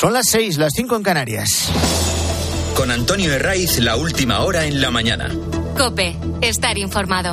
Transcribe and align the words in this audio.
Son 0.00 0.12
las 0.12 0.26
seis, 0.28 0.58
las 0.58 0.74
cinco 0.76 0.94
en 0.94 1.02
Canarias. 1.02 1.70
Con 2.76 2.92
Antonio 2.92 3.32
Herraiz, 3.32 3.80
la 3.80 3.96
última 3.96 4.44
hora 4.44 4.64
en 4.64 4.80
la 4.80 4.92
mañana. 4.92 5.28
Cope, 5.76 6.16
estar 6.40 6.78
informado. 6.78 7.32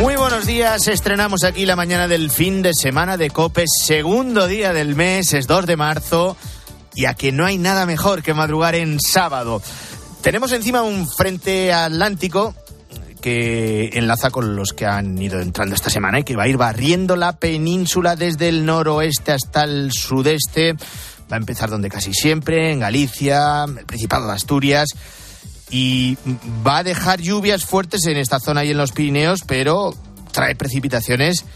Muy 0.00 0.16
buenos 0.16 0.44
días, 0.44 0.88
estrenamos 0.88 1.44
aquí 1.44 1.66
la 1.66 1.76
mañana 1.76 2.08
del 2.08 2.32
fin 2.32 2.62
de 2.62 2.74
semana 2.74 3.16
de 3.16 3.30
COPE, 3.30 3.66
segundo 3.68 4.48
día 4.48 4.72
del 4.72 4.96
mes, 4.96 5.34
es 5.34 5.46
2 5.46 5.66
de 5.66 5.76
marzo, 5.76 6.36
y 6.96 7.04
a 7.04 7.14
que 7.14 7.30
no 7.30 7.46
hay 7.46 7.58
nada 7.58 7.86
mejor 7.86 8.24
que 8.24 8.34
madrugar 8.34 8.74
en 8.74 8.98
sábado. 8.98 9.62
Tenemos 10.20 10.50
encima 10.50 10.82
un 10.82 11.08
frente 11.08 11.72
atlántico 11.72 12.56
que 13.22 13.90
enlaza 13.94 14.30
con 14.30 14.54
los 14.56 14.74
que 14.74 14.84
han 14.84 15.16
ido 15.16 15.40
entrando 15.40 15.74
esta 15.74 15.88
semana 15.88 16.18
y 16.18 16.24
que 16.24 16.36
va 16.36 16.42
a 16.42 16.48
ir 16.48 16.58
barriendo 16.58 17.16
la 17.16 17.32
península 17.32 18.16
desde 18.16 18.48
el 18.48 18.66
noroeste 18.66 19.32
hasta 19.32 19.62
el 19.62 19.92
sudeste. 19.92 20.74
Va 21.32 21.36
a 21.36 21.40
empezar 21.40 21.70
donde 21.70 21.88
casi 21.88 22.12
siempre, 22.12 22.72
en 22.72 22.80
Galicia, 22.80 23.64
el 23.64 23.86
Principado 23.86 24.26
de 24.26 24.34
Asturias 24.34 24.90
y 25.70 26.18
va 26.66 26.78
a 26.78 26.84
dejar 26.84 27.20
lluvias 27.22 27.64
fuertes 27.64 28.04
en 28.04 28.18
esta 28.18 28.38
zona 28.38 28.64
y 28.64 28.72
en 28.72 28.76
los 28.76 28.92
Pirineos, 28.92 29.42
pero 29.46 29.94
trae 30.32 30.54
precipitaciones 30.54 31.46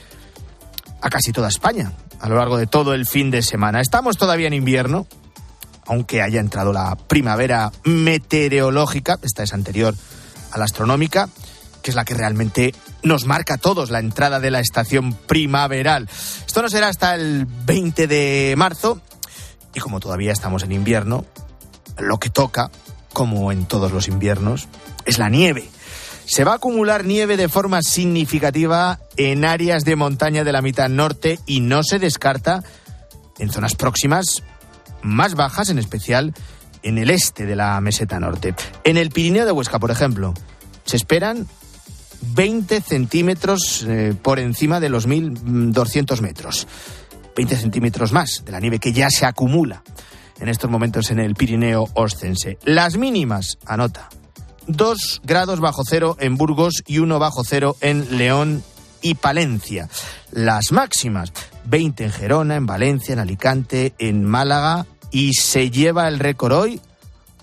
a 1.02 1.10
casi 1.10 1.33
toda 1.33 1.48
España 1.48 1.92
a 2.20 2.28
lo 2.28 2.36
largo 2.36 2.56
de 2.56 2.66
todo 2.66 2.94
el 2.94 3.06
fin 3.06 3.30
de 3.30 3.42
semana. 3.42 3.80
Estamos 3.80 4.16
todavía 4.16 4.46
en 4.46 4.55
invierno, 4.55 5.06
aunque 5.86 6.22
haya 6.22 6.41
entrado 6.41 6.72
la 6.72 6.96
primavera 6.96 7.72
meteorológica, 7.84 9.19
esta 9.22 9.42
es 9.42 9.52
anterior 9.52 9.94
a 10.52 10.58
la 10.58 10.64
astronómica, 10.64 11.28
que 11.86 11.90
es 11.90 11.95
la 11.95 12.04
que 12.04 12.14
realmente 12.14 12.74
nos 13.04 13.26
marca 13.26 13.54
a 13.54 13.58
todos 13.58 13.90
la 13.90 14.00
entrada 14.00 14.40
de 14.40 14.50
la 14.50 14.58
estación 14.58 15.12
primaveral. 15.12 16.08
Esto 16.44 16.61
no 16.61 16.69
será 16.69 16.88
hasta 16.88 17.14
el 17.14 17.47
20 17.47 18.08
de 18.08 18.55
marzo 18.56 19.00
y 19.72 19.78
como 19.78 20.00
todavía 20.00 20.33
estamos 20.33 20.64
en 20.64 20.72
invierno, 20.72 21.24
lo 21.96 22.19
que 22.19 22.28
toca 22.28 22.72
como 23.12 23.52
en 23.52 23.66
todos 23.66 23.92
los 23.92 24.08
inviernos, 24.08 24.66
es 25.05 25.20
la 25.20 25.28
nieve. 25.28 25.70
Se 26.24 26.42
va 26.42 26.55
a 26.55 26.56
acumular 26.56 27.05
nieve 27.05 27.36
de 27.36 27.48
forma 27.48 27.83
significativa 27.83 28.98
en 29.16 29.44
áreas 29.44 29.84
de 29.84 29.94
montaña 29.94 30.42
de 30.42 30.50
la 30.50 30.62
mitad 30.62 30.89
norte 30.89 31.39
y 31.46 31.61
no 31.61 31.84
se 31.84 32.00
descarta 32.00 32.64
en 33.39 33.52
zonas 33.52 33.77
próximas 33.77 34.42
más 35.02 35.36
bajas, 35.36 35.68
en 35.68 35.78
especial 35.78 36.34
en 36.83 36.98
el 36.98 37.11
este 37.11 37.46
de 37.46 37.55
la 37.55 37.80
meseta 37.80 38.18
norte. 38.18 38.56
En 38.83 38.96
el 38.96 39.11
Pirineo 39.11 39.46
de 39.46 39.52
Huesca, 39.52 39.78
por 39.78 39.92
ejemplo, 39.92 40.34
se 40.86 40.96
esperan 40.96 41.46
20 42.20 42.81
centímetros 42.81 43.84
eh, 43.89 44.14
por 44.20 44.39
encima 44.39 44.81
de 44.81 44.89
los 44.89 45.09
1.200 45.09 46.20
metros. 46.20 46.67
20 47.36 47.56
centímetros 47.56 48.12
más 48.12 48.42
de 48.45 48.53
la 48.53 48.61
nieve 48.61 48.78
que 48.78 48.92
ya 48.92 49.08
se 49.11 49.27
acumula 49.27 49.83
en 50.41 50.48
estos 50.48 50.70
momentos 50.70 51.11
en 51.11 51.19
el 51.19 51.34
Pirineo 51.34 51.89
Ostense. 51.95 52.58
Las 52.64 52.97
mínimas, 52.97 53.58
anota, 53.67 54.08
2 54.67 55.23
grados 55.25 55.61
bajo 55.61 55.83
cero 55.84 56.17
en 56.19 56.36
Burgos 56.36 56.83
y 56.86 56.98
1 56.98 57.19
bajo 57.19 57.45
cero 57.45 57.77
en 57.81 58.19
León 58.19 58.62
y 59.03 59.14
Palencia. 59.14 59.89
Las 60.33 60.73
máximas, 60.73 61.33
20 61.64 62.05
en 62.05 62.12
Gerona, 62.12 62.56
en 62.56 62.67
Valencia, 62.67 63.12
en 63.12 63.19
Alicante, 63.19 63.95
en 63.98 64.25
Málaga 64.25 64.86
y 65.11 65.34
se 65.34 65.70
lleva 65.70 66.08
el 66.08 66.19
récord 66.19 66.53
hoy 66.53 66.80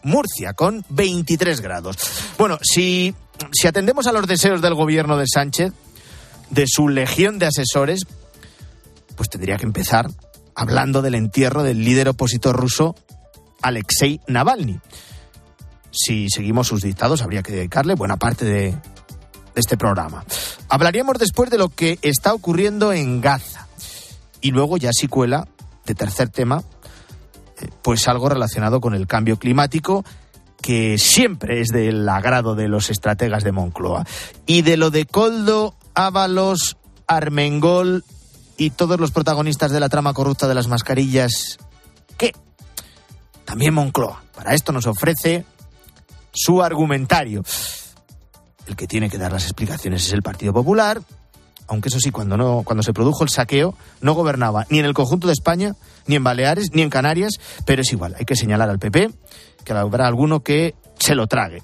Murcia 0.04 0.54
con 0.54 0.86
23 0.90 1.62
grados. 1.62 1.98
Bueno, 2.38 2.60
si, 2.62 3.16
si 3.52 3.68
atendemos 3.68 4.08
a 4.08 4.12
los 4.12 4.28
deseos 4.28 4.62
del 4.62 4.74
gobierno 4.74 5.18
de 5.18 5.26
Sánchez, 5.28 5.74
de 6.50 6.66
su 6.68 6.88
legión 6.88 7.40
de 7.40 7.48
asesores, 7.48 8.02
pues 9.16 9.30
tendría 9.30 9.58
que 9.58 9.66
empezar 9.66 10.10
hablando 10.56 11.02
del 11.02 11.16
entierro 11.16 11.64
del 11.64 11.84
líder 11.84 12.10
opositor 12.10 12.56
ruso 12.56 12.96
Alexei 13.62 14.20
Navalny. 14.28 14.80
Si 15.92 16.28
seguimos 16.30 16.68
sus 16.68 16.82
dictados, 16.82 17.22
habría 17.22 17.44
que 17.44 17.54
dedicarle 17.54 17.96
buena 17.96 18.18
parte 18.18 18.46
de, 18.46 18.76
este 19.56 19.78
programa. 19.78 20.26
Hablaríamos 20.70 21.20
después 21.20 21.50
de 21.50 21.58
lo 21.58 21.70
que 21.70 22.00
está 22.02 22.34
ocurriendo 22.34 22.92
en 22.92 23.22
Gaza. 23.22 23.68
Y 24.42 24.52
luego 24.52 24.78
ya 24.78 24.90
si 24.92 25.08
cuela, 25.08 25.48
de 25.86 25.96
tercer 25.96 26.30
tema, 26.30 26.64
eh, 27.62 27.70
pues 27.82 28.08
algo 28.08 28.30
relacionado 28.30 28.82
con 28.82 28.96
el 28.96 29.08
cambio 29.08 29.38
climático 29.38 30.04
que 30.64 30.98
siempre 30.98 31.60
es 31.60 31.68
del 31.68 32.08
agrado 32.08 32.56
de 32.56 32.70
los 32.70 32.90
estrategas 32.90 33.44
de 33.44 33.52
Moncloa. 33.52 34.06
Y 34.46 34.62
de 34.62 34.78
lo 34.78 34.92
de 34.92 35.06
Coldo, 35.06 35.76
Ábalos, 35.94 36.78
Armengol 37.06 38.06
y 38.56 38.70
todos 38.70 38.98
los 38.98 39.12
protagonistas 39.12 39.72
de 39.72 39.82
la 39.82 39.90
trama 39.90 40.14
corrupta 40.14 40.48
de 40.48 40.56
las 40.56 40.70
mascarillas, 40.70 41.58
¿qué? 42.18 42.32
También 43.44 43.74
Moncloa. 43.74 44.24
Para 44.34 44.54
esto 44.54 44.72
nos 44.72 44.88
ofrece 44.88 45.44
su 46.32 46.64
argumentario. 46.64 47.44
El 48.66 48.78
que 48.78 48.88
tiene 48.88 49.10
que 49.10 49.18
dar 49.18 49.34
las 49.34 49.44
explicaciones 49.44 50.06
es 50.06 50.14
el 50.14 50.22
Partido 50.22 50.54
Popular, 50.54 51.02
aunque 51.68 51.90
eso 51.90 52.00
sí, 52.00 52.10
cuando, 52.10 52.38
no, 52.38 52.64
cuando 52.64 52.84
se 52.84 52.94
produjo 52.94 53.26
el 53.26 53.30
saqueo, 53.30 53.76
no 54.00 54.14
gobernaba 54.14 54.66
ni 54.70 54.80
en 54.80 54.86
el 54.86 54.94
conjunto 54.94 55.28
de 55.28 55.34
España, 55.34 55.76
ni 56.08 56.16
en 56.16 56.24
Baleares, 56.24 56.70
ni 56.72 56.84
en 56.84 56.90
Canarias, 56.90 57.34
pero 57.66 57.82
es 57.82 57.92
igual, 57.92 58.16
hay 58.18 58.24
que 58.24 58.38
señalar 58.38 58.70
al 58.70 58.80
PP 58.80 59.12
que 59.64 59.74
habrá 59.74 60.08
alguno 60.08 60.42
que 60.42 60.76
se 61.00 61.16
lo 61.16 61.28
trague. 61.28 61.62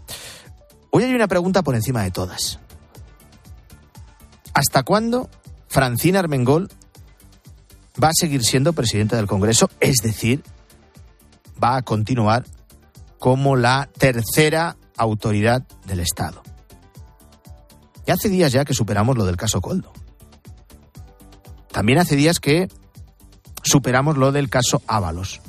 Hoy 0.91 1.03
hay 1.03 1.13
una 1.13 1.27
pregunta 1.27 1.61
por 1.61 1.75
encima 1.75 2.03
de 2.03 2.11
todas. 2.11 2.59
¿Hasta 4.53 4.83
cuándo 4.83 5.29
Francina 5.67 6.19
Armengol 6.19 6.69
va 8.01 8.09
a 8.09 8.13
seguir 8.13 8.43
siendo 8.43 8.73
presidente 8.73 9.15
del 9.15 9.27
Congreso, 9.27 9.69
es 9.79 9.97
decir, 9.97 10.43
va 11.61 11.75
a 11.75 11.81
continuar 11.81 12.45
como 13.19 13.55
la 13.55 13.89
tercera 13.97 14.77
autoridad 14.97 15.63
del 15.85 15.99
Estado. 15.99 16.41
Y 18.05 18.11
hace 18.11 18.29
días 18.29 18.51
ya 18.51 18.65
que 18.65 18.73
superamos 18.73 19.17
lo 19.17 19.25
del 19.25 19.38
caso 19.38 19.61
Coldo. 19.61 19.91
También 21.71 21.99
hace 21.99 22.15
días 22.15 22.39
que 22.39 22.69
superamos 23.61 24.17
lo 24.17 24.31
del 24.31 24.49
caso 24.49 24.81
Ábalos. 24.88 25.41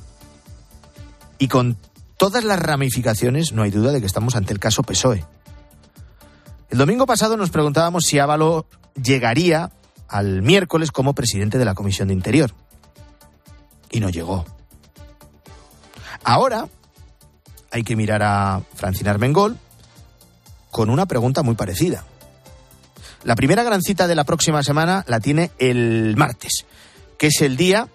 Y 1.39 1.49
con 1.49 1.79
todas 2.21 2.45
las 2.45 2.61
ramificaciones, 2.61 3.53
no 3.53 3.63
hay 3.63 3.71
duda 3.71 3.93
de 3.93 4.01
que 4.01 4.07
estamos 4.07 4.37
ante 4.37 4.53
el 4.53 4.59
caso 4.59 4.83
PSOE. 4.83 5.25
El 6.69 6.77
domingo 6.77 7.07
pasado 7.07 7.39
nos 7.39 7.49
preguntábamos 7.49 8.05
si 8.05 8.19
Ábalos 8.19 8.67
llegaría 8.95 9.71
al 10.07 10.43
miércoles 10.43 10.93
como 10.93 11.15
presidente 11.15 11.57
de 11.57 11.65
la 11.65 11.73
Comisión 11.73 12.09
de 12.09 12.15
Interior. 12.15 12.55
Y 13.91 14.01
no 14.01 14.11
llegó. 14.11 14.45
Ahora 16.23 16.69
hay 17.71 17.85
que 17.85 17.97
mirar 17.97 18.23
a 18.23 18.61
Francina 18.75 19.13
Armengol 19.13 19.57
con 20.71 20.91
una 20.91 21.07
pregunta 21.07 21.43
muy 21.43 21.55
parecida. 21.55 22.05
La 23.25 23.35
primera 23.35 23.63
gran 23.63 23.81
cita 23.81 24.07
de 24.07 24.15
la 24.15 24.25
próxima 24.25 24.63
semana 24.63 25.07
la 25.09 25.21
tiene 25.21 25.53
el 25.57 26.19
martes, 26.19 26.67
que 27.17 27.29
es 27.29 27.41
el 27.41 27.57
día 27.57 27.89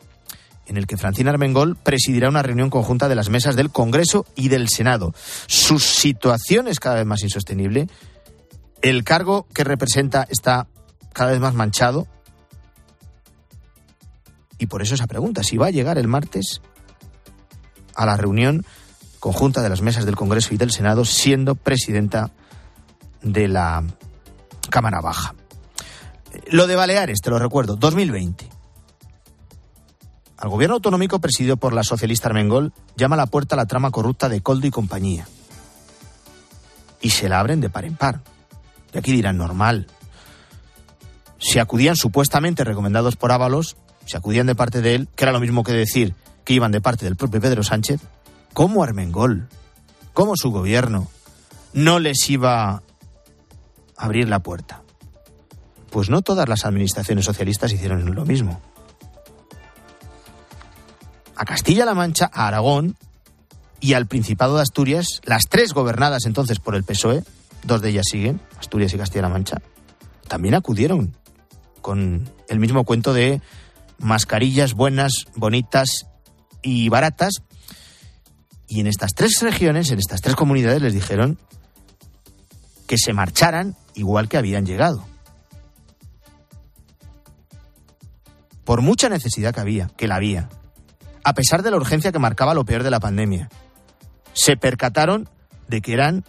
en 0.65 0.77
el 0.77 0.87
que 0.87 0.97
Francina 0.97 1.31
Armengol 1.31 1.75
presidirá 1.75 2.29
una 2.29 2.41
reunión 2.41 2.69
conjunta 2.69 3.07
de 3.07 3.15
las 3.15 3.29
mesas 3.29 3.55
del 3.55 3.71
Congreso 3.71 4.25
y 4.35 4.49
del 4.49 4.69
Senado. 4.69 5.13
Su 5.47 5.79
situación 5.79 6.67
es 6.67 6.79
cada 6.79 6.95
vez 6.95 7.05
más 7.05 7.23
insostenible. 7.23 7.87
El 8.81 9.03
cargo 9.03 9.47
que 9.53 9.63
representa 9.63 10.27
está 10.29 10.67
cada 11.13 11.31
vez 11.31 11.39
más 11.39 11.53
manchado. 11.53 12.07
Y 14.57 14.67
por 14.67 14.81
eso 14.81 14.95
esa 14.95 15.07
pregunta, 15.07 15.43
si 15.43 15.57
va 15.57 15.67
a 15.67 15.71
llegar 15.71 15.97
el 15.97 16.07
martes 16.07 16.61
a 17.95 18.05
la 18.05 18.17
reunión 18.17 18.65
conjunta 19.19 19.61
de 19.61 19.69
las 19.69 19.81
mesas 19.81 20.05
del 20.05 20.15
Congreso 20.15 20.53
y 20.53 20.57
del 20.57 20.71
Senado 20.71 21.03
siendo 21.03 21.55
presidenta 21.55 22.31
de 23.23 23.47
la 23.47 23.83
Cámara 24.69 25.01
Baja. 25.01 25.33
Lo 26.47 26.67
de 26.67 26.75
Baleares, 26.75 27.21
te 27.21 27.29
lo 27.29 27.39
recuerdo, 27.39 27.75
2020. 27.75 28.54
Al 30.37 30.49
gobierno 30.49 30.75
autonómico 30.75 31.19
presidido 31.19 31.57
por 31.57 31.73
la 31.73 31.83
socialista 31.83 32.27
Armengol 32.27 32.73
llama 32.97 33.15
a 33.15 33.17
la 33.17 33.27
puerta 33.27 33.55
la 33.55 33.67
trama 33.67 33.91
corrupta 33.91 34.27
de 34.27 34.41
Coldo 34.41 34.67
y 34.67 34.71
compañía. 34.71 35.27
Y 37.01 37.11
se 37.11 37.29
la 37.29 37.39
abren 37.39 37.61
de 37.61 37.69
par 37.69 37.85
en 37.85 37.95
par. 37.95 38.21
Y 38.93 38.97
aquí 38.97 39.11
dirán 39.11 39.37
normal, 39.37 39.87
si 41.37 41.59
acudían 41.59 41.95
supuestamente 41.95 42.63
recomendados 42.63 43.15
por 43.15 43.31
Ábalos, 43.31 43.77
si 44.05 44.17
acudían 44.17 44.47
de 44.47 44.55
parte 44.55 44.81
de 44.81 44.95
él, 44.95 45.07
que 45.15 45.25
era 45.25 45.31
lo 45.31 45.39
mismo 45.39 45.63
que 45.63 45.73
decir 45.73 46.15
que 46.43 46.53
iban 46.53 46.71
de 46.71 46.81
parte 46.81 47.05
del 47.05 47.15
propio 47.15 47.41
Pedro 47.41 47.63
Sánchez, 47.63 48.01
¿cómo 48.53 48.83
Armengol, 48.83 49.47
cómo 50.13 50.33
su 50.35 50.51
gobierno 50.51 51.07
no 51.73 51.99
les 51.99 52.29
iba 52.29 52.69
a 52.69 52.81
abrir 53.97 54.27
la 54.29 54.39
puerta? 54.39 54.81
Pues 55.89 56.09
no 56.09 56.21
todas 56.21 56.47
las 56.49 56.65
administraciones 56.65 57.25
socialistas 57.25 57.71
hicieron 57.71 58.13
lo 58.13 58.25
mismo. 58.25 58.61
A 61.35 61.45
Castilla-La 61.45 61.93
Mancha, 61.93 62.29
a 62.31 62.47
Aragón 62.47 62.95
y 63.79 63.93
al 63.93 64.07
Principado 64.07 64.55
de 64.55 64.61
Asturias, 64.61 65.21
las 65.25 65.47
tres 65.47 65.73
gobernadas 65.73 66.25
entonces 66.25 66.59
por 66.59 66.75
el 66.75 66.83
PSOE, 66.83 67.23
dos 67.63 67.81
de 67.81 67.89
ellas 67.89 68.05
siguen, 68.09 68.39
Asturias 68.57 68.93
y 68.93 68.97
Castilla-La 68.97 69.29
Mancha, 69.29 69.61
también 70.27 70.55
acudieron 70.55 71.15
con 71.81 72.29
el 72.47 72.59
mismo 72.59 72.83
cuento 72.83 73.13
de 73.13 73.41
mascarillas 73.99 74.73
buenas, 74.73 75.25
bonitas 75.35 76.07
y 76.61 76.89
baratas. 76.89 77.33
Y 78.67 78.79
en 78.79 78.87
estas 78.87 79.13
tres 79.13 79.41
regiones, 79.41 79.91
en 79.91 79.99
estas 79.99 80.21
tres 80.21 80.35
comunidades, 80.35 80.81
les 80.81 80.93
dijeron 80.93 81.37
que 82.87 82.97
se 82.97 83.13
marcharan 83.13 83.75
igual 83.93 84.27
que 84.29 84.37
habían 84.37 84.65
llegado. 84.65 85.05
Por 88.63 88.81
mucha 88.81 89.09
necesidad 89.09 89.53
que 89.53 89.61
había, 89.61 89.87
que 89.95 90.07
la 90.07 90.15
había, 90.15 90.49
a 91.25 91.33
pesar 91.33 91.63
de 91.63 91.71
la 91.71 91.77
urgencia 91.77 92.11
que 92.11 92.19
marcaba 92.19 92.53
lo 92.53 92.65
peor 92.65 92.83
de 92.83 92.91
la 92.91 92.99
pandemia, 92.99 93.49
se 94.33 94.57
percataron 94.57 95.27
de 95.67 95.81
que 95.81 95.91
eran, 95.91 96.23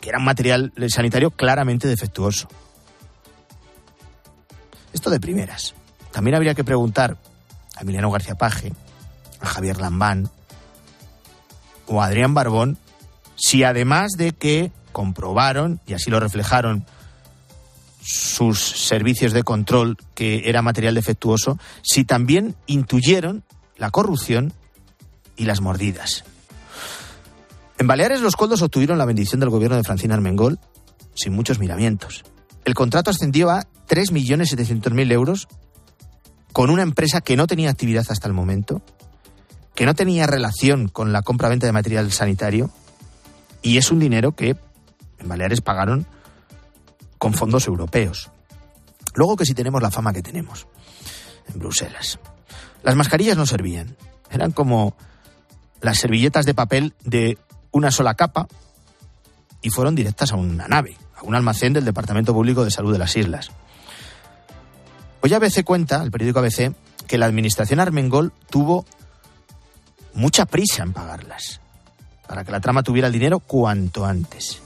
que 0.00 0.08
eran 0.08 0.24
material 0.24 0.72
sanitario 0.88 1.30
claramente 1.30 1.86
defectuoso. 1.86 2.48
Esto 4.94 5.10
de 5.10 5.20
primeras. 5.20 5.74
También 6.10 6.36
habría 6.36 6.54
que 6.54 6.64
preguntar 6.64 7.18
a 7.76 7.82
Emiliano 7.82 8.10
García 8.10 8.34
Paje, 8.34 8.72
a 9.40 9.46
Javier 9.46 9.78
Lambán 9.78 10.30
o 11.86 12.00
a 12.00 12.06
Adrián 12.06 12.32
Barbón 12.32 12.78
si 13.36 13.62
además 13.62 14.12
de 14.16 14.32
que 14.32 14.72
comprobaron, 14.92 15.80
y 15.86 15.92
así 15.92 16.08
lo 16.08 16.18
reflejaron 16.18 16.86
sus 18.02 18.58
servicios 18.58 19.34
de 19.34 19.42
control 19.42 19.98
que 20.14 20.48
era 20.48 20.62
material 20.62 20.94
defectuoso, 20.94 21.58
si 21.82 22.04
también 22.04 22.54
intuyeron 22.66 23.44
la 23.76 23.90
corrupción 23.90 24.52
y 25.36 25.44
las 25.44 25.60
mordidas. 25.60 26.24
En 27.78 27.86
Baleares 27.86 28.20
los 28.20 28.36
coldos 28.36 28.62
obtuvieron 28.62 28.98
la 28.98 29.04
bendición 29.04 29.40
del 29.40 29.50
gobierno 29.50 29.76
de 29.76 29.82
Francina 29.82 30.14
Armengol 30.14 30.58
sin 31.14 31.32
muchos 31.32 31.58
miramientos. 31.58 32.24
El 32.64 32.74
contrato 32.74 33.10
ascendió 33.10 33.50
a 33.50 33.66
3.700.000 33.88 35.12
euros 35.12 35.48
con 36.52 36.70
una 36.70 36.82
empresa 36.82 37.20
que 37.20 37.36
no 37.36 37.46
tenía 37.46 37.70
actividad 37.70 38.06
hasta 38.08 38.28
el 38.28 38.32
momento, 38.32 38.80
que 39.74 39.86
no 39.86 39.94
tenía 39.94 40.26
relación 40.26 40.88
con 40.88 41.12
la 41.12 41.22
compra-venta 41.22 41.66
de 41.66 41.72
material 41.72 42.10
sanitario, 42.12 42.70
y 43.60 43.76
es 43.76 43.90
un 43.90 43.98
dinero 43.98 44.32
que 44.32 44.56
en 45.18 45.28
Baleares 45.28 45.60
pagaron 45.60 46.06
con 47.18 47.34
fondos 47.34 47.66
europeos. 47.66 48.30
Luego 49.14 49.36
que 49.36 49.46
si 49.46 49.54
tenemos 49.54 49.82
la 49.82 49.90
fama 49.90 50.12
que 50.12 50.22
tenemos 50.22 50.66
en 51.52 51.58
Bruselas. 51.58 52.18
Las 52.84 52.96
mascarillas 52.96 53.36
no 53.36 53.46
servían. 53.46 53.96
Eran 54.30 54.52
como 54.52 54.94
las 55.80 55.98
servilletas 55.98 56.46
de 56.46 56.54
papel 56.54 56.94
de 57.02 57.38
una 57.72 57.90
sola 57.90 58.14
capa 58.14 58.46
y 59.62 59.70
fueron 59.70 59.94
directas 59.94 60.32
a 60.32 60.36
una 60.36 60.68
nave, 60.68 60.96
a 61.16 61.22
un 61.22 61.34
almacén 61.34 61.72
del 61.72 61.86
Departamento 61.86 62.34
Público 62.34 62.64
de 62.64 62.70
Salud 62.70 62.92
de 62.92 62.98
las 62.98 63.16
Islas. 63.16 63.50
Hoy 65.22 65.32
ABC 65.32 65.64
cuenta, 65.64 66.02
el 66.02 66.10
periódico 66.10 66.40
ABC, 66.40 66.74
que 67.06 67.16
la 67.16 67.26
administración 67.26 67.80
Armengol 67.80 68.32
tuvo 68.50 68.84
mucha 70.12 70.44
prisa 70.44 70.82
en 70.82 70.92
pagarlas, 70.92 71.60
para 72.28 72.44
que 72.44 72.52
la 72.52 72.60
trama 72.60 72.82
tuviera 72.82 73.08
el 73.08 73.12
dinero 73.14 73.40
cuanto 73.40 74.04
antes. 74.04 74.60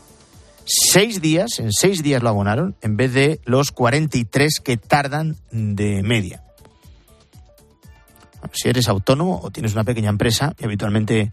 Seis 0.64 1.20
días, 1.20 1.60
en 1.60 1.72
seis 1.72 2.02
días 2.02 2.22
lo 2.22 2.28
abonaron, 2.28 2.76
en 2.82 2.96
vez 2.96 3.14
de 3.14 3.40
los 3.44 3.70
43 3.70 4.60
que 4.62 4.76
tardan 4.76 5.36
de 5.50 6.02
media. 6.02 6.42
Si 8.52 8.68
eres 8.68 8.88
autónomo 8.88 9.40
o 9.42 9.50
tienes 9.50 9.72
una 9.72 9.84
pequeña 9.84 10.10
empresa 10.10 10.54
y 10.58 10.64
habitualmente 10.64 11.20
eh, 11.20 11.30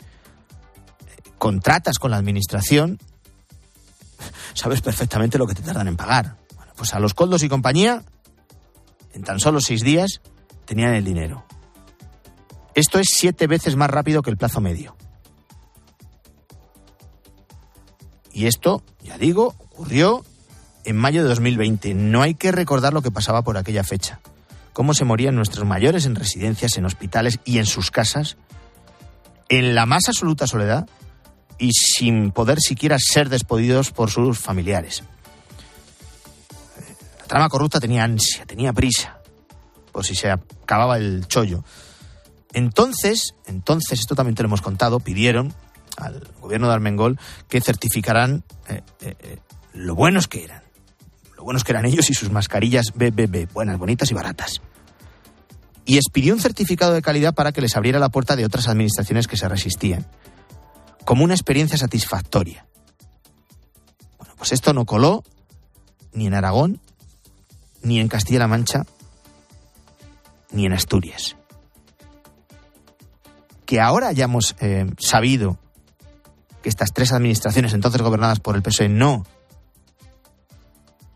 contratas 1.38 2.00
con 2.00 2.12
la 2.12 2.18
administración, 2.18 3.00
sabes 4.54 4.82
perfectamente 4.82 5.38
lo 5.38 5.48
que 5.48 5.56
te 5.56 5.62
tardan 5.62 5.88
en 5.88 5.98
pagar. 5.98 6.38
Pues 6.76 6.94
a 6.94 7.00
los 7.00 7.14
coldos 7.14 7.44
y 7.44 7.50
compañía 7.50 8.04
en 9.14 9.24
tan 9.24 9.40
solo 9.40 9.62
seis 9.62 9.82
días 9.82 10.22
tenían 10.66 10.94
el 10.94 11.06
dinero. 11.06 11.46
Esto 12.74 13.00
es 13.00 13.08
siete 13.10 13.48
veces 13.48 13.78
más 13.78 13.90
rápido 13.90 14.22
que 14.22 14.30
el 14.30 14.38
plazo 14.38 14.60
medio. 14.60 14.98
Y 18.34 18.48
esto, 18.48 18.84
ya 19.02 19.18
digo, 19.18 19.56
ocurrió 19.60 20.26
en 20.84 20.98
mayo 20.98 21.24
de 21.24 21.30
2020. 21.30 21.94
No 21.94 22.22
hay 22.22 22.36
que 22.36 22.52
recordar 22.52 22.94
lo 22.94 23.02
que 23.02 23.12
pasaba 23.12 23.44
por 23.44 23.58
aquella 23.58 23.86
fecha. 23.86 24.20
Cómo 24.76 24.94
se 24.94 25.06
morían 25.06 25.36
nuestros 25.36 25.66
mayores 25.66 26.06
en 26.06 26.16
residencias, 26.16 26.76
en 26.76 26.84
hospitales 26.84 27.40
y 27.46 27.60
en 27.60 27.66
sus 27.66 27.92
casas, 27.92 28.36
en 29.48 29.74
la 29.74 29.86
más 29.86 30.10
absoluta 30.10 30.48
soledad 30.48 30.86
y 31.58 31.72
sin 31.72 32.34
poder 32.34 32.60
siquiera 32.60 32.98
ser 33.00 33.30
despedidos 33.30 33.92
por 33.92 34.12
sus 34.12 34.38
familiares. 34.38 35.06
La 37.20 37.26
trama 37.26 37.48
corrupta 37.48 37.80
tenía 37.80 38.04
ansia, 38.04 38.46
tenía 38.46 38.74
prisa, 38.74 39.22
por 39.94 40.04
si 40.04 40.14
se 40.14 40.30
acababa 40.30 40.98
el 40.98 41.26
chollo. 41.30 41.64
Entonces, 42.52 43.34
entonces, 43.46 44.02
esto 44.02 44.14
también 44.14 44.36
te 44.36 44.44
lo 44.44 44.48
hemos 44.48 44.62
contado, 44.62 45.00
pidieron 45.00 45.54
al 45.96 46.28
gobierno 46.42 46.68
de 46.68 46.74
Armengol 46.74 47.18
que 47.48 47.62
certificaran 47.62 48.44
eh, 48.68 48.82
eh, 49.00 49.16
eh, 49.20 49.40
lo 49.72 49.96
buenos 49.96 50.28
que 50.28 50.44
eran. 50.44 50.65
Lo 51.36 51.44
buenos 51.44 51.64
que 51.64 51.72
eran 51.72 51.86
ellos 51.86 52.10
y 52.10 52.14
sus 52.14 52.32
mascarillas 52.32 52.94
BBB, 52.96 53.52
buenas, 53.52 53.78
bonitas 53.78 54.10
y 54.12 54.14
baratas. 54.14 54.62
Y 55.86 55.98
expidió 55.98 56.34
un 56.34 56.40
certificado 56.40 56.94
de 56.94 57.02
calidad 57.02 57.36
para 57.36 57.52
que 57.52 57.62
les 57.62 57.76
abriera 57.76 58.00
la 58.00 58.10
puerta 58.10 58.36
de 58.36 58.46
otras 58.46 58.68
administraciones 58.68 59.28
que 59.28 59.38
se 59.38 59.48
resistían. 59.48 60.06
Como 61.04 61.24
una 61.24 61.36
experiencia 61.36 61.78
satisfactoria. 61.78 62.66
Bueno, 64.18 64.34
pues 64.38 64.52
esto 64.52 64.74
no 64.74 64.86
coló 64.86 65.24
ni 66.14 66.28
en 66.28 66.34
Aragón, 66.34 66.80
ni 67.84 68.00
en 68.00 68.08
Castilla-La 68.08 68.48
Mancha, 68.48 68.86
ni 70.52 70.66
en 70.66 70.74
Asturias. 70.74 71.36
Que 73.66 73.82
ahora 73.82 74.08
hayamos 74.08 74.56
eh, 74.60 74.88
sabido 74.98 75.60
que 76.64 76.70
estas 76.70 76.94
tres 76.94 77.12
administraciones, 77.12 77.74
entonces 77.74 78.02
gobernadas 78.02 78.40
por 78.40 78.56
el 78.56 78.64
PSOE, 78.64 78.90
no 78.90 79.26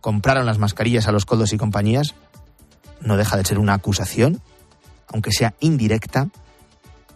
compraron 0.02 0.46
las 0.46 0.58
mascarillas 0.58 1.08
a 1.08 1.12
los 1.12 1.26
coldos 1.26 1.54
y 1.54 1.58
compañías, 1.58 2.14
no 3.02 3.18
deja 3.18 3.38
de 3.38 3.46
ser 3.46 3.60
una 3.60 3.74
acusación, 3.74 4.42
aunque 5.08 5.32
sea 5.32 5.54
indirecta, 5.60 6.28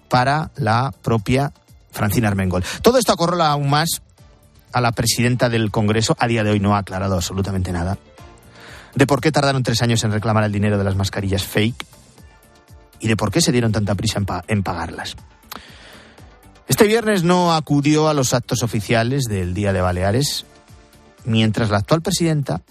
para 0.09 0.51
la 0.55 0.93
propia 1.01 1.53
Francina 1.91 2.27
Armengol. 2.27 2.63
Todo 2.81 2.97
esto 2.97 3.13
acorrola 3.13 3.51
aún 3.51 3.69
más 3.69 4.01
a 4.71 4.81
la 4.81 4.91
presidenta 4.91 5.49
del 5.49 5.71
Congreso. 5.71 6.15
A 6.19 6.27
día 6.27 6.43
de 6.43 6.51
hoy 6.51 6.59
no 6.59 6.75
ha 6.75 6.79
aclarado 6.79 7.15
absolutamente 7.15 7.71
nada 7.71 7.97
de 8.95 9.07
por 9.07 9.21
qué 9.21 9.31
tardaron 9.31 9.63
tres 9.63 9.81
años 9.81 10.03
en 10.03 10.11
reclamar 10.11 10.43
el 10.43 10.51
dinero 10.51 10.77
de 10.77 10.83
las 10.83 10.95
mascarillas 10.95 11.43
fake 11.43 11.85
y 12.99 13.07
de 13.07 13.17
por 13.17 13.31
qué 13.31 13.41
se 13.41 13.51
dieron 13.51 13.71
tanta 13.71 13.95
prisa 13.95 14.21
en, 14.47 14.63
pagarlas. 14.63 15.15
Este 16.67 16.85
viernes 16.85 17.23
no 17.23 17.53
acudió 17.53 18.07
a 18.07 18.13
los 18.13 18.33
actos 18.33 18.63
oficiales 18.63 19.25
del 19.25 19.53
Día 19.53 19.73
de 19.73 19.81
Baleares, 19.81 20.45
mientras 21.25 21.69
la 21.69 21.77
actual 21.77 22.01
presidenta, 22.01 22.61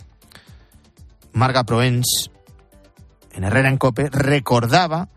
Marga 1.32 1.64
Proens, 1.64 2.30
en 3.32 3.44
Herrera 3.44 3.68
en 3.68 3.78
Cope, 3.78 4.11
recordaba 4.11 5.09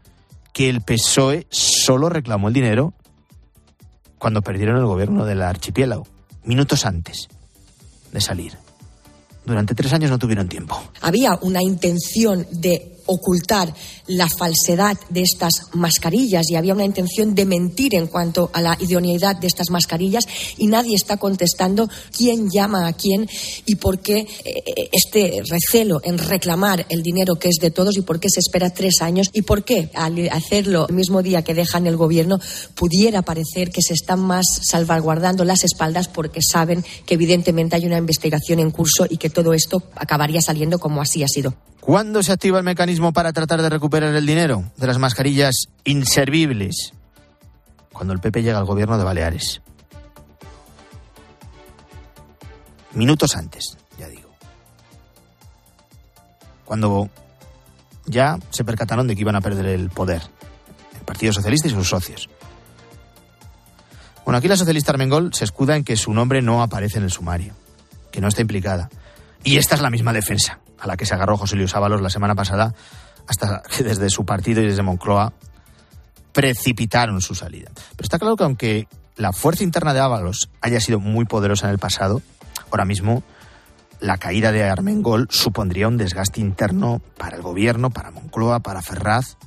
que 0.54 0.70
el 0.70 0.82
PSOE 0.82 1.48
solo 1.50 2.10
reclamó 2.10 2.48
el 2.48 2.54
dinero 2.54 2.94
cuando 4.18 4.42
perdieron 4.42 4.78
el 4.78 4.86
gobierno 4.86 5.26
del 5.26 5.42
archipiélago, 5.42 6.08
minutos 6.44 6.86
antes 6.86 7.28
de 8.12 8.22
salir. 8.22 8.58
Durante 9.46 9.76
tres 9.76 9.94
años 9.94 10.10
no 10.10 10.18
tuvieron 10.18 10.48
tiempo. 10.48 10.82
Había 11.02 11.38
una 11.42 11.62
intención 11.62 12.48
de 12.52 12.95
ocultar 13.06 13.74
la 14.08 14.28
falsedad 14.30 14.98
de 15.10 15.22
estas 15.22 15.54
mascarillas 15.74 16.50
y 16.50 16.56
había 16.56 16.74
una 16.74 16.86
intención 16.86 17.36
de 17.36 17.46
mentir 17.46 17.96
en 17.96 18.08
cuanto 18.08 18.50
a 18.54 18.62
la 18.62 18.78
idoneidad 18.80 19.36
de 19.36 19.48
estas 19.48 19.70
mascarillas 19.70 20.26
y 20.58 20.68
nadie 20.68 20.96
está 20.96 21.18
contestando 21.18 21.90
quién 22.16 22.50
llama 22.50 22.88
a 22.88 22.94
quién 22.94 23.28
y 23.66 23.76
por 23.76 24.00
qué 24.00 24.28
eh, 24.44 24.90
este 24.92 25.42
recelo 25.50 26.02
en 26.04 26.18
reclamar 26.18 26.86
el 26.90 27.04
dinero 27.04 27.36
que 27.36 27.50
es 27.50 27.58
de 27.60 27.72
todos 27.72 27.98
y 27.98 28.02
por 28.02 28.20
qué 28.20 28.30
se 28.30 28.40
espera 28.40 28.70
tres 28.70 29.02
años 29.02 29.30
y 29.34 29.42
por 29.42 29.64
qué 29.64 29.90
al 29.94 30.30
hacerlo 30.30 30.88
el 30.88 30.96
mismo 30.96 31.22
día 31.22 31.44
que 31.44 31.54
dejan 31.54 31.88
el 31.88 31.98
gobierno 31.98 32.40
pudiera 32.76 33.22
parecer 33.22 33.72
que 33.72 33.82
se 33.82 33.94
están 33.94 34.20
más 34.20 34.46
salvaguardando 34.64 35.46
las 35.46 35.64
espaldas 35.64 36.08
porque 36.08 36.42
saben 36.42 36.84
que 37.06 37.16
evidentemente 37.16 37.76
hay 37.76 37.86
una 37.86 37.98
investigación 37.98 38.60
en 38.60 38.72
curso 38.72 39.06
y 39.10 39.18
que 39.18 39.30
todo 39.30 39.54
esto 39.54 39.84
acabaría 39.96 40.42
saliendo 40.42 40.80
como 40.80 41.02
así 41.02 41.24
ha 41.24 41.28
sido. 41.28 41.56
¿Cuándo 41.86 42.24
se 42.24 42.32
activa 42.32 42.58
el 42.58 42.64
mecanismo 42.64 43.14
para 43.14 43.32
tratar 43.32 43.62
de 43.62 43.70
recuperar 43.70 44.16
el 44.16 44.26
dinero 44.26 44.64
de 44.76 44.88
las 44.88 44.98
mascarillas 44.98 45.68
inservibles? 45.84 46.94
Cuando 47.94 48.12
el 48.12 48.20
PP 48.20 48.42
llega 48.42 48.58
al 48.58 48.66
gobierno 48.66 48.98
de 48.98 49.04
Baleares. 49.04 49.62
Minutos 52.96 53.36
antes, 53.36 53.78
ya 54.00 54.08
digo. 54.08 54.32
Cuando 56.66 57.08
ya 58.08 58.40
se 58.50 58.64
percataron 58.64 59.06
de 59.06 59.14
que 59.14 59.22
iban 59.22 59.36
a 59.36 59.42
perder 59.42 59.68
el 59.68 59.92
poder. 59.92 60.24
El 60.98 61.06
Partido 61.06 61.34
Socialista 61.34 61.68
y 61.68 61.72
sus 61.72 61.88
socios. 61.88 62.30
Bueno, 64.24 64.40
aquí 64.40 64.48
la 64.48 64.58
socialista 64.58 64.92
Armengol 64.92 65.36
se 65.36 65.44
escuda 65.44 65.76
en 65.76 65.84
que 65.84 65.98
su 65.98 66.12
nombre 66.16 66.42
no 66.42 66.64
aparece 66.64 66.98
en 66.98 67.04
el 67.04 67.12
sumario 67.12 67.54
que 68.10 68.22
no 68.22 68.28
está 68.28 68.42
implicada. 68.42 68.90
Y 69.44 69.58
esta 69.58 69.76
es 69.76 69.82
la 69.82 69.92
misma 69.92 70.14
defensa 70.14 70.62
a 70.80 70.88
la 70.88 70.98
que 70.98 71.06
se 71.06 71.14
agarró 71.14 71.38
José 71.38 71.56
Luis 71.56 71.76
Ábalos 71.76 72.02
la 72.02 72.10
semana 72.10 72.36
pasada, 72.36 72.74
hasta 73.28 73.62
que 73.64 73.84
desde 73.84 74.10
su 74.10 74.26
partido 74.26 74.62
y 74.62 74.68
desde 74.68 74.84
Moncloa 74.84 75.34
precipitaron 76.32 77.22
su 77.22 77.36
salida. 77.36 77.72
Pero 77.74 78.04
está 78.04 78.20
claro 78.20 78.36
que 78.36 78.44
aunque 78.44 78.88
la 79.16 79.32
fuerza 79.32 79.64
interna 79.64 79.94
de 79.94 80.02
Ábalos 80.02 80.50
haya 80.62 80.80
sido 80.80 81.00
muy 81.00 81.26
poderosa 81.26 81.68
en 81.68 81.72
el 81.72 81.80
pasado, 81.80 82.22
ahora 82.70 82.86
mismo 82.86 83.24
la 84.00 84.18
caída 84.18 84.52
de 84.52 84.64
Armengol 84.64 85.28
supondría 85.32 85.88
un 85.88 85.98
desgaste 85.98 86.42
interno 86.42 87.02
para 87.18 87.38
el 87.38 87.42
gobierno, 87.42 87.90
para 87.90 88.12
Moncloa, 88.12 88.60
para 88.60 88.82
Ferraz, 88.82 89.38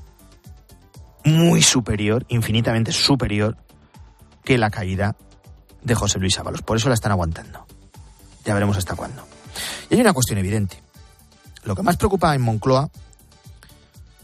muy 1.25 1.63
superior, 1.63 2.25
infinitamente 2.29 2.93
superior 2.93 3.57
que 4.45 4.57
la 4.57 4.71
caída 4.71 5.17
de 5.83 5.95
José 5.95 6.19
Luis 6.19 6.39
Ábalos. 6.39 6.63
Por 6.63 6.79
eso 6.79 6.89
la 6.89 6.95
están 6.95 7.13
aguantando. 7.13 7.67
Ya 8.45 8.55
veremos 8.55 8.79
hasta 8.79 8.97
cuándo. 8.97 9.23
Y 9.91 9.95
hay 9.95 10.01
una 10.01 10.15
cuestión 10.15 10.39
evidente. 10.39 10.83
Lo 11.69 11.77
que 11.77 11.83
más 11.83 11.99
preocupa 11.99 12.35
en 12.35 12.41
Moncloa 12.41 12.89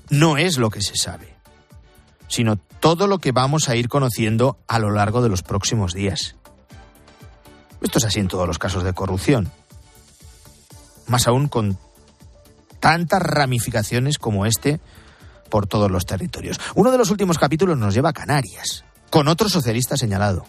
no 0.08 0.38
es 0.38 0.56
lo 0.56 0.70
que 0.70 0.80
se 0.80 0.96
sabe, 0.96 1.36
sino 2.26 2.56
todo 2.56 3.06
lo 3.06 3.18
que 3.18 3.32
vamos 3.32 3.68
a 3.68 3.76
ir 3.76 3.90
conociendo 3.90 4.56
a 4.66 4.78
lo 4.78 4.90
largo 4.90 5.20
de 5.20 5.28
los 5.28 5.42
próximos 5.42 5.92
días. 5.92 6.36
Esto 7.82 7.98
es 7.98 8.04
así 8.04 8.18
en 8.18 8.28
todos 8.28 8.48
los 8.48 8.58
casos 8.58 8.82
de 8.82 8.94
corrupción. 8.94 9.50
Más 11.06 11.28
aún 11.28 11.48
con 11.48 11.76
tantas 12.80 13.20
ramificaciones 13.20 14.16
como 14.16 14.46
este 14.46 14.80
por 15.50 15.66
todos 15.66 15.90
los 15.90 16.06
territorios. 16.06 16.58
Uno 16.74 16.92
de 16.92 16.96
los 16.96 17.10
últimos 17.10 17.36
capítulos 17.36 17.76
nos 17.76 17.92
lleva 17.92 18.08
a 18.08 18.14
Canarias, 18.14 18.86
con 19.10 19.28
otro 19.28 19.50
socialista 19.50 19.98
señalado. 19.98 20.46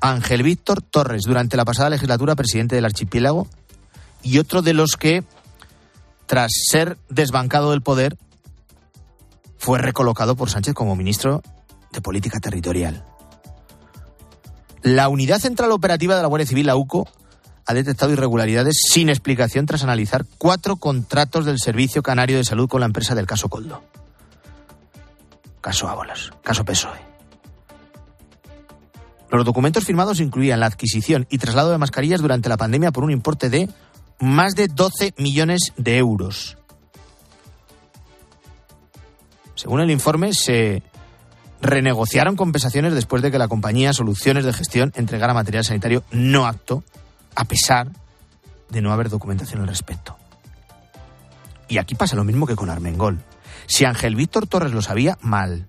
Ángel 0.00 0.42
Víctor 0.42 0.80
Torres, 0.80 1.24
durante 1.26 1.58
la 1.58 1.66
pasada 1.66 1.90
legislatura 1.90 2.36
presidente 2.36 2.74
del 2.74 2.86
archipiélago, 2.86 3.46
y 4.22 4.38
otro 4.38 4.62
de 4.62 4.74
los 4.74 4.96
que, 4.96 5.24
tras 6.28 6.52
ser 6.70 6.98
desbancado 7.08 7.70
del 7.70 7.82
poder, 7.82 8.16
fue 9.56 9.78
recolocado 9.78 10.36
por 10.36 10.50
Sánchez 10.50 10.74
como 10.74 10.94
ministro 10.94 11.42
de 11.90 12.02
Política 12.02 12.38
Territorial. 12.38 13.02
La 14.82 15.08
Unidad 15.08 15.40
Central 15.40 15.72
Operativa 15.72 16.14
de 16.14 16.22
la 16.22 16.28
Guardia 16.28 16.46
Civil, 16.46 16.66
la 16.66 16.76
UCO, 16.76 17.08
ha 17.66 17.74
detectado 17.74 18.12
irregularidades 18.12 18.76
sin 18.92 19.08
explicación 19.08 19.66
tras 19.66 19.82
analizar 19.82 20.26
cuatro 20.36 20.76
contratos 20.76 21.46
del 21.46 21.58
Servicio 21.58 22.02
Canario 22.02 22.36
de 22.36 22.44
Salud 22.44 22.68
con 22.68 22.80
la 22.80 22.86
empresa 22.86 23.14
del 23.14 23.26
caso 23.26 23.48
Coldo. 23.48 23.82
Caso 25.62 25.88
Ábolas, 25.88 26.30
caso 26.42 26.64
PSOE. 26.64 27.08
Los 29.30 29.44
documentos 29.44 29.84
firmados 29.84 30.20
incluían 30.20 30.60
la 30.60 30.66
adquisición 30.66 31.26
y 31.30 31.38
traslado 31.38 31.70
de 31.70 31.78
mascarillas 31.78 32.20
durante 32.20 32.48
la 32.48 32.56
pandemia 32.56 32.92
por 32.92 33.04
un 33.04 33.10
importe 33.10 33.50
de 33.50 33.68
más 34.20 34.54
de 34.54 34.68
12 34.68 35.14
millones 35.16 35.72
de 35.76 35.98
euros. 35.98 36.56
Según 39.54 39.80
el 39.80 39.90
informe, 39.90 40.34
se 40.34 40.82
renegociaron 41.60 42.36
compensaciones 42.36 42.94
después 42.94 43.22
de 43.22 43.30
que 43.30 43.38
la 43.38 43.48
compañía 43.48 43.92
Soluciones 43.92 44.44
de 44.44 44.52
Gestión 44.52 44.92
entregara 44.94 45.34
material 45.34 45.64
sanitario 45.64 46.04
no 46.12 46.46
apto, 46.46 46.84
a 47.34 47.44
pesar 47.44 47.88
de 48.70 48.80
no 48.80 48.92
haber 48.92 49.08
documentación 49.08 49.60
al 49.60 49.68
respecto. 49.68 50.16
Y 51.68 51.78
aquí 51.78 51.94
pasa 51.94 52.16
lo 52.16 52.24
mismo 52.24 52.46
que 52.46 52.56
con 52.56 52.70
Armengol. 52.70 53.18
Si 53.66 53.84
Ángel 53.84 54.14
Víctor 54.14 54.46
Torres 54.46 54.72
lo 54.72 54.82
sabía, 54.82 55.18
mal. 55.20 55.66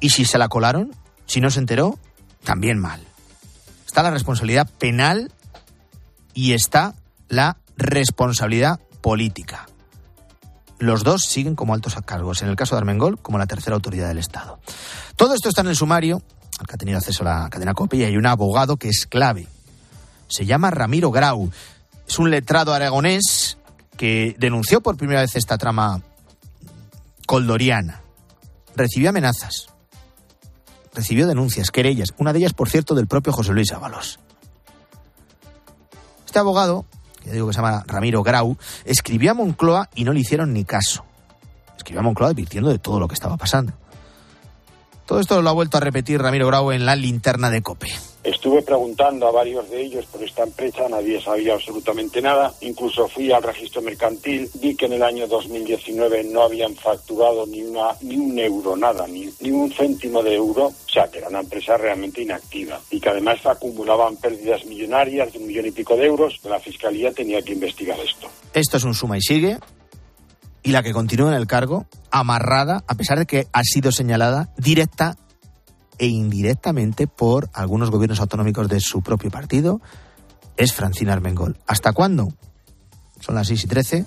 Y 0.00 0.10
si 0.10 0.24
se 0.24 0.38
la 0.38 0.48
colaron, 0.48 0.94
si 1.26 1.40
no 1.40 1.50
se 1.50 1.60
enteró, 1.60 1.98
también 2.42 2.78
mal. 2.78 3.00
Está 3.86 4.02
la 4.02 4.10
responsabilidad 4.10 4.68
penal 4.78 5.32
y 6.34 6.52
está 6.52 6.94
la 7.28 7.58
responsabilidad 7.76 8.80
política. 9.00 9.66
Los 10.78 11.04
dos 11.04 11.22
siguen 11.22 11.54
como 11.54 11.74
altos 11.74 11.96
cargos, 12.04 12.42
en 12.42 12.48
el 12.48 12.56
caso 12.56 12.74
de 12.74 12.80
Armengol 12.80 13.18
como 13.18 13.38
la 13.38 13.46
tercera 13.46 13.74
autoridad 13.74 14.08
del 14.08 14.18
Estado. 14.18 14.58
Todo 15.16 15.34
esto 15.34 15.48
está 15.48 15.62
en 15.62 15.68
el 15.68 15.76
sumario, 15.76 16.22
al 16.58 16.66
que 16.66 16.74
ha 16.74 16.78
tenido 16.78 16.98
acceso 16.98 17.24
la 17.24 17.48
cadena 17.50 17.72
COPE, 17.74 17.96
y 17.96 18.04
hay 18.04 18.16
un 18.16 18.26
abogado 18.26 18.76
que 18.76 18.88
es 18.88 19.06
clave. 19.06 19.48
Se 20.28 20.44
llama 20.44 20.70
Ramiro 20.70 21.10
Grau. 21.10 21.50
Es 22.06 22.18
un 22.18 22.30
letrado 22.30 22.74
aragonés 22.74 23.56
que 23.96 24.36
denunció 24.38 24.80
por 24.82 24.96
primera 24.96 25.22
vez 25.22 25.34
esta 25.36 25.56
trama 25.56 26.02
coldoriana. 27.26 28.02
Recibió 28.74 29.08
amenazas, 29.08 29.68
recibió 30.94 31.26
denuncias, 31.26 31.70
querellas, 31.70 32.12
una 32.18 32.32
de 32.32 32.40
ellas, 32.40 32.52
por 32.52 32.68
cierto, 32.68 32.94
del 32.94 33.06
propio 33.06 33.32
José 33.32 33.52
Luis 33.52 33.72
Ábalos. 33.72 34.20
Este 36.26 36.38
abogado 36.38 36.84
ya 37.26 37.32
digo 37.32 37.48
que 37.48 37.52
se 37.52 37.60
llama 37.60 37.82
Ramiro 37.86 38.22
Grau, 38.22 38.56
escribió 38.84 39.32
a 39.32 39.34
Moncloa 39.34 39.90
y 39.94 40.04
no 40.04 40.12
le 40.12 40.20
hicieron 40.20 40.52
ni 40.52 40.64
caso. 40.64 41.04
Escribió 41.76 42.00
a 42.00 42.04
Moncloa 42.04 42.30
advirtiendo 42.30 42.70
de 42.70 42.78
todo 42.78 43.00
lo 43.00 43.08
que 43.08 43.14
estaba 43.14 43.36
pasando. 43.36 43.72
Todo 45.06 45.20
esto 45.20 45.42
lo 45.42 45.50
ha 45.50 45.52
vuelto 45.52 45.76
a 45.76 45.80
repetir 45.80 46.20
Ramiro 46.20 46.46
Grau 46.46 46.72
en 46.72 46.86
la 46.86 46.96
linterna 46.96 47.50
de 47.50 47.62
Cope. 47.62 47.88
Estuve 48.26 48.60
preguntando 48.62 49.28
a 49.28 49.30
varios 49.30 49.70
de 49.70 49.82
ellos 49.82 50.04
por 50.06 50.20
esta 50.20 50.42
empresa, 50.42 50.88
nadie 50.88 51.22
sabía 51.22 51.54
absolutamente 51.54 52.20
nada. 52.20 52.52
Incluso 52.60 53.06
fui 53.06 53.30
al 53.30 53.40
registro 53.40 53.82
mercantil, 53.82 54.50
vi 54.54 54.74
que 54.74 54.86
en 54.86 54.94
el 54.94 55.04
año 55.04 55.28
2019 55.28 56.24
no 56.24 56.42
habían 56.42 56.74
facturado 56.74 57.46
ni, 57.46 57.62
una, 57.62 57.90
ni 58.00 58.16
un 58.16 58.36
euro, 58.36 58.76
nada, 58.76 59.06
ni, 59.06 59.30
ni 59.38 59.52
un 59.52 59.70
céntimo 59.70 60.24
de 60.24 60.34
euro. 60.34 60.66
O 60.66 60.90
sea, 60.92 61.08
que 61.08 61.18
era 61.18 61.28
una 61.28 61.38
empresa 61.38 61.76
realmente 61.76 62.20
inactiva 62.20 62.80
y 62.90 62.98
que 62.98 63.10
además 63.10 63.46
acumulaban 63.46 64.16
pérdidas 64.16 64.64
millonarias 64.66 65.32
de 65.32 65.38
un 65.38 65.46
millón 65.46 65.66
y 65.66 65.70
pico 65.70 65.96
de 65.96 66.06
euros. 66.06 66.40
La 66.42 66.58
fiscalía 66.58 67.12
tenía 67.12 67.40
que 67.42 67.52
investigar 67.52 68.00
esto. 68.00 68.26
Esto 68.52 68.76
es 68.76 68.82
un 68.82 68.94
suma 68.94 69.16
y 69.18 69.20
sigue. 69.20 69.58
Y 70.64 70.72
la 70.72 70.82
que 70.82 70.92
continúa 70.92 71.28
en 71.28 71.36
el 71.36 71.46
cargo, 71.46 71.86
amarrada, 72.10 72.82
a 72.88 72.96
pesar 72.96 73.20
de 73.20 73.26
que 73.26 73.46
ha 73.52 73.62
sido 73.62 73.92
señalada 73.92 74.48
directa 74.56 75.16
e 75.98 76.06
indirectamente 76.06 77.06
por 77.06 77.48
algunos 77.52 77.90
gobiernos 77.90 78.20
autonómicos 78.20 78.68
de 78.68 78.80
su 78.80 79.02
propio 79.02 79.30
partido, 79.30 79.80
es 80.56 80.72
Francina 80.72 81.12
Armengol. 81.12 81.58
¿Hasta 81.66 81.92
cuándo? 81.92 82.28
Son 83.20 83.34
las 83.34 83.48
6 83.48 83.64
y 83.64 83.66
13 83.66 84.04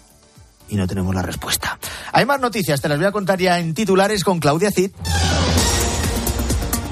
y 0.69 0.75
no 0.75 0.87
tenemos 0.87 1.13
la 1.15 1.21
respuesta. 1.21 1.79
Hay 2.11 2.25
más 2.25 2.39
noticias, 2.39 2.81
te 2.81 2.89
las 2.89 2.97
voy 2.97 3.07
a 3.07 3.11
contar 3.11 3.39
ya 3.39 3.59
en 3.59 3.73
titulares 3.73 4.23
con 4.23 4.39
Claudia 4.39 4.71
Cid. 4.71 4.91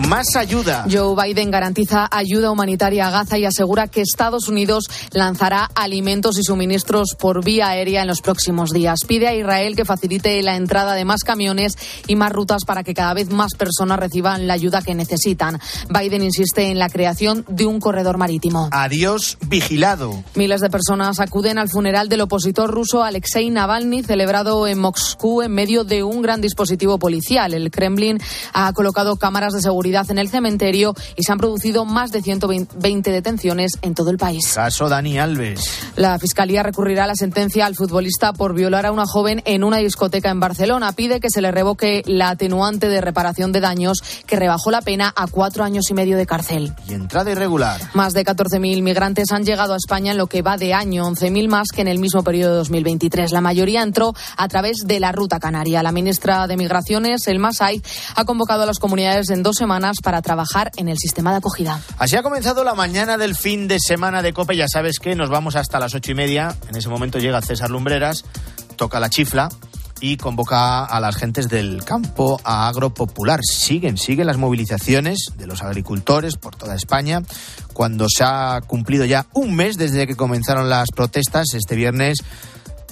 Más 0.07 0.37
ayuda. 0.37 0.85
Joe 0.89 1.21
Biden 1.21 1.51
garantiza 1.51 2.07
ayuda 2.09 2.49
humanitaria 2.49 3.07
a 3.07 3.11
Gaza 3.11 3.37
y 3.37 3.43
asegura 3.43 3.89
que 3.89 3.99
Estados 3.99 4.47
Unidos 4.47 4.85
lanzará 5.11 5.69
alimentos 5.75 6.39
y 6.39 6.43
suministros 6.43 7.17
por 7.19 7.43
vía 7.43 7.67
aérea 7.67 8.03
en 8.03 8.07
los 8.07 8.21
próximos 8.21 8.71
días. 8.71 8.99
Pide 9.05 9.27
a 9.27 9.35
Israel 9.35 9.75
que 9.75 9.83
facilite 9.83 10.41
la 10.43 10.55
entrada 10.55 10.93
de 10.93 11.03
más 11.03 11.25
camiones 11.25 11.73
y 12.07 12.15
más 12.15 12.31
rutas 12.31 12.63
para 12.65 12.85
que 12.85 12.93
cada 12.93 13.13
vez 13.13 13.31
más 13.31 13.55
personas 13.55 13.99
reciban 13.99 14.47
la 14.47 14.53
ayuda 14.53 14.81
que 14.81 14.95
necesitan. 14.95 15.59
Biden 15.89 16.23
insiste 16.23 16.71
en 16.71 16.79
la 16.79 16.87
creación 16.87 17.43
de 17.49 17.65
un 17.65 17.81
corredor 17.81 18.17
marítimo. 18.17 18.69
Adiós 18.71 19.37
vigilado. 19.47 20.23
Miles 20.35 20.61
de 20.61 20.69
personas 20.69 21.19
acuden 21.19 21.57
al 21.57 21.67
funeral 21.67 22.07
del 22.07 22.21
opositor 22.21 22.71
ruso 22.71 23.03
Alexei 23.03 23.49
Navalny, 23.49 24.03
celebrado 24.03 24.67
en 24.67 24.79
Moscú 24.79 25.41
en 25.41 25.51
medio 25.51 25.83
de 25.83 26.03
un 26.03 26.21
gran 26.21 26.39
dispositivo 26.39 26.97
policial. 26.97 27.53
El 27.53 27.71
Kremlin 27.71 28.19
ha 28.53 28.71
colocado 28.71 29.17
cámaras 29.17 29.51
de 29.51 29.59
seguridad 29.59 29.96
en 30.09 30.19
el 30.19 30.29
cementerio 30.29 30.93
y 31.15 31.23
se 31.23 31.31
han 31.31 31.37
producido 31.39 31.85
más 31.85 32.11
de 32.11 32.21
120 32.21 33.11
detenciones 33.11 33.71
en 33.81 33.95
todo 33.95 34.11
el 34.11 34.17
país. 34.17 34.53
Caso 34.53 34.89
Dani 34.89 35.17
Alves. 35.17 35.59
La 35.95 36.19
Fiscalía 36.19 36.63
recurrirá 36.63 37.05
a 37.05 37.07
la 37.07 37.15
sentencia 37.15 37.65
al 37.65 37.75
futbolista 37.75 38.33
por 38.33 38.53
violar 38.53 38.85
a 38.85 38.91
una 38.91 39.05
joven 39.05 39.41
en 39.45 39.63
una 39.63 39.77
discoteca 39.77 40.29
en 40.29 40.39
Barcelona. 40.39 40.91
Pide 40.91 41.19
que 41.19 41.29
se 41.29 41.41
le 41.41 41.51
revoque 41.51 42.03
la 42.05 42.29
atenuante 42.29 42.89
de 42.89 43.01
reparación 43.01 43.51
de 43.51 43.59
daños 43.59 43.97
que 44.25 44.35
rebajó 44.35 44.71
la 44.71 44.81
pena 44.81 45.11
a 45.15 45.27
cuatro 45.27 45.63
años 45.63 45.89
y 45.89 45.93
medio 45.93 46.17
de 46.17 46.25
cárcel. 46.25 46.73
Y 46.87 46.93
entrada 46.93 47.31
irregular. 47.31 47.81
Más 47.93 48.13
de 48.13 48.23
14.000 48.23 48.81
migrantes 48.83 49.31
han 49.31 49.43
llegado 49.43 49.73
a 49.73 49.77
España 49.77 50.11
en 50.11 50.17
lo 50.17 50.27
que 50.27 50.41
va 50.41 50.57
de 50.57 50.73
año, 50.73 51.05
11.000 51.05 51.47
más 51.49 51.67
que 51.73 51.81
en 51.81 51.87
el 51.87 51.99
mismo 51.99 52.23
periodo 52.23 52.51
de 52.51 52.57
2023. 52.57 53.31
La 53.31 53.41
mayoría 53.41 53.81
entró 53.81 54.13
a 54.35 54.47
través 54.47 54.77
de 54.85 54.99
la 54.99 55.11
ruta 55.11 55.39
canaria. 55.39 55.81
La 55.83 55.91
ministra 55.91 56.47
de 56.47 56.57
Migraciones, 56.57 57.27
El 57.27 57.39
Masay, 57.39 57.81
ha 58.15 58.25
convocado 58.25 58.63
a 58.63 58.65
las 58.65 58.79
comunidades 58.79 59.29
en 59.29 59.43
dos 59.43 59.55
semanas 59.55 59.86
para 60.01 60.21
trabajar 60.21 60.71
en 60.77 60.89
el 60.89 60.97
sistema 60.97 61.31
de 61.31 61.37
acogida. 61.37 61.81
Así 61.97 62.15
ha 62.15 62.23
comenzado 62.23 62.63
la 62.63 62.73
mañana 62.73 63.17
del 63.17 63.35
fin 63.35 63.67
de 63.67 63.79
semana 63.79 64.21
de 64.21 64.33
COPE. 64.33 64.55
Ya 64.55 64.67
sabes 64.67 64.99
que 64.99 65.15
nos 65.15 65.29
vamos 65.29 65.55
hasta 65.55 65.79
las 65.79 65.95
ocho 65.95 66.11
y 66.11 66.15
media. 66.15 66.55
En 66.69 66.75
ese 66.75 66.89
momento 66.89 67.19
llega 67.19 67.41
César 67.41 67.69
Lumbreras, 67.69 68.25
toca 68.75 68.99
la 68.99 69.09
chifla 69.09 69.49
y 69.99 70.17
convoca 70.17 70.85
a 70.85 70.99
las 70.99 71.15
gentes 71.15 71.49
del 71.49 71.83
campo 71.83 72.39
a 72.43 72.67
agropopular. 72.67 73.39
Siguen, 73.43 73.97
siguen 73.97 74.27
las 74.27 74.37
movilizaciones 74.37 75.31
de 75.37 75.47
los 75.47 75.63
agricultores 75.63 76.35
por 76.35 76.55
toda 76.55 76.75
España. 76.75 77.21
Cuando 77.73 78.07
se 78.09 78.23
ha 78.23 78.61
cumplido 78.65 79.05
ya 79.05 79.25
un 79.33 79.55
mes 79.55 79.77
desde 79.77 80.07
que 80.07 80.15
comenzaron 80.15 80.69
las 80.69 80.89
protestas, 80.95 81.53
este 81.53 81.75
viernes 81.75 82.19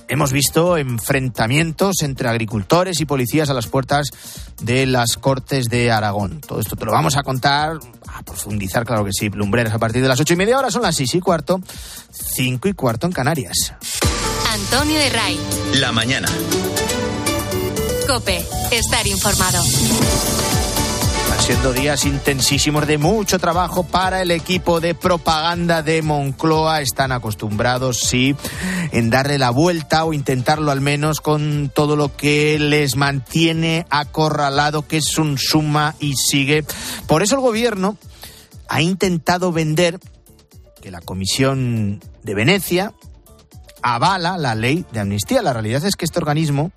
hemos 0.08 0.32
visto 0.32 0.78
enfrentamientos 0.78 2.02
entre 2.02 2.30
agricultores 2.30 3.00
y 3.00 3.06
policías 3.06 3.50
a 3.50 3.54
las 3.54 3.68
puertas 3.68 4.10
de 4.62 4.86
las 4.86 5.18
Cortes 5.18 5.66
de 5.66 5.92
Aragón. 5.92 6.42
Todo 6.42 6.60
esto 6.60 6.76
te 6.76 6.86
lo 6.86 6.92
vamos 6.92 7.16
a 7.18 7.24
contar, 7.24 7.80
a 8.08 8.24
profundizar, 8.24 8.86
claro 8.86 9.06
que 9.06 9.12
sí, 9.14 9.30
Lumbreras 9.30 9.74
a 9.74 9.80
partir 9.80 10.02
de 10.02 10.08
las 10.08 10.20
ocho 10.20 10.34
y 10.34 10.38
media, 10.38 10.56
ahora 10.56 10.72
son 10.72 10.82
las 10.82 10.96
seis 10.96 11.14
y 11.16 11.20
cuarto, 11.20 11.62
cinco 12.12 12.68
y 12.68 12.74
cuarto 12.74 13.08
en 13.08 13.14
Canarias. 13.14 13.74
Antonio 14.52 15.00
de 15.00 15.10
Ray. 15.10 15.40
La 15.76 15.92
mañana. 15.92 16.28
Cope, 18.08 18.46
estar 18.72 19.06
informado. 19.08 19.64
Siendo 21.40 21.74
días 21.74 22.06
intensísimos 22.06 22.88
de 22.88 22.98
mucho 22.98 23.38
trabajo 23.38 23.84
para 23.84 24.22
el 24.22 24.32
equipo 24.32 24.80
de 24.80 24.96
propaganda 24.96 25.84
de 25.84 26.02
Moncloa. 26.02 26.82
Están 26.82 27.12
acostumbrados, 27.12 28.00
sí, 28.00 28.36
en 28.92 29.10
darle 29.10 29.38
la 29.38 29.52
vuelta 29.52 30.06
o 30.06 30.14
intentarlo 30.14 30.72
al 30.72 30.82
menos 30.82 31.22
con 31.22 31.72
todo 31.74 31.96
lo 31.96 32.16
que 32.16 32.58
les 32.58 32.96
mantiene 32.96 33.86
acorralado, 33.92 34.88
que 34.88 34.98
es 34.98 35.18
un 35.18 35.38
suma 35.38 35.96
y 36.00 36.16
sigue. 36.16 36.66
Por 37.08 37.22
eso 37.22 37.36
el 37.36 37.42
gobierno 37.42 37.98
ha 38.68 38.82
intentado 38.82 39.52
vender 39.52 40.00
que 40.82 40.90
la 40.90 41.02
Comisión 41.02 42.00
de 42.24 42.34
Venecia 42.34 42.94
avala 43.84 44.38
la 44.38 44.56
ley 44.56 44.86
de 44.92 45.00
amnistía. 45.00 45.44
La 45.44 45.54
realidad 45.54 45.86
es 45.86 45.96
que 45.96 46.06
este 46.06 46.18
organismo, 46.18 46.72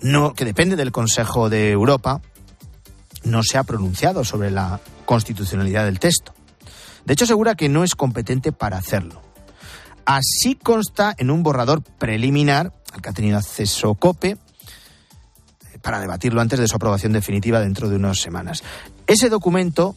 no, 0.00 0.34
que 0.34 0.44
depende 0.44 0.74
del 0.74 0.90
Consejo 0.90 1.48
de 1.48 1.70
Europa, 1.70 2.20
no 3.24 3.42
se 3.42 3.58
ha 3.58 3.64
pronunciado 3.64 4.24
sobre 4.24 4.50
la 4.50 4.80
constitucionalidad 5.04 5.84
del 5.84 5.98
texto. 5.98 6.34
De 7.04 7.12
hecho, 7.12 7.24
asegura 7.24 7.54
que 7.54 7.68
no 7.68 7.84
es 7.84 7.94
competente 7.94 8.52
para 8.52 8.78
hacerlo. 8.78 9.22
Así 10.06 10.54
consta 10.54 11.14
en 11.16 11.30
un 11.30 11.42
borrador 11.42 11.82
preliminar 11.82 12.72
al 12.92 13.02
que 13.02 13.08
ha 13.08 13.12
tenido 13.12 13.38
acceso 13.38 13.94
COPE 13.94 14.36
para 15.82 16.00
debatirlo 16.00 16.40
antes 16.40 16.58
de 16.58 16.68
su 16.68 16.76
aprobación 16.76 17.12
definitiva 17.12 17.60
dentro 17.60 17.88
de 17.88 17.96
unas 17.96 18.18
semanas. 18.18 18.62
Ese 19.06 19.28
documento, 19.28 19.94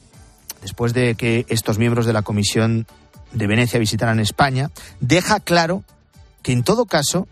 después 0.62 0.93
de 0.93 1.15
que 1.15 1.46
estos 1.50 1.77
miembros 1.77 2.05
de 2.05 2.13
la 2.13 2.24
Comisión 2.24 2.88
de 3.31 3.48
Venecia 3.48 3.79
visitaran 3.79 4.19
España, 4.19 4.69
deja 5.00 5.39
claro 5.39 5.84
que 6.41 6.51
en 6.51 6.63
todo 6.63 6.86
caso 6.86 7.27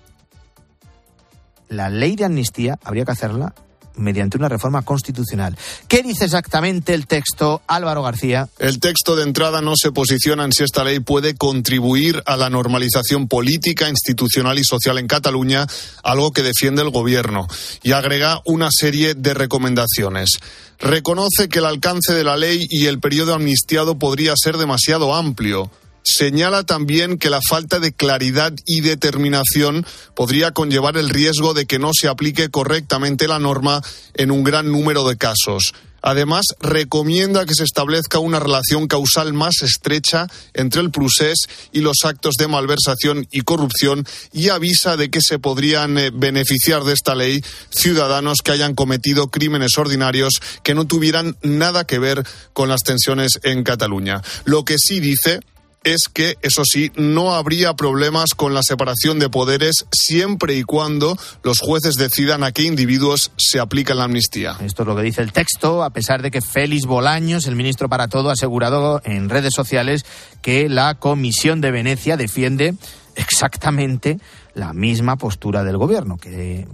la 1.68 1.90
ley 1.90 2.16
de 2.16 2.26
amnistía 2.26 2.80
habría 2.84 3.06
que 3.06 3.12
hacerla 3.12 3.54
mediante 3.98 4.38
una 4.38 4.50
reforma 4.50 4.82
constitucional. 4.84 5.58
¿Qué 5.88 6.04
dice 6.04 6.26
exactamente 6.26 6.94
el 6.94 7.08
texto, 7.08 7.62
Álvaro 7.68 8.04
García? 8.04 8.50
El 8.60 8.80
texto 8.80 9.16
de 9.16 9.24
entrada 9.24 9.62
no 9.62 9.74
se 9.76 9.92
posiciona 9.92 10.46
en 10.46 10.54
si 10.54 10.64
esta 10.64 10.84
ley 10.84 11.00
puede 11.00 11.36
contribuir 11.36 12.22
a 12.26 12.38
la 12.38 12.50
normalización 12.50 13.28
política, 13.28 13.90
institucional 13.90 14.60
y 14.60 14.64
social 14.64 14.98
en 14.98 15.08
Cataluña, 15.08 15.68
algo 16.04 16.32
que 16.32 16.44
defiende 16.44 16.82
el 16.82 16.90
Gobierno, 16.90 17.48
y 17.84 17.92
agrega 17.92 18.42
una 18.46 18.70
serie 18.72 19.14
de 19.14 19.34
recomendaciones. 19.34 20.32
Reconoce 20.80 21.48
que 21.50 21.60
el 21.60 21.66
alcance 21.66 22.14
de 22.14 22.24
la 22.24 22.38
ley 22.38 22.66
y 22.70 22.88
el 22.88 23.00
periodo 23.00 23.34
amnistiado 23.34 23.98
podría 23.98 24.34
ser 24.36 24.58
demasiado 24.58 25.14
amplio 25.16 25.72
señala 26.06 26.64
también 26.64 27.18
que 27.18 27.30
la 27.30 27.42
falta 27.48 27.80
de 27.80 27.92
claridad 27.92 28.54
y 28.66 28.82
determinación 28.82 29.86
podría 30.16 30.52
conllevar 30.52 30.98
el 30.98 31.10
riesgo 31.10 31.54
de 31.54 31.66
que 31.66 31.80
no 31.80 31.92
se 31.94 32.08
aplique 32.08 32.50
correctamente 32.50 33.28
la 33.28 33.40
norma 33.40 33.82
en 34.14 34.32
un 34.32 34.44
gran 34.44 34.72
número 34.72 35.08
de 35.08 35.18
casos. 35.18 35.74
Además, 36.08 36.46
recomienda 36.60 37.48
que 37.48 37.56
se 37.56 37.64
establezca 37.64 38.20
una 38.20 38.40
relación 38.40 38.88
causal 38.88 39.34
más 39.34 39.64
estrecha 39.64 40.28
entre 40.54 40.82
el 40.82 40.92
procés 40.92 41.48
y 41.72 41.80
los 41.80 41.98
actos 42.04 42.36
de 42.38 42.48
malversación 42.48 43.28
y 43.32 43.42
corrupción 43.42 44.06
y 44.32 44.50
avisa 44.50 44.98
de 44.98 45.10
que 45.10 45.20
se 45.20 45.40
podrían 45.40 45.98
eh, 45.98 46.12
beneficiar 46.14 46.84
de 46.84 46.94
esta 46.94 47.16
ley 47.16 47.44
ciudadanos 47.72 48.44
que 48.44 48.52
hayan 48.52 48.76
cometido 48.76 49.32
crímenes 49.32 49.80
ordinarios 49.80 50.36
que 50.62 50.76
no 50.76 50.86
tuvieran 50.86 51.38
nada 51.42 51.88
que 51.88 51.98
ver 51.98 52.24
con 52.54 52.70
las 52.70 52.82
tensiones 52.82 53.40
en 53.42 53.64
Cataluña. 53.64 54.22
Lo 54.44 54.64
que 54.64 54.76
sí 54.78 55.00
dice 55.00 55.40
es 55.86 56.10
que, 56.12 56.38
eso 56.42 56.64
sí, 56.66 56.92
no 56.96 57.36
habría 57.36 57.76
problemas 57.76 58.34
con 58.36 58.56
la 58.56 58.64
separación 58.64 59.20
de 59.20 59.30
poderes 59.30 59.86
siempre 59.92 60.56
y 60.56 60.64
cuando 60.64 61.16
los 61.44 61.60
jueces 61.60 61.96
decidan 61.96 62.44
a 62.44 62.52
qué 62.52 62.64
individuos 62.64 63.32
se 63.38 63.60
aplica 63.60 63.94
la 63.94 64.06
amnistía. 64.06 64.58
Esto 64.62 64.82
es 64.82 64.88
lo 64.88 64.96
que 64.96 65.04
dice 65.04 65.22
el 65.22 65.32
texto, 65.32 65.84
a 65.84 65.92
pesar 65.92 66.24
de 66.24 66.32
que 66.32 66.42
Félix 66.42 66.88
Bolaños, 66.88 67.46
el 67.46 67.56
ministro 67.56 67.88
para 67.88 68.08
todo, 68.08 68.30
ha 68.30 68.34
asegurado 68.34 69.00
en 69.06 69.30
redes 69.30 69.54
sociales 69.54 70.06
que 70.42 70.68
la 70.70 70.96
Comisión 70.96 71.62
de 71.62 71.70
Venecia 71.70 72.18
defiende 72.18 72.74
exactamente 73.16 74.18
la 74.56 74.74
misma 74.74 75.18
postura 75.18 75.64
del 75.64 75.78
gobierno, 75.78 76.18
que 76.18 76.68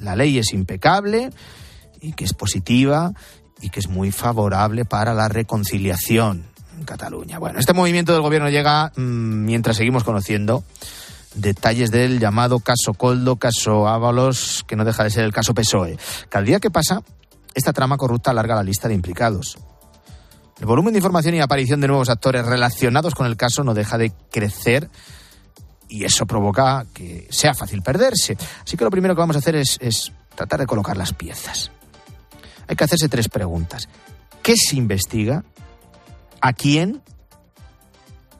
la 0.00 0.16
ley 0.16 0.36
es 0.36 0.52
impecable 0.52 1.30
y 2.02 2.12
que 2.12 2.24
es 2.24 2.34
positiva 2.34 3.12
y 3.62 3.70
que 3.70 3.80
es 3.80 3.88
muy 3.88 4.12
favorable 4.12 4.84
para 4.84 5.14
la 5.14 5.28
reconciliación 5.28 6.50
Cataluña. 6.84 7.38
Bueno, 7.38 7.58
este 7.58 7.72
movimiento 7.72 8.12
del 8.12 8.22
gobierno 8.22 8.48
llega 8.48 8.92
mmm, 8.96 9.44
mientras 9.44 9.76
seguimos 9.76 10.04
conociendo 10.04 10.64
detalles 11.34 11.90
del 11.90 12.18
llamado 12.18 12.60
caso 12.60 12.94
Coldo, 12.94 13.36
caso 13.36 13.88
Ábalos, 13.88 14.64
que 14.66 14.76
no 14.76 14.84
deja 14.84 15.04
de 15.04 15.10
ser 15.10 15.24
el 15.24 15.32
caso 15.32 15.54
PSOE. 15.54 15.98
Cada 16.28 16.44
día 16.44 16.60
que 16.60 16.70
pasa, 16.70 17.02
esta 17.54 17.72
trama 17.72 17.96
corrupta 17.96 18.30
alarga 18.30 18.56
la 18.56 18.62
lista 18.62 18.88
de 18.88 18.94
implicados. 18.94 19.58
El 20.58 20.66
volumen 20.66 20.92
de 20.92 20.98
información 20.98 21.34
y 21.34 21.40
aparición 21.40 21.80
de 21.80 21.88
nuevos 21.88 22.10
actores 22.10 22.44
relacionados 22.44 23.14
con 23.14 23.26
el 23.26 23.36
caso 23.36 23.64
no 23.64 23.74
deja 23.74 23.96
de 23.96 24.12
crecer 24.30 24.90
y 25.88 26.04
eso 26.04 26.26
provoca 26.26 26.84
que 26.92 27.26
sea 27.30 27.54
fácil 27.54 27.82
perderse. 27.82 28.36
Así 28.64 28.76
que 28.76 28.84
lo 28.84 28.90
primero 28.90 29.14
que 29.14 29.20
vamos 29.20 29.36
a 29.36 29.38
hacer 29.38 29.56
es 29.56 30.12
tratar 30.34 30.60
de 30.60 30.66
colocar 30.66 30.96
las 30.96 31.12
piezas. 31.12 31.70
Hay 32.66 32.76
que 32.76 32.84
hacerse 32.84 33.08
tres 33.08 33.28
preguntas. 33.28 33.88
¿Qué 34.42 34.54
se 34.56 34.76
investiga? 34.76 35.44
¿A 36.40 36.52
quién? 36.52 37.02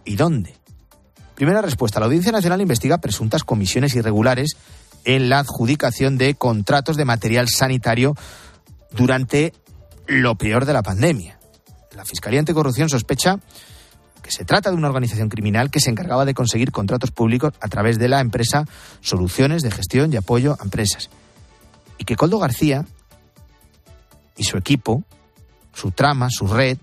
¿Y 0.04 0.16
dónde? 0.16 0.54
Primera 1.34 1.62
respuesta. 1.62 2.00
La 2.00 2.06
Audiencia 2.06 2.32
Nacional 2.32 2.60
investiga 2.60 2.98
presuntas 2.98 3.44
comisiones 3.44 3.94
irregulares 3.94 4.56
en 5.04 5.28
la 5.28 5.38
adjudicación 5.38 6.18
de 6.18 6.34
contratos 6.34 6.96
de 6.96 7.04
material 7.04 7.48
sanitario 7.48 8.14
durante 8.90 9.52
lo 10.06 10.34
peor 10.36 10.66
de 10.66 10.72
la 10.72 10.82
pandemia. 10.82 11.38
La 11.96 12.04
Fiscalía 12.04 12.40
Anticorrupción 12.40 12.88
sospecha 12.88 13.38
que 14.22 14.30
se 14.30 14.44
trata 14.44 14.70
de 14.70 14.76
una 14.76 14.88
organización 14.88 15.28
criminal 15.28 15.70
que 15.70 15.80
se 15.80 15.90
encargaba 15.90 16.24
de 16.24 16.34
conseguir 16.34 16.72
contratos 16.72 17.10
públicos 17.10 17.54
a 17.60 17.68
través 17.68 17.98
de 17.98 18.08
la 18.08 18.20
empresa 18.20 18.64
Soluciones 19.00 19.62
de 19.62 19.70
Gestión 19.70 20.12
y 20.12 20.16
Apoyo 20.16 20.56
a 20.58 20.64
Empresas. 20.64 21.10
Y 21.98 22.04
que 22.04 22.16
Coldo 22.16 22.38
García 22.38 22.84
y 24.36 24.44
su 24.44 24.56
equipo, 24.56 25.04
su 25.72 25.90
trama, 25.90 26.28
su 26.30 26.46
red, 26.46 26.78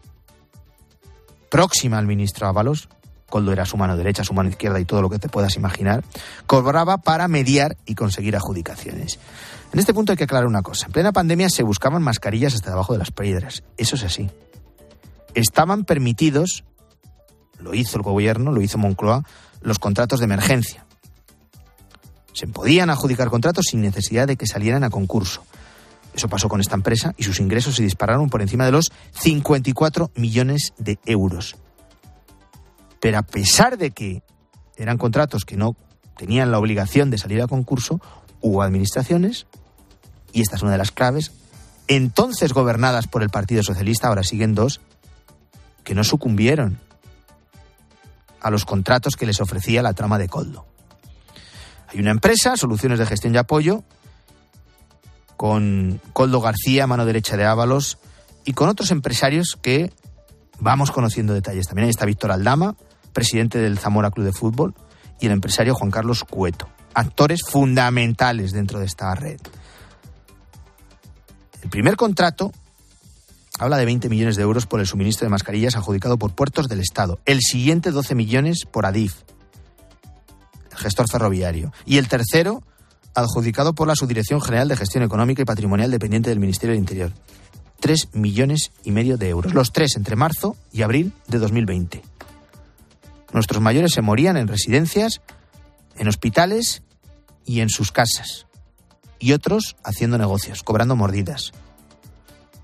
próxima 1.49 1.97
al 1.97 2.07
ministro 2.07 2.47
Ábalos, 2.47 2.89
Coldo 3.29 3.51
era 3.51 3.65
su 3.65 3.75
mano 3.77 3.97
derecha, 3.97 4.23
su 4.23 4.33
mano 4.33 4.49
izquierda 4.49 4.79
y 4.79 4.85
todo 4.85 5.01
lo 5.01 5.09
que 5.09 5.19
te 5.19 5.27
puedas 5.27 5.55
imaginar, 5.57 6.03
cobraba 6.45 6.97
para 6.97 7.27
mediar 7.27 7.77
y 7.85 7.95
conseguir 7.95 8.35
adjudicaciones. 8.35 9.19
En 9.73 9.79
este 9.79 9.93
punto 9.93 10.13
hay 10.13 10.17
que 10.17 10.23
aclarar 10.23 10.47
una 10.47 10.61
cosa. 10.61 10.85
En 10.85 10.93
plena 10.93 11.11
pandemia 11.11 11.49
se 11.49 11.63
buscaban 11.63 12.01
mascarillas 12.01 12.53
hasta 12.53 12.69
debajo 12.69 12.93
de 12.93 12.99
las 12.99 13.11
piedras. 13.11 13.63
Eso 13.75 13.95
es 13.95 14.03
así. 14.03 14.29
Estaban 15.33 15.83
permitidos, 15.83 16.63
lo 17.59 17.73
hizo 17.73 17.97
el 17.97 18.03
gobierno, 18.03 18.51
lo 18.51 18.61
hizo 18.61 18.77
Moncloa, 18.77 19.23
los 19.61 19.77
contratos 19.77 20.19
de 20.19 20.25
emergencia. 20.25 20.85
Se 22.31 22.47
podían 22.47 22.89
adjudicar 22.89 23.29
contratos 23.29 23.65
sin 23.69 23.81
necesidad 23.81 24.27
de 24.27 24.37
que 24.37 24.47
salieran 24.47 24.83
a 24.83 24.89
concurso. 24.89 25.43
Eso 26.17 26.29
pasó 26.29 26.49
con 26.49 26.59
esta 26.59 26.73
empresa 26.73 27.13
y 27.15 27.23
sus 27.23 27.39
ingresos 27.39 27.75
se 27.75 27.83
dispararon 27.83 28.31
por 28.31 28.41
encima 28.41 28.65
de 28.65 28.71
los 28.71 28.91
54 29.21 30.09
millones 30.15 30.73
de 30.79 30.97
euros. 31.05 31.57
Pero 32.99 33.19
a 33.19 33.21
pesar 33.21 33.77
de 33.77 33.91
que 33.91 34.23
eran 34.77 34.97
contratos 34.97 35.45
que 35.45 35.57
no 35.57 35.75
tenían 36.17 36.49
la 36.49 36.57
obligación 36.57 37.11
de 37.11 37.19
salir 37.19 37.39
a 37.43 37.47
concurso, 37.47 38.01
hubo 38.41 38.63
administraciones, 38.63 39.45
y 40.33 40.41
esta 40.41 40.55
es 40.55 40.63
una 40.63 40.71
de 40.71 40.79
las 40.79 40.91
claves, 40.91 41.33
entonces 41.87 42.51
gobernadas 42.51 43.05
por 43.05 43.21
el 43.21 43.29
Partido 43.29 43.61
Socialista, 43.61 44.07
ahora 44.07 44.23
siguen 44.23 44.55
dos, 44.55 44.81
que 45.83 45.93
no 45.93 46.03
sucumbieron 46.03 46.79
a 48.41 48.49
los 48.49 48.65
contratos 48.65 49.15
que 49.15 49.27
les 49.27 49.39
ofrecía 49.39 49.83
la 49.83 49.93
trama 49.93 50.17
de 50.17 50.29
Coldo. 50.29 50.65
Hay 51.89 51.99
una 51.99 52.09
empresa, 52.09 52.57
Soluciones 52.57 52.97
de 52.97 53.05
Gestión 53.05 53.35
y 53.35 53.37
Apoyo, 53.37 53.83
con 55.37 56.01
Coldo 56.13 56.41
García, 56.41 56.87
mano 56.87 57.05
derecha 57.05 57.37
de 57.37 57.45
Ábalos, 57.45 57.99
y 58.43 58.53
con 58.53 58.67
otros 58.69 58.91
empresarios 58.91 59.57
que 59.61 59.93
vamos 60.59 60.91
conociendo 60.91 61.33
detalles. 61.33 61.67
También 61.67 61.85
ahí 61.85 61.91
está 61.91 62.05
Víctor 62.05 62.31
Aldama, 62.31 62.75
presidente 63.13 63.59
del 63.59 63.77
Zamora 63.77 64.11
Club 64.11 64.25
de 64.25 64.33
Fútbol, 64.33 64.73
y 65.19 65.27
el 65.27 65.31
empresario 65.31 65.75
Juan 65.75 65.91
Carlos 65.91 66.23
Cueto, 66.23 66.67
actores 66.93 67.41
fundamentales 67.47 68.51
dentro 68.51 68.79
de 68.79 68.85
esta 68.85 69.13
red. 69.15 69.39
El 71.63 71.69
primer 71.69 71.95
contrato 71.95 72.51
habla 73.59 73.77
de 73.77 73.85
20 73.85 74.09
millones 74.09 74.35
de 74.35 74.43
euros 74.43 74.65
por 74.65 74.79
el 74.79 74.87
suministro 74.87 75.25
de 75.25 75.29
mascarillas 75.29 75.75
adjudicado 75.75 76.17
por 76.17 76.33
puertos 76.33 76.67
del 76.67 76.79
Estado. 76.79 77.19
El 77.25 77.41
siguiente 77.41 77.91
12 77.91 78.15
millones 78.15 78.65
por 78.65 78.85
Adif. 78.85 79.15
gestor 80.75 81.07
ferroviario. 81.09 81.73
Y 81.85 81.97
el 81.97 82.07
tercero, 82.07 82.61
adjudicado 83.17 83.73
por 83.73 83.87
la 83.87 83.95
Subdirección 83.95 84.41
General 84.41 84.67
de 84.67 84.77
Gestión 84.77 85.03
Económica 85.03 85.41
y 85.41 85.45
Patrimonial 85.45 85.89
dependiente 85.89 86.29
del 86.29 86.39
Ministerio 86.39 86.73
del 86.73 86.81
Interior. 86.81 87.11
Tres 87.79 88.09
millones 88.13 88.71
y 88.83 88.91
medio 88.91 89.17
de 89.17 89.29
euros. 89.29 89.53
Los 89.53 89.71
tres 89.71 89.95
entre 89.97 90.15
marzo 90.15 90.55
y 90.71 90.83
abril 90.83 91.13
de 91.27 91.39
2020. 91.39 92.03
Nuestros 93.33 93.61
mayores 93.61 93.91
se 93.93 94.01
morían 94.01 94.37
en 94.37 94.47
residencias, 94.47 95.21
en 95.95 96.07
hospitales 96.07 96.83
y 97.43 97.61
en 97.61 97.69
sus 97.69 97.91
casas. 97.91 98.45
Y 99.19 99.33
otros 99.33 99.75
haciendo 99.83 100.17
negocios, 100.17 100.61
cobrando 100.63 100.95
mordidas 100.95 101.53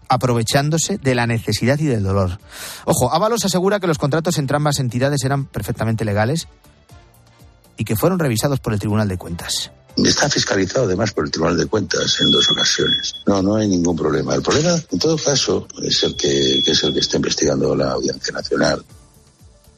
aprovechándose 0.10 1.00
de 1.00 1.16
la 1.16 1.26
necesidad 1.26 1.80
y 1.80 1.86
del 1.86 2.04
dolor. 2.04 2.38
Ojo, 2.86 3.12
Ábalos 3.12 3.46
asegura 3.46 3.80
que 3.80 3.88
los 3.88 3.98
contratos 3.98 4.38
entre 4.38 4.58
ambas 4.58 4.78
entidades 4.78 5.24
eran 5.24 5.46
perfectamente 5.46 6.06
legales 6.06 6.48
y 7.78 7.84
que 7.86 7.96
fueron 7.96 8.20
revisados 8.20 8.60
por 8.60 8.74
el 8.74 8.80
Tribunal 8.80 9.08
de 9.08 9.18
Cuentas. 9.18 9.72
Está 9.98 10.30
fiscalizado 10.30 10.86
además 10.86 11.12
por 11.12 11.26
el 11.26 11.32
Tribunal 11.32 11.58
de 11.58 11.68
Cuentas 11.68 12.20
en 12.22 12.32
dos 12.32 12.50
ocasiones. 12.50 13.16
No, 13.26 13.42
no 13.42 13.56
hay 13.56 13.68
ningún 13.68 13.96
problema. 13.96 14.34
El 14.34 14.42
problema, 14.42 14.76
en 14.92 15.00
todo 15.00 15.18
caso, 15.18 15.68
es 15.82 16.04
el 16.04 16.16
que, 16.16 16.60
es 16.60 16.84
el 16.84 16.94
que 16.94 17.00
está 17.00 17.18
investigando 17.18 17.76
la 17.76 17.92
Audiencia 17.92 18.34
Nacional. 18.34 18.84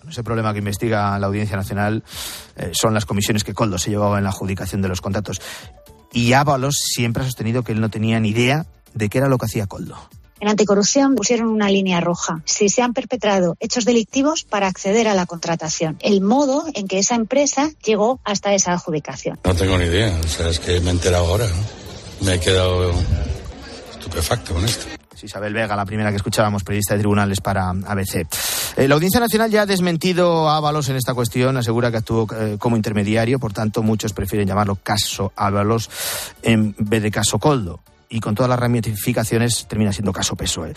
Ese 0.10 0.24
problema 0.24 0.54
que 0.54 0.60
investiga 0.60 1.18
la 1.20 1.28
Audiencia 1.28 1.58
Nacional 1.58 2.04
eh, 2.56 2.72
son 2.74 2.94
las 2.94 3.06
comisiones 3.06 3.44
que 3.44 3.54
Coldo 3.54 3.78
se 3.78 3.90
llevaba 3.90 4.18
en 4.18 4.24
la 4.24 4.30
adjudicación 4.30 4.82
de 4.82 4.88
los 4.88 5.02
contratos. 5.02 5.42
Y 6.14 6.34
Ábalos 6.34 6.76
siempre 6.78 7.24
ha 7.24 7.26
sostenido 7.26 7.64
que 7.64 7.72
él 7.72 7.82
no 7.82 7.90
tenía 7.90 8.20
ni 8.20 8.30
idea 8.30 8.66
de 8.94 9.10
qué 9.10 9.18
era 9.18 9.28
lo 9.28 9.38
que 9.38 9.46
hacía 9.46 9.68
Coldo. 9.68 9.98
En 10.40 10.50
anticorrupción 10.50 11.16
pusieron 11.16 11.48
una 11.48 11.70
línea 11.70 12.02
roja. 12.02 12.42
Si 12.46 12.70
se 12.70 12.82
han 12.82 12.94
perpetrado 12.94 13.56
hechos 13.60 13.86
delictivos 13.86 14.44
para 14.44 14.68
acceder 14.68 15.08
a 15.08 15.14
la 15.14 15.26
contratación. 15.26 15.98
El 16.02 16.22
modo 16.22 16.66
en 16.74 16.88
que 16.88 17.00
esa 17.00 17.16
empresa 17.16 17.70
llegó 17.84 18.20
hasta 18.24 18.54
esa 18.54 18.74
adjudicación. 18.74 19.40
No 19.44 19.56
tengo 19.56 19.78
ni 19.78 19.86
idea. 19.86 20.18
O 20.24 20.28
sea, 20.28 20.50
es 20.50 20.60
que 20.60 20.80
me 20.82 20.90
he 20.90 20.94
enterado 20.94 21.26
ahora. 21.26 21.48
Me 22.22 22.36
he 22.36 22.40
quedado 22.40 22.92
estupefacto 23.92 24.54
con 24.54 24.66
esto. 24.66 24.86
Isabel 25.26 25.54
Vega, 25.54 25.76
la 25.76 25.86
primera 25.86 26.12
que 26.12 26.18
escuchábamos, 26.18 26.64
periodista 26.64 26.94
de 26.94 27.00
tribunales 27.00 27.42
para 27.42 27.70
ABC. 27.70 28.28
Eh, 28.78 28.88
la 28.88 28.96
Audiencia 28.96 29.20
Nacional 29.20 29.50
ya 29.50 29.64
ha 29.64 29.66
desmentido 29.66 30.48
a 30.50 30.58
Ábalos 30.58 30.88
en 30.90 30.98
esta 30.98 31.14
cuestión, 31.14 31.58
asegura 31.58 31.90
que 31.90 31.98
actuó 31.98 32.28
eh, 32.36 32.58
como 32.60 32.76
intermediario, 32.76 33.40
por 33.40 33.52
tanto 33.52 33.82
muchos 33.82 34.14
prefieren 34.14 34.48
llamarlo 34.48 34.76
caso 34.76 35.34
Ábalos 35.36 35.90
en 36.44 36.76
vez 36.78 37.02
de 37.02 37.10
caso 37.10 37.40
Coldo 37.40 37.80
y 38.10 38.20
con 38.20 38.36
todas 38.36 38.50
las 38.50 38.60
ramificaciones 38.60 39.66
termina 39.68 39.92
siendo 39.94 40.14
caso 40.14 40.36
PSOE. 40.36 40.74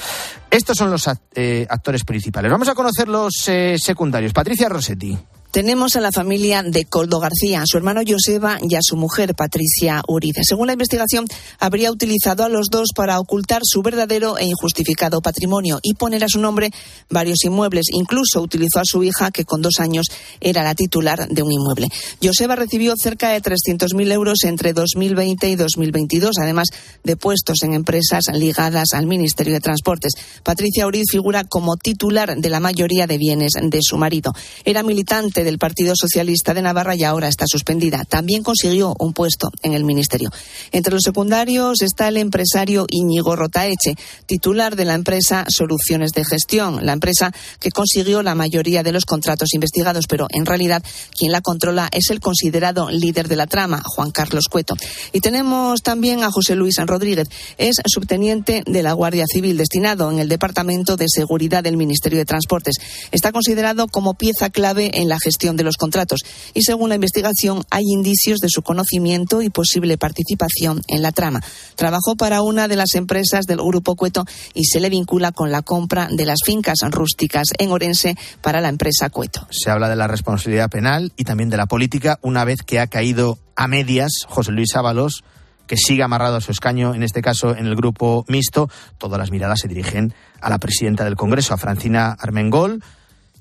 Estos 0.50 0.76
son 0.76 0.90
los 0.90 1.08
eh, 1.34 1.66
actores 1.68 2.04
principales. 2.04 2.50
Vamos 2.50 2.68
a 2.68 2.74
conocer 2.74 3.08
los 3.08 3.32
eh, 3.48 3.76
secundarios. 3.78 4.32
Patricia 4.32 4.68
Rossetti. 4.68 5.16
Tenemos 5.50 5.96
a 5.96 6.02
la 6.02 6.12
familia 6.12 6.62
de 6.62 6.84
Coldo 6.84 7.20
García, 7.20 7.62
a 7.62 7.66
su 7.66 7.78
hermano 7.78 8.02
Joseba 8.06 8.58
y 8.60 8.74
a 8.74 8.80
su 8.82 8.96
mujer 8.96 9.34
Patricia 9.34 10.02
Uribe. 10.06 10.42
Según 10.44 10.66
la 10.66 10.74
investigación, 10.74 11.24
habría 11.58 11.90
utilizado 11.90 12.44
a 12.44 12.50
los 12.50 12.66
dos 12.70 12.90
para 12.94 13.18
ocultar 13.18 13.62
su 13.64 13.80
verdadero 13.80 14.36
e 14.36 14.44
injustificado 14.44 15.22
patrimonio 15.22 15.80
y 15.82 15.94
poner 15.94 16.22
a 16.22 16.28
su 16.28 16.38
nombre 16.38 16.70
varios 17.08 17.38
inmuebles. 17.44 17.86
Incluso 17.94 18.42
utilizó 18.42 18.80
a 18.80 18.84
su 18.84 19.02
hija, 19.02 19.30
que 19.30 19.46
con 19.46 19.62
dos 19.62 19.80
años 19.80 20.08
era 20.42 20.62
la 20.62 20.74
titular 20.74 21.26
de 21.28 21.42
un 21.42 21.50
inmueble. 21.50 21.88
Joseba 22.22 22.54
recibió 22.54 22.92
cerca 23.02 23.30
de 23.30 23.40
300.000 23.40 24.12
euros 24.12 24.44
entre 24.44 24.74
2020 24.74 25.48
y 25.48 25.56
2022, 25.56 26.36
además 26.42 26.68
de 27.04 27.16
puestos 27.16 27.62
en 27.62 27.72
empresas 27.72 28.24
ligadas 28.34 28.88
al 28.92 29.06
Ministerio 29.06 29.54
de 29.54 29.60
Transportes. 29.60 30.12
Patricia 30.42 30.86
Uribe 30.86 31.04
figura 31.10 31.44
como 31.44 31.78
titular 31.78 32.36
de 32.36 32.50
la 32.50 32.60
mayoría 32.60 33.06
de 33.06 33.16
bienes 33.16 33.52
de 33.58 33.78
su 33.80 33.96
marido. 33.96 34.34
Era 34.66 34.82
militante 34.82 35.38
del 35.48 35.58
Partido 35.58 35.94
Socialista 35.96 36.52
de 36.52 36.60
Navarra 36.60 36.94
y 36.94 37.04
ahora 37.04 37.26
está 37.26 37.46
suspendida. 37.48 38.04
También 38.04 38.42
consiguió 38.42 38.94
un 38.98 39.14
puesto 39.14 39.48
en 39.62 39.72
el 39.72 39.82
Ministerio. 39.82 40.28
Entre 40.72 40.92
los 40.92 41.00
secundarios 41.02 41.80
está 41.80 42.08
el 42.08 42.18
empresario 42.18 42.84
Íñigo 42.90 43.34
Rotaeche, 43.34 43.94
titular 44.26 44.76
de 44.76 44.84
la 44.84 44.92
empresa 44.92 45.46
Soluciones 45.48 46.12
de 46.12 46.26
Gestión, 46.26 46.84
la 46.84 46.92
empresa 46.92 47.32
que 47.60 47.70
consiguió 47.70 48.22
la 48.22 48.34
mayoría 48.34 48.82
de 48.82 48.92
los 48.92 49.06
contratos 49.06 49.54
investigados, 49.54 50.04
pero 50.06 50.26
en 50.28 50.44
realidad 50.44 50.82
quien 51.16 51.32
la 51.32 51.40
controla 51.40 51.88
es 51.92 52.10
el 52.10 52.20
considerado 52.20 52.90
líder 52.90 53.26
de 53.26 53.36
la 53.36 53.46
trama, 53.46 53.82
Juan 53.82 54.10
Carlos 54.10 54.48
Cueto. 54.50 54.74
Y 55.14 55.20
tenemos 55.20 55.80
también 55.80 56.24
a 56.24 56.30
José 56.30 56.56
Luis 56.56 56.76
Rodríguez, 56.76 57.28
es 57.56 57.76
subteniente 57.86 58.64
de 58.66 58.82
la 58.82 58.92
Guardia 58.92 59.24
Civil 59.26 59.56
destinado 59.56 60.10
en 60.10 60.18
el 60.18 60.28
Departamento 60.28 60.96
de 60.96 61.06
Seguridad 61.08 61.62
del 61.62 61.78
Ministerio 61.78 62.18
de 62.18 62.26
Transportes. 62.26 62.76
Está 63.12 63.32
considerado 63.32 63.88
como 63.88 64.12
pieza 64.12 64.50
clave 64.50 64.90
en 64.92 65.08
la 65.08 65.16
gestión 65.18 65.27
de 65.28 65.62
los 65.62 65.76
contratos 65.76 66.20
y 66.54 66.62
según 66.62 66.88
la 66.88 66.94
investigación 66.94 67.62
hay 67.70 67.84
indicios 67.86 68.38
de 68.38 68.48
su 68.48 68.62
conocimiento 68.62 69.42
y 69.42 69.50
posible 69.50 69.98
participación 69.98 70.82
en 70.88 71.02
la 71.02 71.12
trama. 71.12 71.40
Trabajó 71.76 72.16
para 72.16 72.42
una 72.42 72.68
de 72.68 72.76
las 72.76 72.94
empresas 72.94 73.44
del 73.46 73.58
Grupo 73.58 73.94
Cueto 73.94 74.24
y 74.54 74.64
se 74.64 74.80
le 74.80 74.88
vincula 74.88 75.32
con 75.32 75.50
la 75.50 75.62
compra 75.62 76.08
de 76.10 76.24
las 76.24 76.38
fincas 76.44 76.78
rústicas 76.90 77.48
en 77.58 77.70
Orense 77.70 78.16
para 78.40 78.60
la 78.60 78.68
empresa 78.68 79.10
Cueto. 79.10 79.46
Se 79.50 79.70
habla 79.70 79.88
de 79.88 79.96
la 79.96 80.06
responsabilidad 80.06 80.70
penal 80.70 81.12
y 81.16 81.24
también 81.24 81.50
de 81.50 81.56
la 81.56 81.66
política 81.66 82.18
una 82.22 82.44
vez 82.44 82.62
que 82.62 82.80
ha 82.80 82.86
caído 82.86 83.38
a 83.56 83.68
medias 83.68 84.24
José 84.28 84.52
Luis 84.52 84.74
Ábalos 84.76 85.24
que 85.66 85.76
sigue 85.76 86.02
amarrado 86.02 86.36
a 86.36 86.40
su 86.40 86.50
escaño, 86.50 86.94
en 86.94 87.02
este 87.02 87.20
caso 87.20 87.54
en 87.54 87.66
el 87.66 87.76
grupo 87.76 88.24
mixto. 88.26 88.70
Todas 88.96 89.18
las 89.18 89.30
miradas 89.30 89.60
se 89.60 89.68
dirigen 89.68 90.14
a 90.40 90.48
la 90.48 90.58
presidenta 90.58 91.04
del 91.04 91.14
Congreso, 91.14 91.52
a 91.52 91.58
Francina 91.58 92.16
Armengol. 92.18 92.82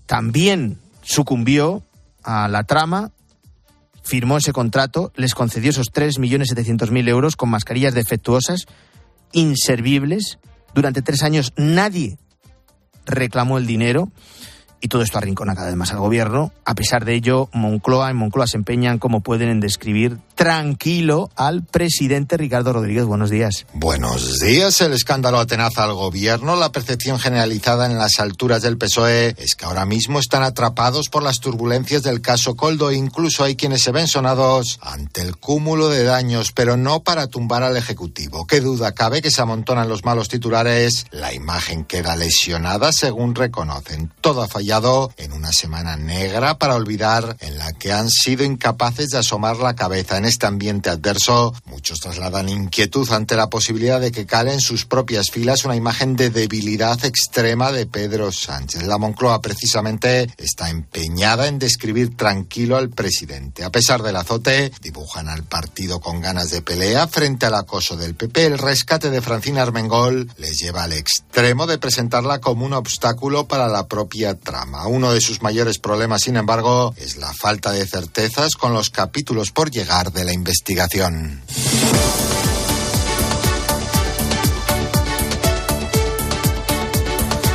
También 0.06 0.78
sucumbió 1.08 1.84
a 2.22 2.50
la 2.50 2.66
trama, 2.66 3.12
firmó 4.04 4.38
ese 4.38 4.52
contrato, 4.52 5.14
les 5.16 5.34
concedió 5.34 5.70
esos 5.70 5.92
3.700.000 5.94 7.08
euros 7.08 7.38
con 7.38 7.50
mascarillas 7.50 7.94
defectuosas, 7.94 8.66
inservibles. 9.32 10.38
Durante 10.76 11.02
tres 11.02 11.24
años 11.24 11.54
nadie 11.56 12.18
reclamó 13.06 13.58
el 13.58 13.66
dinero 13.66 14.12
y 14.82 14.90
todo 14.90 15.02
esto 15.02 15.18
arrincona 15.18 15.56
cada 15.56 15.68
vez 15.68 15.78
más 15.78 15.92
al 15.92 16.00
gobierno. 16.00 16.52
A 16.66 16.76
pesar 16.76 17.06
de 17.06 17.14
ello, 17.16 17.50
Moncloa, 17.54 18.12
en 18.12 18.18
Moncloa 18.18 18.48
se 18.48 18.58
empeñan 18.58 19.00
como 19.00 19.22
pueden 19.22 19.48
en 19.48 19.62
describir 19.62 20.18
tranquilo 20.38 21.32
al 21.36 21.64
presidente 21.64 22.38
Ricardo 22.38 22.72
Rodríguez. 22.72 23.06
Buenos 23.06 23.32
días. 23.32 23.66
Buenos 23.74 24.40
días. 24.40 24.80
El 24.82 24.94
escándalo 24.94 25.40
atenaza 25.40 25.84
al 25.84 25.96
gobierno. 25.96 26.56
La 26.56 26.72
percepción 26.72 27.20
generalizada 27.20 27.88
en 27.88 27.98
las 27.98 28.20
alturas 28.20 28.62
del 28.62 28.78
PSOE 28.78 29.36
es 29.38 29.56
que 29.56 29.66
ahora 29.66 29.86
mismo 29.86 30.20
están 30.20 30.44
atrapados 30.44 31.10
por 31.10 31.24
las 31.24 31.40
turbulencias 31.40 32.04
del 32.04 32.22
caso 32.22 32.56
Coldo 32.56 32.92
incluso 32.92 33.44
hay 33.44 33.56
quienes 33.56 33.82
se 33.82 33.92
ven 33.92 34.08
sonados 34.08 34.80
ante 34.82 35.22
el 35.22 35.38
cúmulo 35.38 35.90
de 35.90 36.04
daños, 36.04 36.52
pero 36.52 36.78
no 36.78 37.02
para 37.02 37.28
tumbar 37.28 37.64
al 37.64 37.76
Ejecutivo. 37.76 38.46
Qué 38.46 38.62
duda 38.62 38.92
cabe 38.92 39.24
que 39.24 39.32
se 39.32 39.42
amontonan 39.42 39.90
los 39.90 40.06
malos 40.06 40.30
titulares. 40.30 41.08
La 41.10 41.34
imagen 41.34 41.84
queda 41.84 42.16
lesionada 42.16 42.92
según 42.94 43.34
reconocen. 43.34 44.12
Todo 44.22 44.44
ha 44.44 44.48
fallado 44.48 45.12
en 45.18 45.34
una 45.34 45.52
semana 45.52 45.98
negra 45.98 46.60
para 46.60 46.76
olvidar 46.76 47.38
en 47.40 47.58
la 47.58 47.74
que 47.74 47.92
han 47.92 48.10
sido 48.10 48.44
incapaces 48.44 49.10
de 49.10 49.18
asomar 49.18 49.58
la 49.58 49.76
cabeza 49.76 50.18
este 50.28 50.46
ambiente 50.46 50.90
adverso, 50.90 51.54
muchos 51.66 52.00
trasladan 52.00 52.50
inquietud 52.50 53.10
ante 53.12 53.36
la 53.36 53.50
posibilidad 53.50 54.00
de 54.00 54.12
que 54.12 54.26
cale 54.26 54.54
en 54.54 54.62
sus 54.62 54.86
propias 54.86 55.32
filas 55.32 55.66
una 55.66 55.76
imagen 55.76 56.16
de 56.16 56.30
debilidad 56.30 57.04
extrema 57.06 57.72
de 57.72 57.86
Pedro 57.86 58.32
Sánchez. 58.32 58.84
La 58.84 58.98
Moncloa 58.98 59.42
precisamente 59.42 60.32
está 60.38 60.70
empeñada 60.70 61.48
en 61.48 61.60
describir 61.60 62.16
tranquilo 62.16 62.78
al 62.78 62.90
presidente. 62.90 63.64
A 63.64 63.72
pesar 63.72 64.04
del 64.04 64.16
azote, 64.16 64.72
dibujan 64.82 65.30
al 65.30 65.44
partido 65.44 66.00
con 66.00 66.22
ganas 66.22 66.50
de 66.52 66.62
pelea 66.62 67.08
frente 67.08 67.46
al 67.46 67.56
acoso 67.56 67.96
del 67.96 68.16
PP. 68.16 68.46
El 68.46 68.58
rescate 68.58 69.10
de 69.10 69.22
Francina 69.22 69.62
Armengol 69.62 70.30
les 70.38 70.60
lleva 70.60 70.84
al 70.84 70.94
extremo 70.94 71.68
de 71.68 71.78
presentarla 71.78 72.40
como 72.40 72.66
un 72.66 72.74
obstáculo 72.74 73.48
para 73.48 73.68
la 73.68 73.88
propia 73.88 74.36
trama. 74.36 74.88
Uno 74.88 75.12
de 75.12 75.22
sus 75.22 75.42
mayores 75.42 75.80
problemas, 75.80 76.24
sin 76.24 76.38
embargo, 76.38 76.94
es 76.98 77.18
la 77.18 77.34
falta 77.34 77.72
de 77.72 77.86
certezas 77.86 78.56
con 78.56 78.74
los 78.74 78.90
capítulos 78.90 79.52
por 79.52 79.72
llegar 79.72 80.12
de 80.12 80.17
la 80.24 80.34
investigación. 80.34 81.42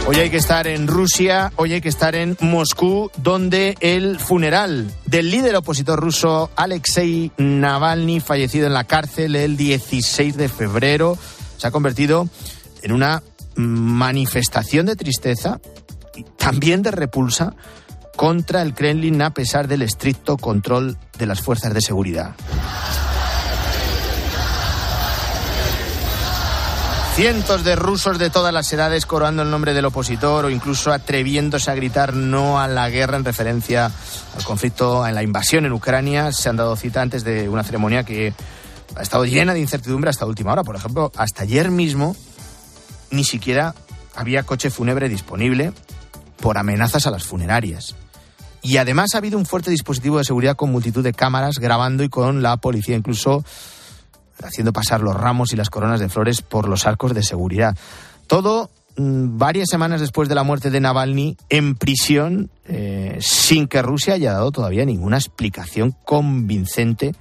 Hoy 0.04 0.16
hay 0.16 0.30
que 0.30 0.36
estar 0.36 0.66
en 0.66 0.88
Rusia, 0.88 1.52
hoy 1.56 1.72
hay 1.72 1.80
que 1.80 1.88
estar 1.88 2.14
en 2.14 2.36
Moscú, 2.40 3.10
donde 3.16 3.76
el 3.80 4.18
funeral 4.18 4.92
del 5.06 5.30
líder 5.30 5.56
opositor 5.56 5.98
ruso 5.98 6.50
Alexei 6.54 7.30
Navalny, 7.38 8.20
fallecido 8.20 8.66
en 8.66 8.74
la 8.74 8.84
cárcel 8.84 9.36
el 9.36 9.56
16 9.56 10.36
de 10.36 10.48
febrero, 10.48 11.16
se 11.56 11.66
ha 11.66 11.70
convertido 11.70 12.28
en 12.82 12.92
una 12.92 13.22
manifestación 13.54 14.86
de 14.86 14.96
tristeza 14.96 15.60
y 16.14 16.24
también 16.36 16.82
de 16.82 16.90
repulsa 16.90 17.54
contra 18.16 18.62
el 18.62 18.74
Kremlin 18.74 19.20
a 19.22 19.30
pesar 19.34 19.68
del 19.68 19.82
estricto 19.82 20.36
control 20.36 20.96
de 21.18 21.26
las 21.26 21.40
fuerzas 21.40 21.74
de 21.74 21.80
seguridad. 21.80 22.34
Cientos 27.14 27.62
de 27.62 27.76
rusos 27.76 28.18
de 28.18 28.30
todas 28.30 28.54
las 28.54 28.72
edades 28.72 29.04
coroando 29.04 29.42
el 29.42 29.50
nombre 29.50 29.74
del 29.74 29.84
opositor 29.84 30.46
o 30.46 30.50
incluso 30.50 30.92
atreviéndose 30.92 31.70
a 31.70 31.74
gritar 31.74 32.14
no 32.14 32.58
a 32.58 32.68
la 32.68 32.88
guerra 32.88 33.18
en 33.18 33.24
referencia 33.24 33.90
al 34.34 34.44
conflicto, 34.44 35.06
en 35.06 35.14
la 35.14 35.22
invasión 35.22 35.66
en 35.66 35.72
Ucrania. 35.72 36.32
Se 36.32 36.48
han 36.48 36.56
dado 36.56 36.74
cita 36.74 37.02
antes 37.02 37.22
de 37.22 37.50
una 37.50 37.64
ceremonia 37.64 38.04
que 38.04 38.32
ha 38.96 39.02
estado 39.02 39.26
llena 39.26 39.52
de 39.52 39.60
incertidumbre 39.60 40.08
hasta 40.08 40.24
última 40.24 40.52
hora. 40.52 40.64
Por 40.64 40.74
ejemplo, 40.74 41.12
hasta 41.16 41.42
ayer 41.42 41.70
mismo 41.70 42.16
ni 43.10 43.24
siquiera 43.24 43.74
había 44.16 44.44
coche 44.44 44.70
fúnebre 44.70 45.10
disponible 45.10 45.74
por 46.38 46.56
amenazas 46.56 47.06
a 47.06 47.10
las 47.10 47.24
funerarias. 47.24 47.94
Y 48.62 48.76
además 48.76 49.10
ha 49.14 49.18
habido 49.18 49.38
un 49.38 49.46
fuerte 49.46 49.70
dispositivo 49.70 50.18
de 50.18 50.24
seguridad 50.24 50.56
con 50.56 50.70
multitud 50.70 51.02
de 51.02 51.12
cámaras 51.12 51.58
grabando 51.58 52.04
y 52.04 52.08
con 52.08 52.42
la 52.42 52.56
policía 52.58 52.96
incluso 52.96 53.44
haciendo 54.42 54.72
pasar 54.72 55.00
los 55.00 55.16
ramos 55.16 55.52
y 55.52 55.56
las 55.56 55.70
coronas 55.70 56.00
de 56.00 56.08
flores 56.08 56.42
por 56.42 56.68
los 56.68 56.86
arcos 56.86 57.14
de 57.14 57.22
seguridad. 57.22 57.76
Todo 58.26 58.70
mm, 58.96 59.36
varias 59.36 59.68
semanas 59.68 60.00
después 60.00 60.28
de 60.28 60.34
la 60.34 60.44
muerte 60.44 60.70
de 60.70 60.80
Navalny 60.80 61.36
en 61.48 61.74
prisión, 61.74 62.50
eh, 62.66 63.18
sin 63.20 63.66
que 63.66 63.82
Rusia 63.82 64.14
haya 64.14 64.32
dado 64.32 64.52
todavía 64.52 64.84
ninguna 64.84 65.16
explicación 65.16 65.94
convincente 66.04 67.14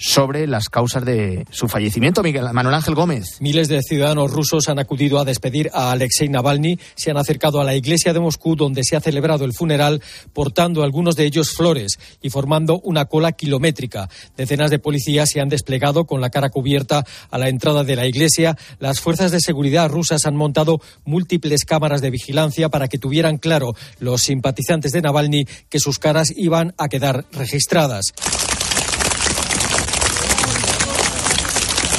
sobre 0.00 0.46
las 0.46 0.68
causas 0.68 1.04
de 1.04 1.44
su 1.50 1.68
fallecimiento. 1.68 2.22
Manuel 2.22 2.74
Ángel 2.74 2.94
Gómez. 2.94 3.36
Miles 3.40 3.68
de 3.68 3.82
ciudadanos 3.82 4.30
rusos 4.30 4.68
han 4.68 4.78
acudido 4.78 5.18
a 5.18 5.24
despedir 5.24 5.70
a 5.74 5.92
Alexei 5.92 6.28
Navalny, 6.28 6.78
se 6.94 7.10
han 7.10 7.18
acercado 7.18 7.60
a 7.60 7.64
la 7.64 7.74
iglesia 7.74 8.12
de 8.12 8.20
Moscú 8.20 8.56
donde 8.56 8.82
se 8.82 8.96
ha 8.96 9.00
celebrado 9.00 9.44
el 9.44 9.52
funeral, 9.52 10.02
portando 10.32 10.82
algunos 10.82 11.16
de 11.16 11.26
ellos 11.26 11.50
flores 11.50 11.98
y 12.22 12.30
formando 12.30 12.80
una 12.80 13.04
cola 13.04 13.32
kilométrica. 13.32 14.08
Decenas 14.36 14.70
de 14.70 14.78
policías 14.78 15.28
se 15.30 15.40
han 15.40 15.50
desplegado 15.50 16.06
con 16.06 16.20
la 16.20 16.30
cara 16.30 16.48
cubierta 16.48 17.04
a 17.30 17.38
la 17.38 17.48
entrada 17.48 17.84
de 17.84 17.96
la 17.96 18.06
iglesia. 18.06 18.56
Las 18.78 19.00
fuerzas 19.00 19.32
de 19.32 19.40
seguridad 19.40 19.90
rusas 19.90 20.24
han 20.24 20.36
montado 20.36 20.80
múltiples 21.04 21.64
cámaras 21.64 22.00
de 22.00 22.10
vigilancia 22.10 22.70
para 22.70 22.88
que 22.88 22.98
tuvieran 22.98 23.36
claro 23.36 23.74
los 23.98 24.22
simpatizantes 24.22 24.92
de 24.92 25.02
Navalny 25.02 25.44
que 25.68 25.78
sus 25.78 25.98
caras 25.98 26.32
iban 26.34 26.74
a 26.78 26.88
quedar 26.88 27.26
registradas. 27.32 28.12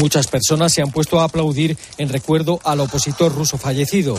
Muchas 0.01 0.25
personas 0.25 0.73
se 0.73 0.81
han 0.81 0.89
puesto 0.89 1.19
a 1.19 1.25
aplaudir 1.25 1.77
en 1.99 2.09
recuerdo 2.09 2.59
al 2.63 2.79
opositor 2.79 3.31
ruso 3.35 3.59
fallecido. 3.59 4.17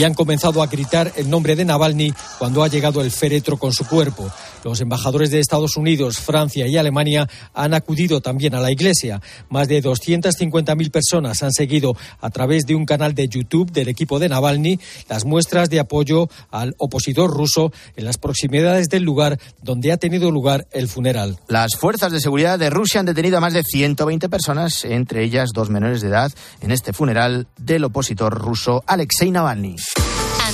Y 0.00 0.04
han 0.04 0.14
comenzado 0.14 0.62
a 0.62 0.66
gritar 0.66 1.12
el 1.16 1.28
nombre 1.28 1.54
de 1.56 1.66
Navalny 1.66 2.14
cuando 2.38 2.62
ha 2.62 2.68
llegado 2.68 3.02
el 3.02 3.10
féretro 3.10 3.58
con 3.58 3.74
su 3.74 3.86
cuerpo. 3.86 4.30
Los 4.64 4.80
embajadores 4.80 5.30
de 5.30 5.40
Estados 5.40 5.76
Unidos, 5.76 6.18
Francia 6.18 6.66
y 6.66 6.78
Alemania 6.78 7.28
han 7.52 7.74
acudido 7.74 8.22
también 8.22 8.54
a 8.54 8.60
la 8.60 8.70
iglesia. 8.70 9.20
Más 9.50 9.68
de 9.68 9.82
250.000 9.82 10.90
personas 10.90 11.42
han 11.42 11.52
seguido 11.52 11.98
a 12.22 12.30
través 12.30 12.64
de 12.64 12.74
un 12.74 12.86
canal 12.86 13.14
de 13.14 13.28
YouTube 13.28 13.72
del 13.72 13.88
equipo 13.88 14.18
de 14.18 14.30
Navalny 14.30 14.80
las 15.10 15.26
muestras 15.26 15.68
de 15.68 15.80
apoyo 15.80 16.30
al 16.50 16.74
opositor 16.78 17.30
ruso 17.30 17.70
en 17.94 18.06
las 18.06 18.16
proximidades 18.16 18.88
del 18.88 19.02
lugar 19.02 19.38
donde 19.60 19.92
ha 19.92 19.98
tenido 19.98 20.30
lugar 20.30 20.66
el 20.72 20.88
funeral. 20.88 21.38
Las 21.46 21.76
fuerzas 21.78 22.10
de 22.10 22.20
seguridad 22.20 22.58
de 22.58 22.70
Rusia 22.70 23.00
han 23.00 23.06
detenido 23.06 23.36
a 23.36 23.40
más 23.42 23.52
de 23.52 23.64
120 23.64 24.30
personas, 24.30 24.82
entre 24.86 25.24
ellas 25.24 25.50
dos 25.52 25.68
menores 25.68 26.00
de 26.00 26.08
edad, 26.08 26.32
en 26.62 26.70
este 26.70 26.94
funeral 26.94 27.48
del 27.58 27.84
opositor 27.84 28.32
ruso 28.32 28.82
Alexei 28.86 29.30
Navalny. 29.30 29.76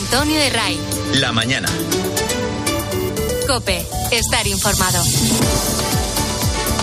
Antonio 0.06 0.38
de 0.38 0.50
Ray. 0.50 0.80
La 1.14 1.32
mañana. 1.32 1.68
Cope, 3.48 3.84
estar 4.12 4.46
informado. 4.46 5.02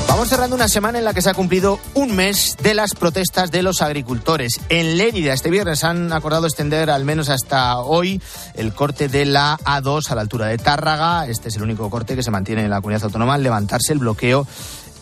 Vamos 0.10 0.28
cerrando 0.28 0.58
una 0.58 0.68
semana 0.68 1.00
en 1.00 1.06
la 1.06 1.14
que 1.14 1.22
se 1.22 1.30
ha 1.30 1.34
cumplido 1.34 1.80
un 1.94 2.14
mes 2.16 2.58
de 2.62 2.74
las 2.74 2.94
protestas 2.96 3.50
de 3.50 3.64
los 3.64 3.82
agricultores. 3.82 4.60
En 4.68 4.98
Lérida 4.98 5.34
este 5.34 5.50
viernes 5.50 5.86
han 5.86 6.12
acordado 6.12 6.48
extender 6.48 6.90
al 6.90 7.06
menos 7.06 7.30
hasta 7.30 7.80
hoy 7.80 8.22
el 8.56 8.74
corte 8.74 9.08
de 9.08 9.26
la 9.26 9.58
A2 9.64 10.12
a 10.12 10.16
la 10.16 10.22
altura 10.22 10.48
de 10.48 10.58
Tárraga. 10.58 11.26
Este 11.26 11.48
es 11.48 11.56
el 11.56 11.64
único 11.64 11.90
corte 11.90 12.18
que 12.18 12.24
se 12.24 12.30
mantiene 12.30 12.64
en 12.64 12.70
la 12.70 12.82
comunidad 12.82 13.06
autónoma 13.06 13.36
al 13.36 13.44
levantarse 13.44 13.94
el 13.94 14.00
bloqueo 14.00 14.46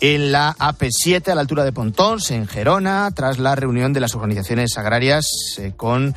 en 0.02 0.32
la 0.32 0.56
AP7 0.58 1.30
a 1.30 1.36
la 1.36 1.42
altura 1.42 1.64
de 1.64 1.72
Pontons, 1.72 2.32
en 2.32 2.48
Gerona, 2.48 3.10
tras 3.16 3.38
la 3.38 3.56
reunión 3.56 3.94
de 3.94 4.00
las 4.00 4.16
organizaciones 4.16 4.78
agrarias 4.78 5.28
eh, 5.60 5.74
con 5.78 6.16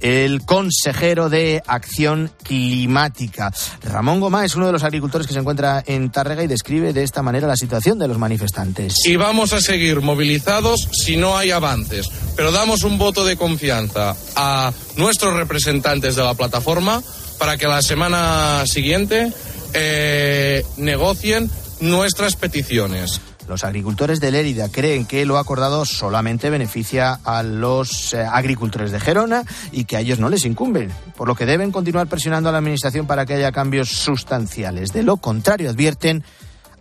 el 0.00 0.44
consejero 0.44 1.28
de 1.28 1.60
Acción 1.66 2.30
Climática. 2.44 3.52
Ramón 3.82 4.20
Goma 4.20 4.44
es 4.44 4.54
uno 4.54 4.66
de 4.66 4.72
los 4.72 4.84
agricultores 4.84 5.26
que 5.26 5.32
se 5.32 5.40
encuentra 5.40 5.82
en 5.84 6.10
Tárrega 6.10 6.44
y 6.44 6.46
describe 6.46 6.92
de 6.92 7.02
esta 7.02 7.22
manera 7.22 7.48
la 7.48 7.56
situación 7.56 7.98
de 7.98 8.06
los 8.06 8.18
manifestantes. 8.18 8.94
Y 9.04 9.16
vamos 9.16 9.52
a 9.52 9.60
seguir 9.60 10.00
movilizados 10.00 10.88
si 10.92 11.16
no 11.16 11.36
hay 11.36 11.50
avances, 11.50 12.08
pero 12.36 12.52
damos 12.52 12.84
un 12.84 12.98
voto 12.98 13.24
de 13.24 13.36
confianza 13.36 14.14
a 14.36 14.72
nuestros 14.96 15.34
representantes 15.34 16.14
de 16.14 16.22
la 16.22 16.34
plataforma 16.34 17.02
para 17.38 17.56
que 17.56 17.66
la 17.66 17.82
semana 17.82 18.64
siguiente 18.66 19.32
eh, 19.72 20.64
negocien 20.76 21.50
nuestras 21.80 22.36
peticiones. 22.36 23.20
Los 23.48 23.64
agricultores 23.64 24.20
de 24.20 24.30
Lérida 24.30 24.70
creen 24.70 25.04
que 25.04 25.26
lo 25.26 25.36
acordado 25.36 25.84
solamente 25.84 26.48
beneficia 26.48 27.20
a 27.24 27.42
los 27.42 28.14
eh, 28.14 28.22
agricultores 28.22 28.90
de 28.90 29.00
Gerona 29.00 29.44
y 29.70 29.84
que 29.84 29.96
a 29.96 30.00
ellos 30.00 30.18
no 30.18 30.30
les 30.30 30.46
incumbe, 30.46 30.88
por 31.16 31.28
lo 31.28 31.34
que 31.34 31.44
deben 31.44 31.70
continuar 31.70 32.06
presionando 32.06 32.48
a 32.48 32.52
la 32.52 32.58
Administración 32.58 33.06
para 33.06 33.26
que 33.26 33.34
haya 33.34 33.52
cambios 33.52 33.90
sustanciales. 33.90 34.92
De 34.92 35.02
lo 35.02 35.18
contrario, 35.18 35.68
advierten, 35.68 36.24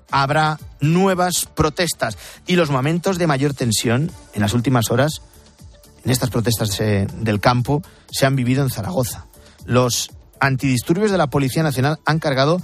habrá 0.10 0.58
nuevas 0.80 1.48
protestas 1.54 2.18
y 2.48 2.56
los 2.56 2.70
momentos 2.70 3.18
de 3.18 3.28
mayor 3.28 3.54
tensión 3.54 4.10
en 4.34 4.42
las 4.42 4.54
últimas 4.54 4.90
horas, 4.90 5.22
en 6.06 6.12
estas 6.12 6.30
protestas 6.30 6.80
eh, 6.80 7.08
del 7.20 7.42
campo, 7.42 7.82
se 8.10 8.26
han 8.26 8.38
vivido 8.38 8.64
en 8.64 8.70
Zaragoza. 8.70 9.26
Los 9.66 10.12
antidisturbios 10.40 11.12
de 11.12 11.18
la 11.18 11.28
Policía 11.28 11.64
Nacional 11.64 12.00
han 12.06 12.20
cargado 12.20 12.62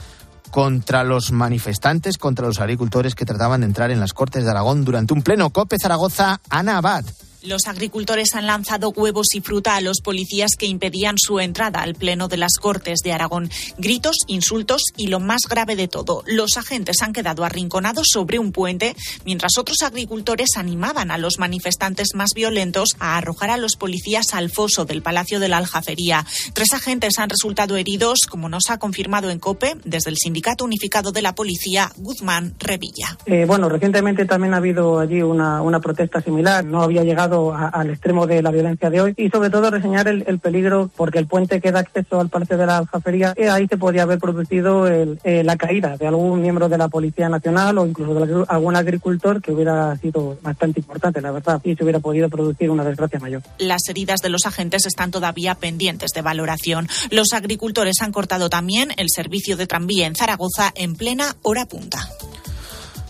contra 0.50 1.04
los 1.04 1.32
manifestantes, 1.32 2.18
contra 2.18 2.48
los 2.48 2.60
agricultores 2.60 3.16
que 3.16 3.26
trataban 3.26 3.62
de 3.62 3.68
entrar 3.68 3.92
en 3.92 4.00
las 4.00 4.14
Cortes 4.14 4.44
de 4.44 4.52
Aragón 4.52 4.86
durante 4.86 5.14
un 5.14 5.22
pleno 5.22 5.50
COPE 5.50 5.78
Zaragoza, 5.80 6.42
Ana 6.50 6.78
Abad. 6.78 7.06
Los 7.42 7.68
agricultores 7.68 8.36
han 8.36 8.48
lanzado 8.48 8.90
huevos 8.90 9.28
y 9.34 9.40
fruta 9.40 9.78
a 9.78 9.82
los 9.82 10.02
policías 10.02 10.52
que 10.60 10.66
impedían 10.66 11.16
su 11.18 11.40
entrada 11.40 11.82
al 11.82 11.96
Pleno 11.96 12.28
de 12.28 12.36
las 12.36 12.58
Cortes 12.60 13.00
de 13.02 13.14
Aragón. 13.14 13.50
Gritos, 13.78 14.18
insultos 14.28 14.82
y 14.98 15.08
lo 15.08 15.22
más 15.22 15.44
grave 15.50 15.78
de 15.78 15.88
todo, 15.88 16.22
los 16.28 16.58
agentes 16.58 17.02
han 17.02 17.14
quedado 17.14 17.46
arrinconados 17.46 18.08
sobre 18.12 18.40
un 18.40 18.52
puente 18.52 18.94
mientras 19.24 19.58
otros 19.58 19.78
agricultores 19.84 20.50
animaban 20.58 21.12
a 21.12 21.18
los 21.18 21.40
manifestantes 21.40 22.10
más 22.14 22.32
violentos 22.36 22.90
a 23.00 23.16
arrojar 23.16 23.52
a 23.52 23.58
los 23.58 23.78
policías 23.78 24.34
al 24.34 24.50
foso 24.50 24.84
del 24.84 25.02
Palacio 25.02 25.40
de 25.40 25.48
la 25.48 25.58
Aljafería. 25.58 26.26
Tres 26.54 26.74
agentes 26.74 27.20
han 27.20 27.30
resultado 27.30 27.78
heridos, 27.78 28.20
como 28.30 28.50
nos 28.50 28.70
ha 28.70 28.80
confirmado 28.80 29.30
en 29.30 29.40
COPE 29.40 29.78
desde 29.86 30.10
el 30.10 30.18
Sindicato 30.18 30.66
Unificado 30.66 31.14
de 31.14 31.22
la 31.22 31.36
Policía, 31.36 31.90
Guzmán 31.96 32.56
Revilla. 32.60 33.18
Eh, 33.26 33.46
bueno, 33.48 33.70
recientemente 33.70 34.26
también 34.26 34.54
ha 34.54 34.58
habido 34.58 35.00
allí 35.00 35.22
una, 35.22 35.62
una 35.62 35.80
protesta 35.80 36.22
similar. 36.22 36.66
No 36.66 36.82
había 36.82 37.04
llegado 37.04 37.29
al 37.32 37.90
extremo 37.90 38.28
de 38.28 38.42
la 38.42 38.52
violencia 38.52 38.90
de 38.90 39.02
hoy 39.02 39.14
y 39.18 39.30
sobre 39.30 39.50
todo 39.50 39.70
reseñar 39.70 40.08
el, 40.08 40.40
peligro 40.40 40.90
porque 40.96 41.20
el 41.20 41.28
puente 41.28 41.60
que 41.60 41.72
da 41.72 41.80
acceso 41.80 42.20
al 42.20 42.30
Palacio 42.30 42.58
de 42.58 42.66
la 42.66 42.78
Aljafería, 42.78 43.34
eh, 43.36 43.50
ahí 43.50 43.68
se 43.68 43.78
podría 43.78 44.04
haber 44.04 44.20
producido 44.20 44.88
eh, 44.88 45.44
la 45.44 45.58
caída 45.58 45.98
de 45.98 46.08
algún 46.08 46.42
miembro 46.42 46.70
de 46.70 46.78
la 46.78 46.88
Policía 46.88 47.30
Nacional 47.30 47.78
o 47.78 47.86
incluso 47.86 48.14
de 48.14 48.46
algún 48.48 48.76
agricultor 48.76 49.42
que 49.42 49.52
hubiera 49.52 49.96
sido 49.98 50.38
bastante 50.42 50.80
importante, 50.80 51.22
la 51.22 51.32
verdad, 51.32 51.62
y 51.64 51.76
se 51.76 51.84
hubiera 51.84 52.00
podido 52.00 52.30
producir 52.30 52.70
una 52.70 52.84
desgracia 52.84 53.20
mayor. 53.20 53.42
Las 53.58 53.88
heridas 53.90 54.22
de 54.22 54.30
los 54.30 54.46
agentes 54.46 54.86
están 54.86 55.12
todavía 55.12 55.56
pendientes 55.56 56.12
de 56.12 56.22
valoración. 56.22 56.88
Los 57.12 57.34
agricultores 57.34 58.02
han 58.02 58.12
cortado 58.12 58.50
también 58.50 58.90
el 58.98 59.08
servicio 59.10 59.58
de 59.58 59.68
tranvía 59.68 60.08
en 60.08 60.16
Zaragoza 60.16 60.72
en 60.76 60.96
plena 60.96 61.36
hora 61.44 61.66
punta. 61.66 62.08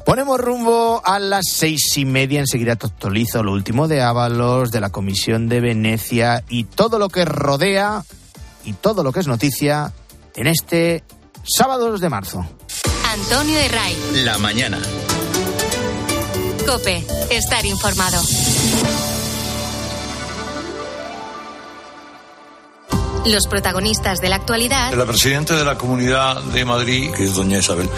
Ponemos 0.09 0.39
rumbo 0.39 1.03
a 1.05 1.19
las 1.19 1.45
seis 1.51 1.95
y 1.95 2.03
media. 2.03 2.39
Enseguida 2.39 2.71
actualizo 2.71 3.43
lo 3.43 3.51
último 3.51 3.87
de 3.87 4.01
Ábalos, 4.01 4.71
de 4.71 4.81
la 4.81 4.89
Comisión 4.89 5.47
de 5.47 5.59
Venecia 5.59 6.43
y 6.49 6.63
todo 6.63 6.97
lo 6.97 7.09
que 7.09 7.25
rodea 7.25 8.03
y 8.65 8.73
todo 8.73 9.03
lo 9.03 9.11
que 9.11 9.19
es 9.19 9.27
noticia 9.27 9.93
en 10.35 10.47
este 10.47 11.03
sábado 11.43 11.95
de 11.95 12.09
marzo. 12.09 12.43
Antonio 13.05 13.55
de 13.55 13.67
Ray. 13.67 13.97
La 14.23 14.39
mañana. 14.39 14.79
Cope, 16.65 17.05
estar 17.29 17.63
informado. 17.67 18.19
Los 23.25 23.47
protagonistas 23.47 24.19
de 24.19 24.29
la 24.29 24.37
actualidad. 24.37 24.93
La 24.93 25.05
presidenta 25.05 25.55
de 25.55 25.65
la 25.65 25.77
Comunidad 25.77 26.41
de 26.41 26.63
Madrid, 26.65 27.11
que 27.11 27.25
es 27.25 27.33
doña 27.33 27.59
Isabel 27.59 27.89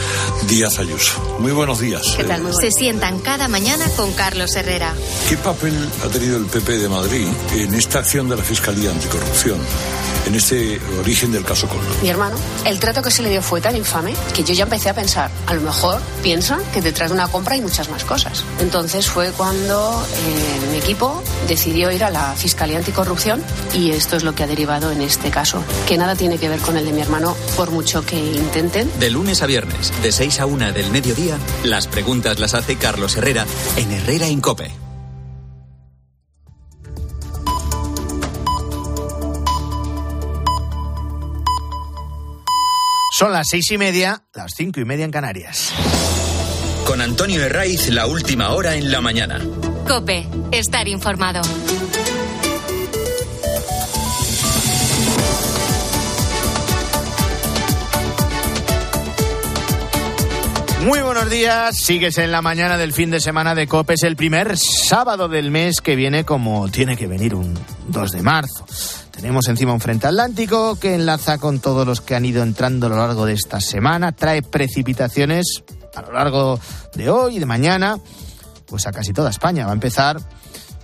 Díaz 0.47 0.79
Ayuso. 0.79 1.37
Muy 1.39 1.51
buenos 1.51 1.79
días. 1.79 2.01
¿Qué 2.17 2.23
tal? 2.23 2.41
Muy 2.41 2.53
Se 2.53 2.71
sientan 2.71 3.19
cada 3.19 3.47
mañana 3.47 3.85
con 3.95 4.11
Carlos 4.13 4.55
Herrera. 4.55 4.93
¿Qué 5.29 5.37
papel 5.37 5.75
ha 6.03 6.07
tenido 6.07 6.37
el 6.37 6.45
PP 6.45 6.77
de 6.79 6.89
Madrid 6.89 7.27
en 7.55 7.73
esta 7.75 7.99
acción 7.99 8.29
de 8.29 8.37
la 8.37 8.43
Fiscalía 8.43 8.89
Anticorrupción? 8.89 9.59
en 10.25 10.35
este 10.35 10.79
origen 10.99 11.31
del 11.31 11.43
caso 11.43 11.67
Coldo. 11.67 11.83
Mi 12.01 12.09
hermano, 12.09 12.35
el 12.65 12.79
trato 12.79 13.01
que 13.01 13.11
se 13.11 13.21
le 13.21 13.29
dio 13.29 13.41
fue 13.41 13.61
tan 13.61 13.75
infame 13.75 14.13
que 14.33 14.43
yo 14.43 14.53
ya 14.53 14.63
empecé 14.63 14.89
a 14.89 14.93
pensar, 14.93 15.31
a 15.47 15.53
lo 15.53 15.61
mejor 15.61 15.99
piensan 16.21 16.61
que 16.73 16.81
detrás 16.81 17.09
de 17.09 17.15
una 17.15 17.27
compra 17.27 17.55
hay 17.55 17.61
muchas 17.61 17.89
más 17.89 18.03
cosas. 18.05 18.43
Entonces 18.59 19.07
fue 19.07 19.31
cuando 19.31 20.05
eh, 20.13 20.71
mi 20.71 20.77
equipo 20.77 21.23
decidió 21.47 21.91
ir 21.91 22.03
a 22.03 22.09
la 22.09 22.33
Fiscalía 22.35 22.77
Anticorrupción 22.77 23.43
y 23.73 23.91
esto 23.91 24.15
es 24.15 24.23
lo 24.23 24.35
que 24.35 24.43
ha 24.43 24.47
derivado 24.47 24.91
en 24.91 25.01
este 25.11 25.29
caso, 25.29 25.63
que 25.87 25.97
nada 25.97 26.15
tiene 26.15 26.37
que 26.37 26.47
ver 26.47 26.59
con 26.59 26.77
el 26.77 26.85
de 26.85 26.93
mi 26.93 27.01
hermano 27.01 27.35
por 27.57 27.69
mucho 27.69 28.05
que 28.05 28.17
intenten. 28.17 28.89
De 28.97 29.09
lunes 29.09 29.41
a 29.41 29.45
viernes, 29.45 29.91
de 30.01 30.11
6 30.11 30.39
a 30.39 30.45
1 30.45 30.71
del 30.71 30.89
mediodía, 30.89 31.37
las 31.63 31.87
preguntas 31.87 32.39
las 32.39 32.53
hace 32.53 32.77
Carlos 32.77 33.17
Herrera 33.17 33.45
en 33.75 33.91
Herrera 33.91 34.27
Incope. 34.27 34.71
Son 43.13 43.33
las 43.33 43.47
seis 43.51 43.69
y 43.69 43.77
media, 43.77 44.23
las 44.33 44.53
cinco 44.55 44.79
y 44.79 44.85
media 44.85 45.05
en 45.05 45.11
Canarias. 45.11 45.71
Con 46.87 47.01
Antonio 47.01 47.43
Herraiz, 47.43 47.89
la 47.89 48.07
última 48.07 48.49
hora 48.51 48.75
en 48.75 48.91
la 48.91 49.01
mañana. 49.01 49.39
Cope, 49.87 50.25
estar 50.51 50.87
informado. 50.87 51.41
Muy 60.85 60.99
buenos 61.01 61.29
días, 61.29 61.77
sigues 61.77 62.17
en 62.17 62.31
la 62.31 62.41
mañana 62.41 62.75
del 62.75 62.91
fin 62.91 63.11
de 63.11 63.19
semana 63.19 63.53
de 63.53 63.67
COPE, 63.67 63.93
es 63.93 64.03
el 64.03 64.15
primer 64.15 64.57
sábado 64.57 65.27
del 65.27 65.51
mes 65.51 65.79
que 65.79 65.95
viene 65.95 66.25
como 66.25 66.69
tiene 66.69 66.97
que 66.97 67.05
venir 67.05 67.35
un 67.35 67.53
2 67.89 68.11
de 68.11 68.23
marzo. 68.23 68.65
Tenemos 69.11 69.47
encima 69.47 69.73
un 69.73 69.79
frente 69.79 70.07
atlántico 70.07 70.79
que 70.79 70.95
enlaza 70.95 71.37
con 71.37 71.59
todos 71.59 71.85
los 71.85 72.01
que 72.01 72.15
han 72.15 72.25
ido 72.25 72.41
entrando 72.41 72.87
a 72.87 72.89
lo 72.89 72.95
largo 72.95 73.27
de 73.27 73.33
esta 73.33 73.61
semana, 73.61 74.11
trae 74.11 74.41
precipitaciones 74.41 75.63
a 75.95 76.01
lo 76.01 76.13
largo 76.13 76.59
de 76.95 77.11
hoy 77.11 77.35
y 77.35 77.39
de 77.39 77.45
mañana, 77.45 77.99
pues 78.65 78.87
a 78.87 78.91
casi 78.91 79.13
toda 79.13 79.29
España. 79.29 79.65
Va 79.65 79.71
a 79.71 79.75
empezar 79.75 80.17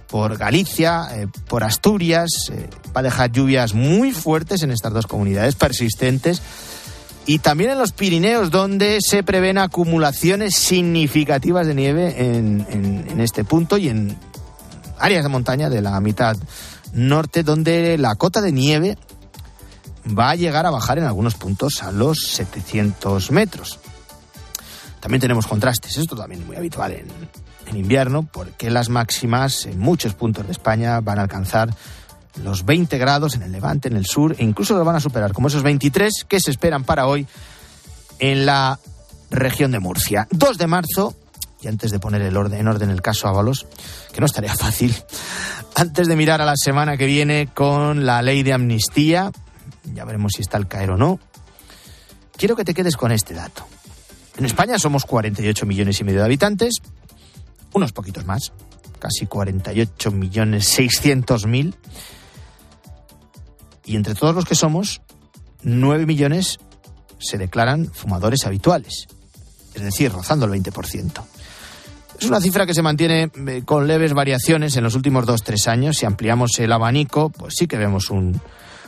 por 0.07 0.37
Galicia, 0.37 1.07
eh, 1.13 1.27
por 1.47 1.63
Asturias, 1.63 2.51
eh, 2.51 2.69
va 2.95 2.99
a 2.99 3.03
dejar 3.03 3.31
lluvias 3.31 3.73
muy 3.73 4.11
fuertes 4.11 4.61
en 4.61 4.69
estas 4.69 4.93
dos 4.93 5.07
comunidades, 5.07 5.55
persistentes 5.55 6.41
y 7.27 7.39
también 7.39 7.71
en 7.71 7.77
los 7.77 7.91
Pirineos, 7.91 8.51
donde 8.51 8.99
se 9.01 9.21
prevén 9.21 9.57
acumulaciones 9.57 10.55
significativas 10.55 11.67
de 11.67 11.75
nieve 11.75 12.15
en, 12.17 13.19
este 13.19 13.43
punto 13.43 13.77
y 13.77 13.89
en 13.89 14.17
áreas 14.97 15.23
de 15.23 15.29
montaña 15.29 15.69
de 15.69 15.81
la 15.81 15.99
mitad 15.99 16.37
norte, 16.93 17.43
donde 17.43 17.97
la 17.97 18.15
cota 18.15 18.39
de 18.39 18.53
nieve 18.53 18.97
va 20.17 20.29
a 20.29 20.35
llegar 20.35 20.65
a 20.65 20.69
bajar 20.69 20.99
en 20.99 21.03
algunos 21.03 21.35
puntos 21.35 21.83
a 21.83 21.91
los 21.91 22.17
700 22.27 23.29
metros. 23.31 23.79
También 25.01 25.19
tenemos 25.19 25.47
contrastes, 25.47 25.97
esto 25.97 26.15
también 26.15 26.41
es 26.41 26.47
muy 26.47 26.55
habitual 26.55 26.93
en, 26.93 27.07
en 27.65 27.75
invierno, 27.75 28.23
porque 28.23 28.71
las 28.71 28.87
máximas 28.87 29.65
en 29.65 29.79
muchos 29.79 30.13
puntos 30.13 30.45
de 30.45 30.53
España 30.53 31.01
van 31.01 31.19
a 31.19 31.23
alcanzar 31.23 31.75
los 32.43 32.65
20 32.65 32.97
grados 32.97 33.35
en 33.35 33.43
el 33.43 33.51
levante, 33.51 33.87
en 33.87 33.95
el 33.95 34.05
sur, 34.05 34.35
e 34.37 34.43
incluso 34.43 34.75
lo 34.75 34.85
van 34.85 34.95
a 34.95 34.99
superar, 34.99 35.33
como 35.33 35.47
esos 35.47 35.63
23 35.63 36.25
que 36.27 36.39
se 36.39 36.51
esperan 36.51 36.83
para 36.83 37.07
hoy 37.07 37.27
en 38.19 38.45
la 38.45 38.79
región 39.29 39.71
de 39.71 39.79
Murcia. 39.79 40.27
2 40.31 40.57
de 40.57 40.67
marzo, 40.67 41.15
y 41.61 41.67
antes 41.67 41.91
de 41.91 41.99
poner 41.99 42.21
el 42.21 42.37
orden, 42.37 42.59
en 42.59 42.67
orden 42.67 42.89
el 42.89 43.01
caso 43.01 43.27
Ábalos, 43.27 43.65
que 44.13 44.19
no 44.19 44.25
estaría 44.25 44.55
fácil, 44.55 44.95
antes 45.75 46.07
de 46.07 46.15
mirar 46.15 46.41
a 46.41 46.45
la 46.45 46.55
semana 46.55 46.97
que 46.97 47.05
viene 47.05 47.49
con 47.53 48.05
la 48.05 48.21
ley 48.21 48.43
de 48.43 48.53
amnistía, 48.53 49.31
ya 49.93 50.05
veremos 50.05 50.33
si 50.35 50.41
está 50.41 50.57
al 50.57 50.67
caer 50.67 50.91
o 50.91 50.97
no, 50.97 51.19
quiero 52.35 52.55
que 52.55 52.65
te 52.65 52.73
quedes 52.73 52.97
con 52.97 53.11
este 53.11 53.33
dato. 53.33 53.65
En 54.37 54.45
España 54.45 54.77
somos 54.77 55.05
48 55.05 55.65
millones 55.65 55.99
y 55.99 56.03
medio 56.03 56.19
de 56.19 56.25
habitantes, 56.25 56.75
unos 57.73 57.91
poquitos 57.91 58.25
más, 58.25 58.53
casi 58.99 59.25
48 59.25 60.11
millones 60.11 60.67
600 60.67 61.45
mil 61.45 61.75
y 63.87 63.95
entre 63.95 64.13
todos 64.13 64.35
los 64.35 64.45
que 64.45 64.53
somos, 64.53 65.01
9 65.63 66.05
millones 66.05 66.59
se 67.19 67.37
declaran 67.37 67.87
fumadores 67.91 68.45
habituales, 68.45 69.07
es 69.73 69.81
decir, 69.81 70.11
rozando 70.11 70.45
el 70.45 70.51
20%. 70.51 71.23
Es 72.19 72.27
una 72.27 72.41
cifra 72.41 72.65
que 72.65 72.73
se 72.73 72.81
mantiene 72.81 73.31
eh, 73.47 73.61
con 73.63 73.87
leves 73.87 74.13
variaciones 74.13 74.75
en 74.75 74.83
los 74.83 74.95
últimos 74.95 75.25
2-3 75.25 75.67
años. 75.67 75.97
Si 75.97 76.05
ampliamos 76.05 76.57
el 76.59 76.71
abanico, 76.71 77.29
pues 77.29 77.53
sí 77.57 77.67
que 77.67 77.77
vemos 77.77 78.09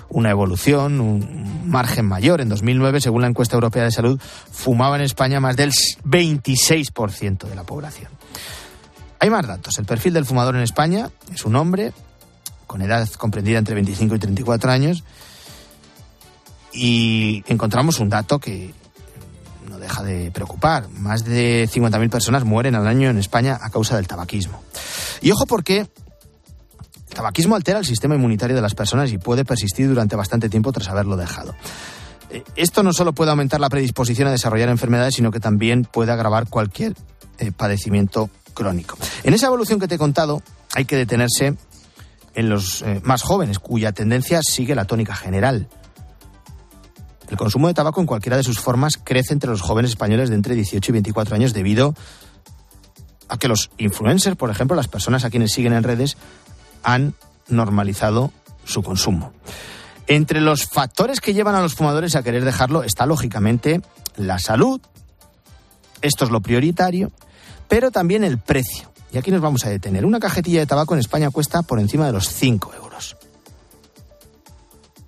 una 0.09 0.29
evolución, 0.29 0.99
un 0.99 1.69
margen 1.69 2.05
mayor. 2.05 2.41
En 2.41 2.49
2009, 2.49 3.01
según 3.01 3.21
la 3.21 3.27
encuesta 3.27 3.55
europea 3.55 3.83
de 3.83 3.91
salud, 3.91 4.19
fumaba 4.51 4.95
en 4.95 5.03
España 5.03 5.39
más 5.39 5.55
del 5.55 5.71
26% 6.05 7.47
de 7.47 7.55
la 7.55 7.63
población. 7.63 8.11
Hay 9.19 9.29
más 9.29 9.45
datos. 9.45 9.77
El 9.77 9.85
perfil 9.85 10.13
del 10.13 10.25
fumador 10.25 10.55
en 10.55 10.61
España 10.61 11.11
es 11.31 11.45
un 11.45 11.55
hombre 11.55 11.93
con 12.69 12.83
edad 12.83 13.09
comprendida 13.17 13.57
entre 13.57 13.73
25 13.73 14.13
y 14.13 14.19
34 14.19 14.71
años, 14.71 15.03
y 16.71 17.43
encontramos 17.47 17.99
un 17.99 18.09
dato 18.09 18.37
que 18.37 18.75
no 19.67 19.79
deja 19.79 20.03
de 20.03 20.29
preocupar. 20.29 20.87
Más 20.89 21.25
de 21.25 21.67
50.000 21.67 22.11
personas 22.11 22.45
mueren 22.45 22.75
al 22.75 22.85
año 22.85 23.09
en 23.09 23.17
España 23.17 23.57
a 23.59 23.71
causa 23.71 23.95
del 23.95 24.07
tabaquismo. 24.07 24.61
Y 25.19 25.31
ojo 25.31 25.47
porque 25.47 25.79
el 25.79 27.15
tabaquismo 27.15 27.55
altera 27.55 27.79
el 27.79 27.85
sistema 27.85 28.13
inmunitario 28.13 28.55
de 28.55 28.61
las 28.61 28.75
personas 28.75 29.11
y 29.11 29.17
puede 29.17 29.45
persistir 29.45 29.87
durante 29.87 30.15
bastante 30.15 30.47
tiempo 30.47 30.71
tras 30.71 30.89
haberlo 30.89 31.17
dejado. 31.17 31.55
Eh, 32.29 32.43
esto 32.55 32.83
no 32.83 32.93
solo 32.93 33.13
puede 33.13 33.31
aumentar 33.31 33.59
la 33.59 33.69
predisposición 33.69 34.27
a 34.27 34.31
desarrollar 34.31 34.69
enfermedades, 34.69 35.15
sino 35.15 35.31
que 35.31 35.39
también 35.39 35.85
puede 35.85 36.11
agravar 36.11 36.47
cualquier 36.47 36.93
eh, 37.39 37.51
padecimiento 37.51 38.29
crónico. 38.53 38.95
En 39.23 39.33
esa 39.33 39.47
evolución 39.47 39.79
que 39.79 39.87
te 39.87 39.95
he 39.95 39.97
contado, 39.97 40.43
hay 40.75 40.85
que 40.85 40.95
detenerse 40.95 41.55
en 42.33 42.49
los 42.49 42.81
eh, 42.81 43.01
más 43.03 43.21
jóvenes, 43.21 43.59
cuya 43.59 43.91
tendencia 43.91 44.41
sigue 44.43 44.75
la 44.75 44.85
tónica 44.85 45.15
general. 45.15 45.67
El 47.29 47.37
consumo 47.37 47.67
de 47.67 47.73
tabaco 47.73 48.01
en 48.01 48.07
cualquiera 48.07 48.37
de 48.37 48.43
sus 48.43 48.59
formas 48.59 48.97
crece 48.97 49.33
entre 49.33 49.51
los 49.51 49.61
jóvenes 49.61 49.91
españoles 49.91 50.29
de 50.29 50.35
entre 50.35 50.55
18 50.55 50.91
y 50.91 50.93
24 50.93 51.35
años 51.35 51.53
debido 51.53 51.93
a 53.27 53.37
que 53.37 53.47
los 53.47 53.69
influencers, 53.77 54.35
por 54.35 54.49
ejemplo, 54.49 54.75
las 54.75 54.87
personas 54.87 55.23
a 55.23 55.29
quienes 55.29 55.51
siguen 55.51 55.73
en 55.73 55.83
redes, 55.83 56.17
han 56.83 57.13
normalizado 57.47 58.31
su 58.65 58.81
consumo. 58.81 59.31
Entre 60.07 60.41
los 60.41 60.65
factores 60.65 61.21
que 61.21 61.35
llevan 61.35 61.53
a 61.53 61.61
los 61.61 61.75
fumadores 61.75 62.15
a 62.15 62.23
querer 62.23 62.43
dejarlo 62.43 62.81
está 62.81 63.05
lógicamente 63.05 63.81
la 64.15 64.39
salud, 64.39 64.81
esto 66.01 66.25
es 66.25 66.31
lo 66.31 66.41
prioritario, 66.41 67.11
pero 67.67 67.91
también 67.91 68.23
el 68.23 68.39
precio. 68.39 68.88
Y 69.11 69.17
aquí 69.17 69.31
nos 69.31 69.41
vamos 69.41 69.65
a 69.65 69.69
detener. 69.69 70.05
Una 70.05 70.19
cajetilla 70.19 70.59
de 70.59 70.65
tabaco 70.65 70.93
en 70.93 70.99
España 70.99 71.29
cuesta 71.31 71.63
por 71.63 71.79
encima 71.79 72.05
de 72.05 72.13
los 72.13 72.29
5 72.29 72.73
euros. 72.75 73.17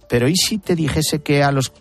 Pero 0.08 0.28
¿y 0.28 0.36
si 0.36 0.58
te 0.58 0.76
dijese 0.76 1.22
que 1.22 1.44
a 1.44 1.52
los... 1.52 1.72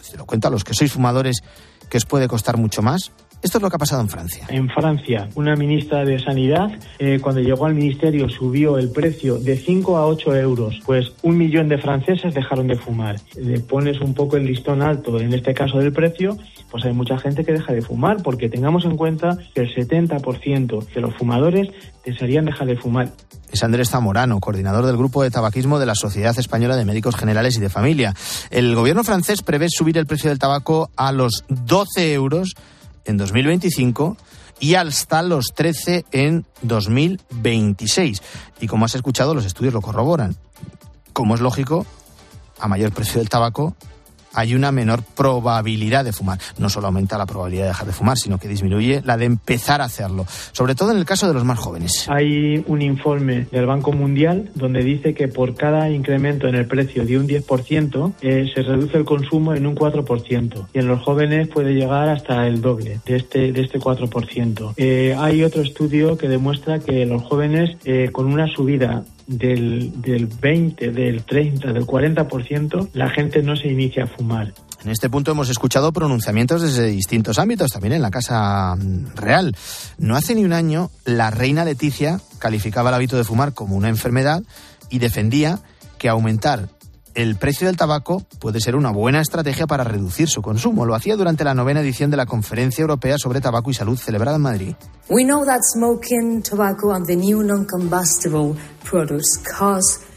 Se 0.00 0.16
lo 0.16 0.26
cuento 0.26 0.48
a 0.48 0.50
los 0.50 0.64
que 0.64 0.74
sois 0.74 0.92
fumadores 0.92 1.42
que 1.88 1.98
os 1.98 2.06
puede 2.06 2.28
costar 2.28 2.56
mucho 2.56 2.82
más? 2.82 3.12
Esto 3.44 3.58
es 3.58 3.62
lo 3.62 3.68
que 3.68 3.76
ha 3.76 3.78
pasado 3.78 4.00
en 4.00 4.08
Francia. 4.08 4.46
En 4.48 4.70
Francia, 4.70 5.28
una 5.34 5.54
ministra 5.54 6.02
de 6.02 6.18
Sanidad, 6.18 6.70
eh, 6.98 7.18
cuando 7.20 7.42
llegó 7.42 7.66
al 7.66 7.74
ministerio, 7.74 8.26
subió 8.30 8.78
el 8.78 8.90
precio 8.90 9.38
de 9.38 9.58
5 9.58 9.98
a 9.98 10.06
8 10.06 10.34
euros. 10.36 10.80
Pues 10.86 11.12
un 11.20 11.36
millón 11.36 11.68
de 11.68 11.76
franceses 11.76 12.32
dejaron 12.32 12.68
de 12.68 12.76
fumar. 12.76 13.16
Le 13.36 13.60
pones 13.60 14.00
un 14.00 14.14
poco 14.14 14.38
el 14.38 14.46
listón 14.46 14.80
alto, 14.80 15.20
en 15.20 15.34
este 15.34 15.52
caso 15.52 15.76
del 15.76 15.92
precio, 15.92 16.38
pues 16.74 16.86
hay 16.86 16.92
mucha 16.92 17.16
gente 17.18 17.44
que 17.44 17.52
deja 17.52 17.72
de 17.72 17.82
fumar, 17.82 18.20
porque 18.24 18.48
tengamos 18.48 18.84
en 18.84 18.96
cuenta 18.96 19.38
que 19.54 19.60
el 19.60 19.72
70% 19.72 20.92
de 20.92 21.00
los 21.00 21.14
fumadores 21.14 21.68
desearían 22.04 22.46
dejar 22.46 22.66
de 22.66 22.76
fumar. 22.76 23.12
Es 23.52 23.62
Andrés 23.62 23.90
Zamorano, 23.90 24.40
coordinador 24.40 24.84
del 24.84 24.96
grupo 24.96 25.22
de 25.22 25.30
tabaquismo 25.30 25.78
de 25.78 25.86
la 25.86 25.94
Sociedad 25.94 26.36
Española 26.36 26.74
de 26.74 26.84
Médicos 26.84 27.14
Generales 27.14 27.56
y 27.56 27.60
de 27.60 27.68
Familia. 27.70 28.12
El 28.50 28.74
gobierno 28.74 29.04
francés 29.04 29.42
prevé 29.42 29.68
subir 29.68 29.96
el 29.98 30.06
precio 30.06 30.30
del 30.30 30.40
tabaco 30.40 30.90
a 30.96 31.12
los 31.12 31.44
12 31.46 32.12
euros 32.12 32.56
en 33.04 33.18
2025 33.18 34.16
y 34.58 34.74
hasta 34.74 35.22
los 35.22 35.54
13 35.54 36.06
en 36.10 36.44
2026. 36.62 38.20
Y 38.58 38.66
como 38.66 38.86
has 38.86 38.96
escuchado, 38.96 39.32
los 39.32 39.46
estudios 39.46 39.74
lo 39.74 39.80
corroboran. 39.80 40.34
Como 41.12 41.36
es 41.36 41.40
lógico, 41.40 41.86
a 42.58 42.66
mayor 42.66 42.90
precio 42.90 43.20
del 43.20 43.28
tabaco, 43.28 43.76
hay 44.34 44.54
una 44.54 44.72
menor 44.72 45.02
probabilidad 45.02 46.04
de 46.04 46.12
fumar. 46.12 46.38
No 46.58 46.68
solo 46.68 46.88
aumenta 46.88 47.18
la 47.18 47.26
probabilidad 47.26 47.64
de 47.64 47.68
dejar 47.68 47.86
de 47.86 47.92
fumar, 47.92 48.18
sino 48.18 48.38
que 48.38 48.48
disminuye 48.48 49.02
la 49.04 49.16
de 49.16 49.24
empezar 49.26 49.80
a 49.80 49.84
hacerlo, 49.84 50.26
sobre 50.52 50.74
todo 50.74 50.92
en 50.92 50.98
el 50.98 51.04
caso 51.04 51.26
de 51.28 51.34
los 51.34 51.44
más 51.44 51.58
jóvenes. 51.58 52.06
Hay 52.08 52.62
un 52.66 52.82
informe 52.82 53.46
del 53.50 53.66
Banco 53.66 53.92
Mundial 53.92 54.50
donde 54.54 54.82
dice 54.82 55.14
que 55.14 55.28
por 55.28 55.54
cada 55.54 55.90
incremento 55.90 56.48
en 56.48 56.54
el 56.54 56.66
precio 56.66 57.04
de 57.04 57.18
un 57.18 57.28
10% 57.28 58.14
eh, 58.20 58.50
se 58.54 58.62
reduce 58.62 58.98
el 58.98 59.04
consumo 59.04 59.54
en 59.54 59.66
un 59.66 59.74
4% 59.74 60.66
y 60.72 60.78
en 60.78 60.88
los 60.88 61.02
jóvenes 61.02 61.48
puede 61.48 61.74
llegar 61.74 62.08
hasta 62.08 62.46
el 62.46 62.60
doble 62.60 63.00
de 63.06 63.16
este, 63.16 63.52
de 63.52 63.62
este 63.62 63.78
4%. 63.78 64.74
Eh, 64.76 65.16
hay 65.18 65.44
otro 65.44 65.62
estudio 65.62 66.16
que 66.16 66.28
demuestra 66.28 66.78
que 66.78 67.06
los 67.06 67.22
jóvenes 67.22 67.76
eh, 67.84 68.10
con 68.12 68.26
una 68.26 68.46
subida 68.46 69.04
del, 69.26 70.00
del 70.00 70.26
20, 70.26 70.90
del 70.90 71.24
30, 71.24 71.72
del 71.72 71.86
40%, 71.86 72.90
la 72.92 73.10
gente 73.10 73.42
no 73.42 73.56
se 73.56 73.68
inicia 73.68 74.04
a 74.04 74.06
fumar. 74.06 74.52
En 74.84 74.90
este 74.90 75.08
punto 75.08 75.30
hemos 75.30 75.48
escuchado 75.48 75.92
pronunciamientos 75.92 76.60
desde 76.60 76.86
distintos 76.86 77.38
ámbitos, 77.38 77.70
también 77.70 77.94
en 77.94 78.02
la 78.02 78.10
Casa 78.10 78.74
Real. 79.14 79.56
No 79.96 80.14
hace 80.14 80.34
ni 80.34 80.44
un 80.44 80.52
año, 80.52 80.90
la 81.06 81.30
reina 81.30 81.64
Leticia 81.64 82.20
calificaba 82.38 82.90
el 82.90 82.96
hábito 82.96 83.16
de 83.16 83.24
fumar 83.24 83.54
como 83.54 83.76
una 83.76 83.88
enfermedad 83.88 84.42
y 84.90 84.98
defendía 84.98 85.60
que 85.96 86.10
aumentar 86.10 86.68
el 87.14 87.36
precio 87.36 87.66
del 87.66 87.76
tabaco 87.76 88.22
puede 88.40 88.60
ser 88.60 88.76
una 88.76 88.90
buena 88.90 89.20
estrategia 89.20 89.66
para 89.66 89.84
reducir 89.84 90.28
su 90.28 90.42
consumo. 90.42 90.84
Lo 90.84 90.94
hacía 90.94 91.16
durante 91.16 91.44
la 91.44 91.54
novena 91.54 91.80
edición 91.80 92.10
de 92.10 92.16
la 92.16 92.26
Conferencia 92.26 92.82
Europea 92.82 93.16
sobre 93.18 93.40
Tabaco 93.40 93.70
y 93.70 93.74
Salud 93.74 93.96
celebrada 93.96 94.36
en 94.36 94.42
Madrid. 94.42 94.74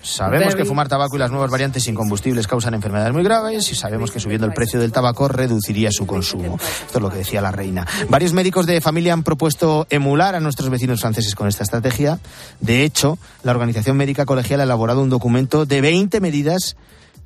Sabemos 0.07 0.55
que 0.55 0.65
fumar 0.65 0.87
tabaco 0.87 1.15
y 1.15 1.19
las 1.19 1.31
nuevas 1.31 1.51
variantes 1.51 1.87
incombustibles 1.87 2.47
causan 2.47 2.73
enfermedades 2.73 3.13
muy 3.13 3.23
graves 3.23 3.71
y 3.71 3.75
sabemos 3.75 4.09
que 4.09 4.19
subiendo 4.19 4.47
el 4.47 4.53
precio 4.53 4.79
del 4.79 4.91
tabaco 4.91 5.27
reduciría 5.27 5.91
su 5.91 6.07
consumo. 6.07 6.57
Esto 6.85 6.97
es 6.97 7.01
lo 7.01 7.09
que 7.09 7.17
decía 7.17 7.41
la 7.41 7.51
reina. 7.51 7.85
Varios 8.09 8.33
médicos 8.33 8.65
de 8.65 8.79
familia 8.81 9.13
han 9.13 9.23
propuesto 9.23 9.85
emular 9.89 10.35
a 10.35 10.39
nuestros 10.39 10.69
vecinos 10.69 11.01
franceses 11.01 11.35
con 11.35 11.47
esta 11.47 11.63
estrategia. 11.63 12.19
De 12.61 12.83
hecho, 12.83 13.17
la 13.43 13.51
Organización 13.51 13.97
Médica 13.97 14.25
Colegial 14.25 14.61
ha 14.61 14.63
elaborado 14.63 15.01
un 15.01 15.09
documento 15.09 15.65
de 15.65 15.81
20 15.81 16.21
medidas 16.21 16.77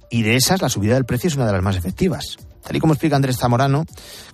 y 0.09 0.23
de 0.23 0.35
esas 0.35 0.61
la 0.61 0.69
subida 0.69 0.95
del 0.95 1.05
precio 1.05 1.27
es 1.27 1.35
una 1.35 1.45
de 1.45 1.53
las 1.53 1.61
más 1.61 1.75
efectivas. 1.75 2.37
Tal 2.63 2.75
y 2.75 2.79
como 2.79 2.93
explica 2.93 3.15
Andrés 3.15 3.37
Zamorano, 3.37 3.85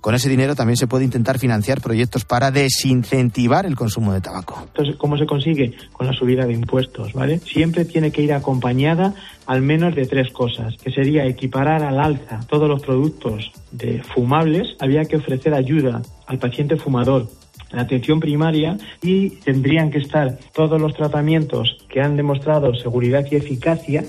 con 0.02 0.16
ese 0.16 0.30
dinero 0.30 0.56
también 0.56 0.78
se 0.78 0.88
puede 0.88 1.06
intentar 1.06 1.40
financiar 1.40 1.82
proyectos 1.82 2.26
para 2.26 2.52
desincentivar 2.52 3.66
el 3.66 3.76
consumo 3.76 4.14
de 4.14 4.22
tabaco. 4.22 4.62
Entonces, 4.68 4.96
¿cómo 4.98 5.18
se 5.18 5.26
consigue? 5.26 5.76
Con 5.94 6.08
la 6.08 6.14
subida 6.14 6.46
de 6.46 6.54
impuestos, 6.54 7.14
¿vale? 7.14 7.40
Siempre 7.40 7.86
tiene 7.86 8.12
que 8.12 8.22
ir 8.22 8.34
acompañada 8.34 9.14
al 9.46 9.62
menos 9.62 9.96
de 9.96 10.06
tres 10.06 10.32
cosas, 10.32 10.76
que 10.78 10.92
sería 10.92 11.26
equiparar 11.26 11.84
al 11.84 12.00
alza 12.00 12.42
todos 12.50 12.68
los 12.68 12.82
productos 12.82 13.52
de 13.72 14.04
fumables, 14.04 14.76
había 14.80 15.06
que 15.06 15.18
ofrecer 15.18 15.54
ayuda 15.54 16.02
al 16.28 16.38
paciente 16.38 16.76
fumador 16.76 17.28
la 17.72 17.82
atención 17.82 18.20
primaria 18.20 18.78
y 19.02 19.30
tendrían 19.42 19.92
que 19.92 19.98
estar 20.00 20.38
todos 20.54 20.80
los 20.80 20.94
tratamientos 20.94 21.78
que 21.90 22.02
han 22.02 22.16
demostrado 22.16 22.74
seguridad 22.76 23.26
y 23.30 23.36
eficacia 23.36 24.04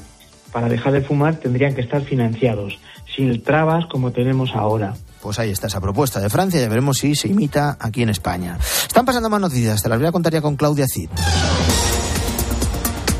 para 0.52 0.68
dejar 0.68 0.92
de 0.92 1.00
fumar 1.02 1.36
tendrían 1.36 1.74
que 1.74 1.80
estar 1.80 2.02
financiados 2.02 2.78
sin 3.14 3.42
trabas 3.42 3.86
como 3.86 4.12
tenemos 4.12 4.54
ahora. 4.54 4.94
Pues 5.20 5.38
ahí 5.38 5.50
está 5.50 5.66
esa 5.66 5.80
propuesta 5.80 6.20
de 6.20 6.30
Francia, 6.30 6.60
ya 6.60 6.68
veremos 6.68 6.98
si 6.98 7.14
se 7.14 7.28
imita 7.28 7.76
aquí 7.80 8.02
en 8.02 8.10
España. 8.10 8.56
Están 8.86 9.04
pasando 9.04 9.28
más 9.28 9.40
noticias, 9.40 9.82
te 9.82 9.88
las 9.88 9.98
voy 9.98 10.08
a 10.08 10.12
contar 10.12 10.32
ya 10.32 10.40
con 10.40 10.56
Claudia 10.56 10.86
Cid. 10.86 11.10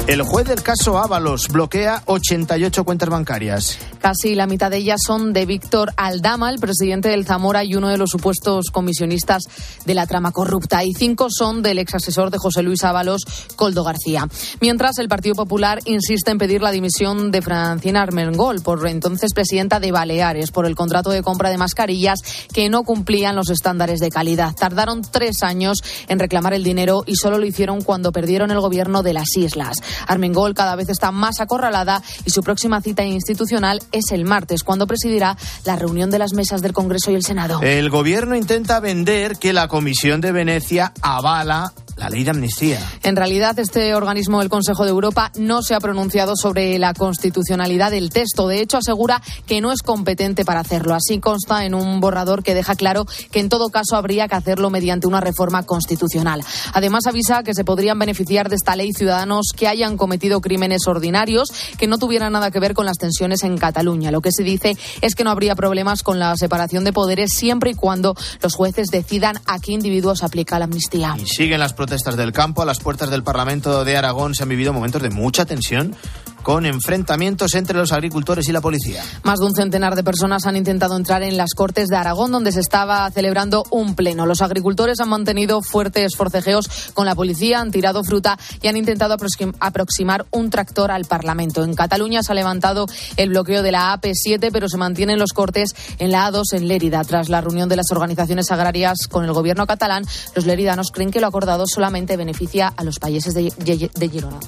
El 0.08 0.22
juez 0.22 0.46
del 0.46 0.62
caso 0.62 0.96
Ábalos 0.96 1.48
bloquea 1.48 2.02
88 2.06 2.82
cuentas 2.82 3.10
bancarias. 3.10 3.78
Casi 4.00 4.34
la 4.34 4.46
mitad 4.46 4.70
de 4.70 4.78
ellas 4.78 5.02
son 5.06 5.34
de 5.34 5.44
Víctor 5.44 5.92
Aldama, 5.98 6.48
el 6.48 6.58
presidente 6.58 7.10
del 7.10 7.26
Zamora 7.26 7.62
y 7.62 7.74
uno 7.74 7.88
de 7.88 7.98
los 7.98 8.08
supuestos 8.08 8.70
comisionistas 8.72 9.42
de 9.84 9.94
la 9.94 10.06
trama 10.06 10.32
corrupta. 10.32 10.82
Y 10.82 10.94
cinco 10.94 11.26
son 11.28 11.60
del 11.60 11.78
ex 11.78 11.96
asesor 11.96 12.30
de 12.30 12.38
José 12.38 12.62
Luis 12.62 12.84
Ábalos, 12.84 13.20
Coldo 13.54 13.84
García. 13.84 14.26
Mientras 14.62 14.96
el 14.96 15.10
Partido 15.10 15.34
Popular 15.34 15.80
insiste 15.84 16.30
en 16.30 16.38
pedir 16.38 16.62
la 16.62 16.72
dimisión 16.72 17.30
de 17.30 17.42
Francina 17.42 18.00
Armengol, 18.00 18.62
por 18.62 18.88
entonces 18.88 19.34
presidenta 19.34 19.78
de 19.78 19.92
Baleares, 19.92 20.52
por 20.52 20.64
el 20.64 20.74
contrato 20.74 21.10
de 21.10 21.22
compra 21.22 21.50
de 21.50 21.58
mascarillas 21.58 22.20
que 22.54 22.70
no 22.70 22.82
cumplían 22.82 23.36
los 23.36 23.50
estándares 23.50 24.00
de 24.00 24.08
calidad. 24.08 24.54
Tardaron 24.54 25.02
tres 25.02 25.42
años 25.42 25.82
en 26.08 26.18
reclamar 26.18 26.54
el 26.54 26.64
dinero 26.64 27.02
y 27.04 27.16
solo 27.16 27.36
lo 27.36 27.44
hicieron 27.44 27.82
cuando 27.82 28.10
perdieron 28.10 28.50
el 28.50 28.60
gobierno 28.60 29.02
de 29.02 29.12
las 29.12 29.36
islas. 29.36 29.76
Armengol 30.06 30.54
cada 30.54 30.76
vez 30.76 30.88
está 30.88 31.10
más 31.10 31.40
acorralada 31.40 32.02
y 32.24 32.30
su 32.30 32.42
próxima 32.42 32.80
cita 32.80 33.04
institucional 33.04 33.82
es 33.92 34.12
el 34.12 34.24
martes, 34.24 34.62
cuando 34.62 34.86
presidirá 34.86 35.36
la 35.64 35.76
reunión 35.76 36.10
de 36.10 36.18
las 36.18 36.32
mesas 36.32 36.62
del 36.62 36.72
Congreso 36.72 37.10
y 37.10 37.14
el 37.14 37.24
Senado. 37.24 37.60
El 37.62 37.90
gobierno 37.90 38.36
intenta 38.36 38.80
vender 38.80 39.38
que 39.38 39.52
la 39.52 39.68
Comisión 39.68 40.20
de 40.20 40.32
Venecia 40.32 40.92
avala 41.02 41.72
la 41.98 42.08
ley 42.08 42.22
de 42.22 42.30
amnistía. 42.30 42.78
En 43.02 43.16
realidad, 43.16 43.58
este 43.58 43.94
organismo 43.94 44.38
del 44.38 44.48
Consejo 44.48 44.84
de 44.84 44.90
Europa 44.90 45.32
no 45.36 45.62
se 45.62 45.74
ha 45.74 45.80
pronunciado 45.80 46.34
sobre 46.36 46.78
la 46.78 46.94
constitucionalidad 46.94 47.90
del 47.90 48.10
texto. 48.10 48.46
De 48.46 48.60
hecho, 48.60 48.78
asegura 48.78 49.20
que 49.46 49.60
no 49.60 49.72
es 49.72 49.82
competente 49.82 50.44
para 50.44 50.60
hacerlo. 50.60 50.94
Así 50.94 51.18
consta 51.18 51.64
en 51.64 51.74
un 51.74 52.00
borrador 52.00 52.44
que 52.44 52.54
deja 52.54 52.76
claro 52.76 53.04
que 53.32 53.40
en 53.40 53.48
todo 53.48 53.68
caso 53.70 53.96
habría 53.96 54.28
que 54.28 54.36
hacerlo 54.36 54.70
mediante 54.70 55.08
una 55.08 55.20
reforma 55.20 55.64
constitucional. 55.64 56.44
Además, 56.72 57.06
avisa 57.06 57.42
que 57.42 57.54
se 57.54 57.64
podrían 57.64 57.98
beneficiar 57.98 58.48
de 58.48 58.56
esta 58.56 58.76
ley 58.76 58.92
ciudadanos 58.92 59.48
que 59.56 59.66
hayan 59.66 59.96
cometido 59.96 60.40
crímenes 60.40 60.86
ordinarios 60.86 61.50
que 61.78 61.88
no 61.88 61.98
tuvieran 61.98 62.32
nada 62.32 62.52
que 62.52 62.60
ver 62.60 62.74
con 62.74 62.86
las 62.86 62.98
tensiones 62.98 63.42
en 63.42 63.58
Cataluña. 63.58 64.12
Lo 64.12 64.20
que 64.20 64.30
se 64.30 64.44
dice 64.44 64.76
es 65.00 65.14
que 65.14 65.24
no 65.24 65.30
habría 65.30 65.56
problemas 65.56 66.04
con 66.04 66.20
la 66.20 66.36
separación 66.36 66.84
de 66.84 66.92
poderes 66.92 67.30
siempre 67.34 67.72
y 67.72 67.74
cuando 67.74 68.14
los 68.40 68.54
jueces 68.54 68.88
decidan 68.88 69.40
a 69.46 69.58
qué 69.58 69.72
individuos 69.72 70.22
aplica 70.22 70.58
la 70.58 70.66
amnistía. 70.66 71.16
Y 71.18 71.26
siguen 71.26 71.58
las 71.58 71.72
protestas 71.72 71.87
del 71.88 72.32
campo. 72.32 72.62
A 72.62 72.66
las 72.66 72.80
puertas 72.80 73.10
del 73.10 73.22
Parlamento 73.22 73.84
de 73.84 73.96
Aragón 73.96 74.34
se 74.34 74.42
han 74.42 74.48
vivido 74.48 74.72
momentos 74.72 75.02
de 75.02 75.10
mucha 75.10 75.46
tensión 75.46 75.96
con 76.42 76.66
enfrentamientos 76.66 77.54
entre 77.54 77.76
los 77.76 77.92
agricultores 77.92 78.48
y 78.48 78.52
la 78.52 78.60
policía. 78.60 79.02
Más 79.22 79.38
de 79.38 79.46
un 79.46 79.54
centenar 79.54 79.94
de 79.94 80.04
personas 80.04 80.46
han 80.46 80.56
intentado 80.56 80.96
entrar 80.96 81.22
en 81.22 81.36
las 81.36 81.54
Cortes 81.54 81.88
de 81.88 81.96
Aragón, 81.96 82.32
donde 82.32 82.52
se 82.52 82.60
estaba 82.60 83.10
celebrando 83.10 83.64
un 83.70 83.94
pleno. 83.94 84.26
Los 84.26 84.42
agricultores 84.42 85.00
han 85.00 85.08
mantenido 85.08 85.62
fuertes 85.62 86.16
forcejeos 86.16 86.90
con 86.94 87.06
la 87.06 87.14
policía, 87.14 87.60
han 87.60 87.70
tirado 87.70 88.04
fruta 88.04 88.38
y 88.62 88.68
han 88.68 88.76
intentado 88.76 89.16
aproximar 89.60 90.26
un 90.30 90.50
tractor 90.50 90.90
al 90.90 91.04
Parlamento. 91.04 91.64
En 91.64 91.74
Cataluña 91.74 92.22
se 92.22 92.32
ha 92.32 92.34
levantado 92.34 92.86
el 93.16 93.30
bloqueo 93.30 93.62
de 93.62 93.72
la 93.72 93.98
AP7, 93.98 94.50
pero 94.52 94.68
se 94.68 94.76
mantienen 94.76 95.18
los 95.18 95.32
cortes 95.32 95.74
en 95.98 96.12
la 96.12 96.30
A2 96.30 96.52
en 96.52 96.68
Lérida. 96.68 97.04
Tras 97.04 97.28
la 97.28 97.40
reunión 97.40 97.68
de 97.68 97.76
las 97.76 97.90
organizaciones 97.90 98.50
agrarias 98.50 99.06
con 99.08 99.24
el 99.24 99.32
gobierno 99.32 99.66
catalán, 99.66 100.04
los 100.34 100.46
leridanos 100.46 100.90
creen 100.92 101.10
que 101.10 101.20
lo 101.20 101.26
acordado 101.26 101.66
solamente 101.66 102.16
beneficia 102.16 102.68
a 102.68 102.84
los 102.84 102.98
países 102.98 103.34
de, 103.34 103.52
de 103.58 104.08
Girona. 104.08 104.38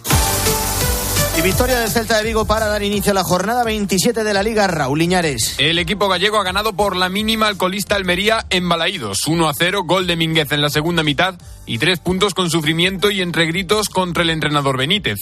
Y 1.40 1.42
victoria 1.42 1.78
del 1.80 1.88
Celta 1.88 2.18
de 2.18 2.24
Vigo 2.24 2.44
para 2.44 2.66
dar 2.66 2.82
inicio 2.82 3.12
a 3.12 3.14
la 3.14 3.24
jornada 3.24 3.64
27 3.64 4.24
de 4.24 4.34
la 4.34 4.42
Liga 4.42 4.66
Raúl 4.66 4.98
Liñares. 4.98 5.54
El 5.56 5.78
equipo 5.78 6.06
gallego 6.06 6.38
ha 6.38 6.44
ganado 6.44 6.74
por 6.74 6.94
la 6.96 7.08
mínima 7.08 7.46
alcoholista 7.46 7.96
Almería 7.96 8.44
en 8.50 8.68
Balaídos. 8.68 9.26
1 9.26 9.48
a 9.48 9.54
0, 9.54 9.84
gol 9.84 10.06
de 10.06 10.16
Mínguez 10.16 10.52
en 10.52 10.60
la 10.60 10.68
segunda 10.68 11.02
mitad 11.02 11.36
y 11.64 11.78
tres 11.78 11.98
puntos 11.98 12.34
con 12.34 12.50
sufrimiento 12.50 13.10
y 13.10 13.22
entre 13.22 13.46
gritos 13.46 13.88
contra 13.88 14.22
el 14.22 14.28
entrenador 14.28 14.76
Benítez. 14.76 15.18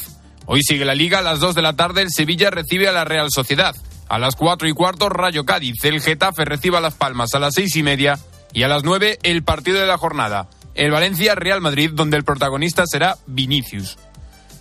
Hoy 0.47 0.65
sigue 0.65 0.85
la 0.85 0.97
Liga, 0.97 1.21
a 1.21 1.23
las 1.23 1.39
2 1.39 1.55
de 1.55 1.63
la 1.63 1.77
tarde 1.77 2.03
el 2.03 2.11
Sevilla 2.11 2.51
recibe 2.51 2.89
a 2.89 2.93
la 2.93 3.05
Real 3.05 3.31
Sociedad. 3.31 3.77
A 4.09 4.19
las 4.19 4.35
4 4.35 4.67
y 4.67 4.73
cuarto 4.73 5.09
Rayo 5.09 5.45
Cádiz, 5.45 5.85
el 5.85 6.01
Getafe 6.01 6.45
recibe 6.45 6.79
a 6.79 6.81
Las 6.81 6.95
Palmas 6.95 7.33
a 7.37 7.39
las 7.39 7.55
6 7.55 7.77
y 7.77 7.83
media 7.85 8.19
y 8.53 8.65
a 8.65 8.69
las 8.69 8.83
9 8.83 9.21
el 9.23 9.45
partido 9.45 9.79
de 9.79 9.87
la 9.87 9.99
jornada. 9.99 10.51
El 10.75 10.91
Valencia 10.91 11.37
Real 11.37 11.61
Madrid 11.61 11.91
donde 11.93 12.17
el 12.17 12.25
protagonista 12.25 12.87
será 12.89 13.19
Vinicius. 13.29 13.99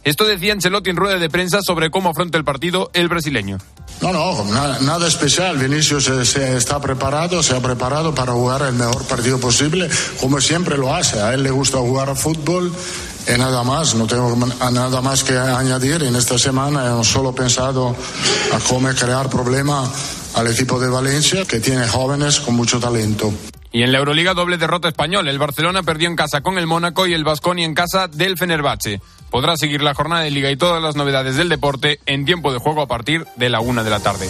Esto 0.08 0.24
decía 0.24 0.54
Ancelotti 0.54 0.90
en 0.90 0.96
rueda 0.96 1.20
de 1.20 1.30
prensa 1.30 1.62
sobre 1.62 1.92
cómo 1.92 2.12
afronta 2.12 2.38
el 2.38 2.46
partido 2.46 2.90
el 2.94 3.10
brasileño. 3.10 3.58
No, 4.00 4.14
no, 4.14 4.46
nada, 4.46 4.80
nada 4.80 5.06
especial. 5.06 5.58
Vinicius 5.58 6.06
se, 6.06 6.24
se, 6.24 6.56
está 6.56 6.80
preparado, 6.80 7.44
se 7.44 7.54
ha 7.54 7.60
preparado 7.60 8.16
para 8.16 8.32
jugar 8.32 8.62
el 8.62 8.76
mejor 8.76 9.04
partido 9.04 9.38
posible, 9.38 9.90
como 10.22 10.40
siempre 10.40 10.78
lo 10.78 10.96
hace. 10.96 11.20
A 11.20 11.34
él 11.34 11.44
le 11.44 11.52
gusta 11.52 11.80
jugar 11.80 12.10
a 12.10 12.16
fútbol 12.16 12.72
y 13.28 13.38
nada 13.38 13.64
más. 13.64 13.96
No 13.96 14.08
tengo 14.08 14.34
nada 14.72 15.02
más 15.02 15.26
que 15.26 15.38
añadir. 15.38 16.02
En 16.04 16.16
esta 16.16 16.38
semana 16.38 16.86
hemos 16.86 17.10
solo 17.10 17.36
pensado 17.36 17.94
a 18.54 18.60
cómo 18.60 18.88
crear 18.92 19.30
problema 19.30 19.92
al 20.36 20.48
equipo 20.48 20.80
de 20.80 20.88
Valencia, 20.88 21.44
que 21.44 21.60
tiene 21.60 21.86
jóvenes 21.86 22.40
con 22.40 22.56
mucho 22.56 22.80
talento. 22.80 23.34
Y 23.78 23.84
en 23.84 23.92
la 23.92 24.00
Euroliga 24.00 24.34
doble 24.34 24.58
derrota 24.58 24.88
español. 24.88 25.28
El 25.28 25.38
Barcelona 25.38 25.84
perdió 25.84 26.08
en 26.08 26.16
casa 26.16 26.42
con 26.42 26.58
el 26.58 26.66
Mónaco 26.66 27.06
y 27.06 27.14
el 27.14 27.24
Vasconi 27.24 27.64
en 27.64 27.76
casa 27.76 28.08
del 28.08 28.36
Fenerbahce. 28.36 29.02
Podrá 29.30 29.56
seguir 29.56 29.84
la 29.84 29.94
jornada 29.94 30.24
de 30.24 30.32
liga 30.32 30.50
y 30.50 30.58
todas 30.58 30.82
las 30.82 30.96
novedades 30.96 31.36
del 31.36 31.48
deporte 31.48 32.00
en 32.08 32.26
tiempo 32.26 32.52
de 32.52 32.58
juego 32.58 32.82
a 32.82 32.88
partir 32.88 33.28
de 33.36 33.50
la 33.50 33.60
una 33.60 33.84
de 33.84 33.92
la 33.92 34.00
tarde. 34.00 34.28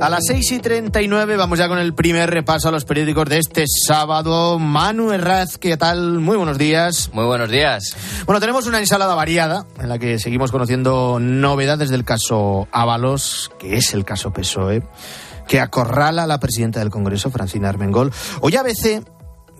A 0.00 0.08
las 0.08 0.26
6 0.28 0.52
y 0.52 0.58
39 0.60 1.36
vamos 1.36 1.58
ya 1.58 1.66
con 1.66 1.80
el 1.80 1.92
primer 1.92 2.30
repaso 2.30 2.68
a 2.68 2.70
los 2.70 2.84
periódicos 2.84 3.28
de 3.28 3.38
este 3.38 3.64
sábado. 3.66 4.60
Manu 4.60 5.10
Herraz, 5.10 5.58
¿qué 5.58 5.76
tal? 5.76 6.20
Muy 6.20 6.36
buenos 6.36 6.56
días. 6.56 7.10
Muy 7.12 7.24
buenos 7.24 7.50
días. 7.50 7.96
Bueno, 8.24 8.38
tenemos 8.38 8.68
una 8.68 8.78
ensalada 8.78 9.16
variada 9.16 9.66
en 9.80 9.88
la 9.88 9.98
que 9.98 10.20
seguimos 10.20 10.52
conociendo 10.52 11.18
novedades 11.20 11.90
del 11.90 12.04
caso 12.04 12.68
Ábalos, 12.70 13.50
que 13.58 13.76
es 13.76 13.92
el 13.92 14.04
caso 14.04 14.32
PSOE, 14.32 14.84
que 15.48 15.58
acorrala 15.58 16.22
a 16.22 16.28
la 16.28 16.38
presidenta 16.38 16.78
del 16.78 16.90
Congreso, 16.90 17.30
Francina 17.30 17.68
Armengol. 17.68 18.12
Hoy 18.40 18.54
ABC 18.54 19.02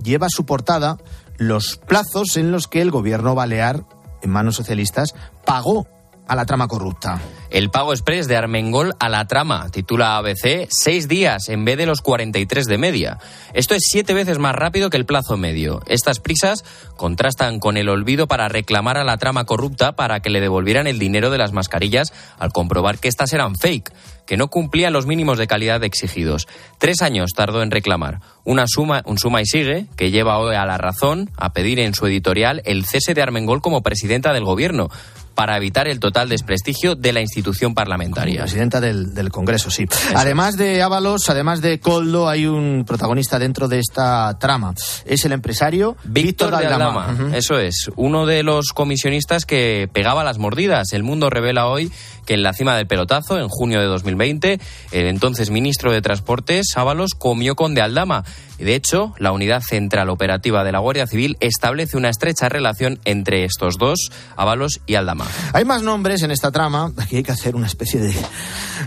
lleva 0.05 0.26
a 0.26 0.30
su 0.30 0.47
portada 0.47 0.99
los 1.36 1.78
plazos 1.78 2.36
en 2.36 2.53
los 2.53 2.68
que 2.68 2.80
el 2.80 2.93
gobierno 2.93 3.34
balear, 3.34 3.82
en 4.22 4.30
manos 4.30 4.55
socialistas, 4.55 5.16
pagó 5.45 5.89
a 6.28 6.36
la 6.36 6.46
trama 6.46 6.68
corrupta. 6.68 7.20
El 7.50 7.70
pago 7.70 7.92
express 7.92 8.28
de 8.28 8.36
Armengol 8.36 8.94
a 9.00 9.08
la 9.08 9.26
trama, 9.26 9.70
titula 9.70 10.16
ABC, 10.18 10.68
seis 10.70 11.08
días 11.08 11.48
en 11.48 11.64
vez 11.64 11.78
de 11.78 11.86
los 11.86 12.02
43 12.02 12.66
de 12.66 12.78
media. 12.78 13.18
Esto 13.54 13.74
es 13.74 13.82
siete 13.90 14.12
veces 14.12 14.38
más 14.38 14.54
rápido 14.54 14.90
que 14.90 14.98
el 14.98 15.06
plazo 15.06 15.36
medio. 15.36 15.80
Estas 15.86 16.20
prisas 16.20 16.64
contrastan 16.96 17.58
con 17.58 17.76
el 17.78 17.88
olvido 17.88 18.28
para 18.28 18.48
reclamar 18.48 18.98
a 18.98 19.04
la 19.04 19.16
trama 19.16 19.44
corrupta 19.44 19.92
para 19.92 20.20
que 20.20 20.30
le 20.30 20.40
devolvieran 20.40 20.86
el 20.86 20.98
dinero 20.98 21.30
de 21.30 21.38
las 21.38 21.52
mascarillas 21.52 22.12
al 22.38 22.52
comprobar 22.52 22.98
que 22.98 23.08
estas 23.08 23.32
eran 23.32 23.56
fake 23.56 23.92
que 24.28 24.36
no 24.36 24.48
cumplían 24.48 24.92
los 24.92 25.06
mínimos 25.06 25.38
de 25.38 25.46
calidad 25.46 25.82
exigidos. 25.82 26.48
Tres 26.76 27.00
años 27.00 27.30
tardó 27.34 27.62
en 27.62 27.70
reclamar. 27.70 28.20
Una 28.44 28.66
suma, 28.68 29.02
un 29.06 29.16
suma 29.16 29.40
y 29.40 29.46
sigue, 29.46 29.86
que 29.96 30.10
lleva 30.10 30.38
hoy 30.38 30.54
a 30.54 30.66
la 30.66 30.76
razón 30.76 31.30
a 31.38 31.54
pedir 31.54 31.80
en 31.80 31.94
su 31.94 32.06
editorial 32.06 32.60
el 32.66 32.84
cese 32.84 33.14
de 33.14 33.22
Armengol 33.22 33.62
como 33.62 33.82
presidenta 33.82 34.34
del 34.34 34.44
gobierno 34.44 34.90
para 35.39 35.57
evitar 35.57 35.86
el 35.86 36.01
total 36.01 36.28
desprestigio 36.28 36.97
de 36.97 37.12
la 37.12 37.20
institución 37.20 37.72
parlamentaria. 37.72 38.41
presidenta 38.41 38.80
del, 38.80 39.30
Congreso, 39.30 39.70
sí. 39.70 39.86
además 40.16 40.57
de 40.57 40.82
Ábalos, 40.82 41.30
además 41.30 41.61
de 41.61 41.78
Coldo, 41.78 42.28
hay 42.28 42.47
un 42.47 42.84
protagonista 42.84 43.39
dentro 43.39 43.68
de 43.68 43.78
esta 43.78 44.36
trama. 44.41 44.74
Es 45.05 45.24
el 45.26 45.30
empresario 45.30 45.97
Víctor, 46.03 46.57
de. 46.57 47.39
Eso 47.39 47.57
es, 47.61 47.89
uno 47.95 48.26
de 48.26 48.43
los 48.43 48.72
comisionistas 48.72 49.45
que 49.45 49.89
pegaba 49.93 50.24
las 50.24 50.39
mordidas. 50.39 50.93
El 50.93 51.05
mundo 51.05 51.30
revela 51.30 51.68
hoy 51.68 51.93
que 52.28 52.34
en 52.34 52.42
la 52.42 52.52
cima 52.52 52.76
del 52.76 52.86
pelotazo, 52.86 53.38
en 53.38 53.48
junio 53.48 53.80
de 53.80 53.86
2020, 53.86 54.60
el 54.92 55.06
entonces 55.06 55.48
ministro 55.48 55.92
de 55.92 56.02
Transportes, 56.02 56.76
Ábalos, 56.76 57.12
comió 57.16 57.56
con 57.56 57.74
de 57.74 57.80
Aldama. 57.80 58.22
De 58.58 58.74
hecho, 58.74 59.14
la 59.18 59.32
Unidad 59.32 59.62
Central 59.62 60.10
Operativa 60.10 60.62
de 60.62 60.70
la 60.70 60.78
Guardia 60.78 61.06
Civil 61.06 61.38
establece 61.40 61.96
una 61.96 62.10
estrecha 62.10 62.50
relación 62.50 62.98
entre 63.06 63.44
estos 63.44 63.78
dos, 63.78 64.10
Ábalos 64.36 64.82
y 64.86 64.96
Aldama. 64.96 65.24
Hay 65.54 65.64
más 65.64 65.82
nombres 65.82 66.22
en 66.22 66.30
esta 66.30 66.52
trama. 66.52 66.92
Aquí 66.98 67.16
hay 67.16 67.22
que 67.22 67.32
hacer 67.32 67.56
una 67.56 67.66
especie 67.66 67.98
de, 67.98 68.14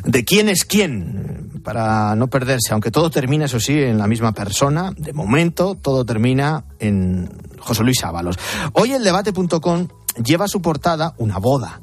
de 0.03 0.23
quién 0.23 0.47
es 0.47 0.63
quién 0.63 1.49
para 1.63 2.15
no 2.15 2.27
perderse, 2.27 2.73
aunque 2.73 2.91
todo 2.91 3.09
termina, 3.09 3.45
eso 3.45 3.59
sí, 3.59 3.73
en 3.73 3.97
la 3.97 4.05
misma 4.05 4.33
persona. 4.33 4.93
De 4.95 5.13
momento, 5.13 5.73
todo 5.73 6.05
termina 6.05 6.65
en 6.77 7.27
José 7.57 7.83
Luis 7.83 8.03
Ábalos. 8.03 8.37
Hoy 8.73 8.91
el 8.91 9.03
debate.com 9.03 9.87
lleva 10.23 10.45
a 10.45 10.47
su 10.47 10.61
portada 10.61 11.15
una 11.17 11.39
boda 11.39 11.81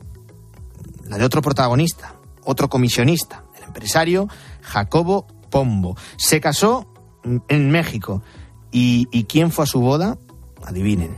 la 1.09 1.19
de 1.19 1.25
otro 1.25 1.43
protagonista, 1.43 2.15
otro 2.45 2.69
comisionista, 2.69 3.45
el 3.57 3.65
empresario 3.65 4.29
Jacobo 4.63 5.27
Pombo. 5.51 5.97
Se 6.17 6.41
casó 6.41 6.93
en 7.49 7.71
México. 7.71 8.23
¿Y, 8.71 9.09
¿Y 9.11 9.25
quién 9.25 9.51
fue 9.51 9.65
a 9.65 9.67
su 9.67 9.81
boda? 9.81 10.19
Adivinen, 10.65 11.17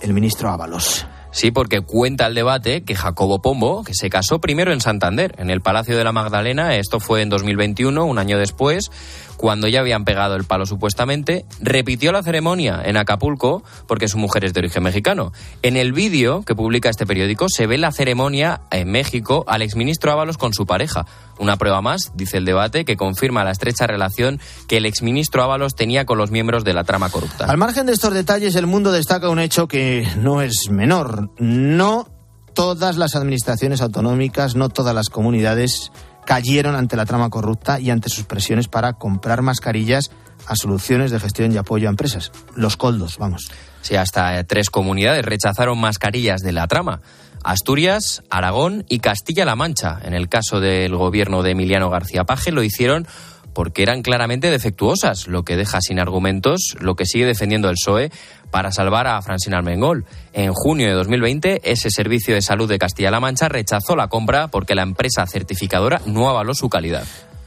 el 0.00 0.12
ministro 0.12 0.50
Ábalos. 0.50 1.06
Sí, 1.34 1.50
porque 1.50 1.80
cuenta 1.80 2.28
el 2.28 2.34
debate 2.36 2.84
que 2.84 2.94
Jacobo 2.94 3.42
Pombo, 3.42 3.82
que 3.82 3.92
se 3.92 4.08
casó 4.08 4.40
primero 4.40 4.72
en 4.72 4.80
Santander, 4.80 5.34
en 5.38 5.50
el 5.50 5.62
Palacio 5.62 5.98
de 5.98 6.04
la 6.04 6.12
Magdalena, 6.12 6.76
esto 6.76 7.00
fue 7.00 7.22
en 7.22 7.28
2021, 7.28 8.04
un 8.04 8.18
año 8.20 8.38
después, 8.38 8.92
cuando 9.36 9.68
ya 9.68 9.80
habían 9.80 10.04
pegado 10.04 10.36
el 10.36 10.44
palo 10.44 10.66
supuestamente, 10.66 11.44
repitió 11.60 12.12
la 12.12 12.22
ceremonia 12.22 12.80
en 12.84 12.96
Acapulco 12.96 13.62
porque 13.86 14.08
su 14.08 14.18
mujer 14.18 14.44
es 14.44 14.54
de 14.54 14.60
origen 14.60 14.82
mexicano. 14.82 15.32
En 15.62 15.76
el 15.76 15.92
vídeo 15.92 16.42
que 16.42 16.54
publica 16.54 16.88
este 16.88 17.06
periódico 17.06 17.46
se 17.48 17.66
ve 17.66 17.78
la 17.78 17.92
ceremonia 17.92 18.62
en 18.70 18.90
México 18.90 19.44
al 19.46 19.62
exministro 19.62 20.12
Ábalos 20.12 20.38
con 20.38 20.54
su 20.54 20.66
pareja. 20.66 21.06
Una 21.38 21.56
prueba 21.56 21.82
más, 21.82 22.12
dice 22.14 22.36
el 22.36 22.44
debate, 22.44 22.84
que 22.84 22.96
confirma 22.96 23.44
la 23.44 23.50
estrecha 23.50 23.86
relación 23.86 24.40
que 24.68 24.76
el 24.76 24.86
exministro 24.86 25.42
Ábalos 25.42 25.74
tenía 25.74 26.04
con 26.04 26.18
los 26.18 26.30
miembros 26.30 26.64
de 26.64 26.74
la 26.74 26.84
trama 26.84 27.10
corrupta. 27.10 27.46
Al 27.46 27.58
margen 27.58 27.86
de 27.86 27.92
estos 27.92 28.14
detalles, 28.14 28.54
el 28.54 28.66
mundo 28.66 28.92
destaca 28.92 29.28
un 29.28 29.40
hecho 29.40 29.66
que 29.68 30.08
no 30.16 30.42
es 30.42 30.70
menor. 30.70 31.30
No 31.38 32.08
todas 32.54 32.96
las 32.96 33.16
administraciones 33.16 33.80
autonómicas, 33.80 34.54
no 34.54 34.68
todas 34.68 34.94
las 34.94 35.08
comunidades 35.08 35.90
cayeron 36.26 36.74
ante 36.74 36.96
la 36.96 37.06
trama 37.06 37.30
corrupta 37.30 37.80
y 37.80 37.90
ante 37.90 38.08
sus 38.08 38.24
presiones 38.24 38.68
para 38.68 38.94
comprar 38.94 39.42
mascarillas 39.42 40.10
a 40.46 40.56
soluciones 40.56 41.10
de 41.10 41.20
gestión 41.20 41.52
y 41.52 41.56
apoyo 41.56 41.88
a 41.88 41.90
empresas. 41.90 42.32
Los 42.54 42.76
coldos, 42.76 43.18
vamos. 43.18 43.50
Sí, 43.82 43.96
hasta 43.96 44.42
tres 44.44 44.70
comunidades 44.70 45.24
rechazaron 45.24 45.78
mascarillas 45.78 46.40
de 46.40 46.52
la 46.52 46.66
trama. 46.66 47.00
Asturias, 47.42 48.22
Aragón 48.30 48.86
y 48.88 49.00
Castilla-La 49.00 49.56
Mancha. 49.56 49.98
En 50.02 50.14
el 50.14 50.28
caso 50.28 50.60
del 50.60 50.96
gobierno 50.96 51.42
de 51.42 51.50
Emiliano 51.50 51.90
García 51.90 52.24
Paje 52.24 52.52
lo 52.52 52.62
hicieron 52.62 53.06
porque 53.54 53.82
eran 53.82 54.02
claramente 54.02 54.50
defectuosas, 54.50 55.28
lo 55.28 55.44
que 55.44 55.56
deja 55.56 55.80
sin 55.80 56.00
argumentos 56.00 56.76
lo 56.80 56.96
que 56.96 57.06
sigue 57.06 57.24
defendiendo 57.24 57.70
el 57.70 57.76
PSOE 57.76 58.10
para 58.54 58.70
salvar 58.70 59.08
a 59.08 59.20
Francina 59.20 59.58
Armengol. 59.58 60.04
En 60.32 60.52
junio 60.52 60.86
de 60.86 60.92
2020, 60.92 61.72
ese 61.72 61.90
servicio 61.90 62.36
de 62.36 62.40
salud 62.40 62.68
de 62.68 62.78
Castilla-La 62.78 63.18
Mancha 63.18 63.48
rechazó 63.48 63.96
la 63.96 64.06
compra 64.06 64.46
porque 64.46 64.76
la 64.76 64.84
empresa 64.84 65.26
certificadora 65.26 66.00
no 66.06 66.30
avaló 66.30 66.54
su 66.54 66.68
calidad. 66.68 67.02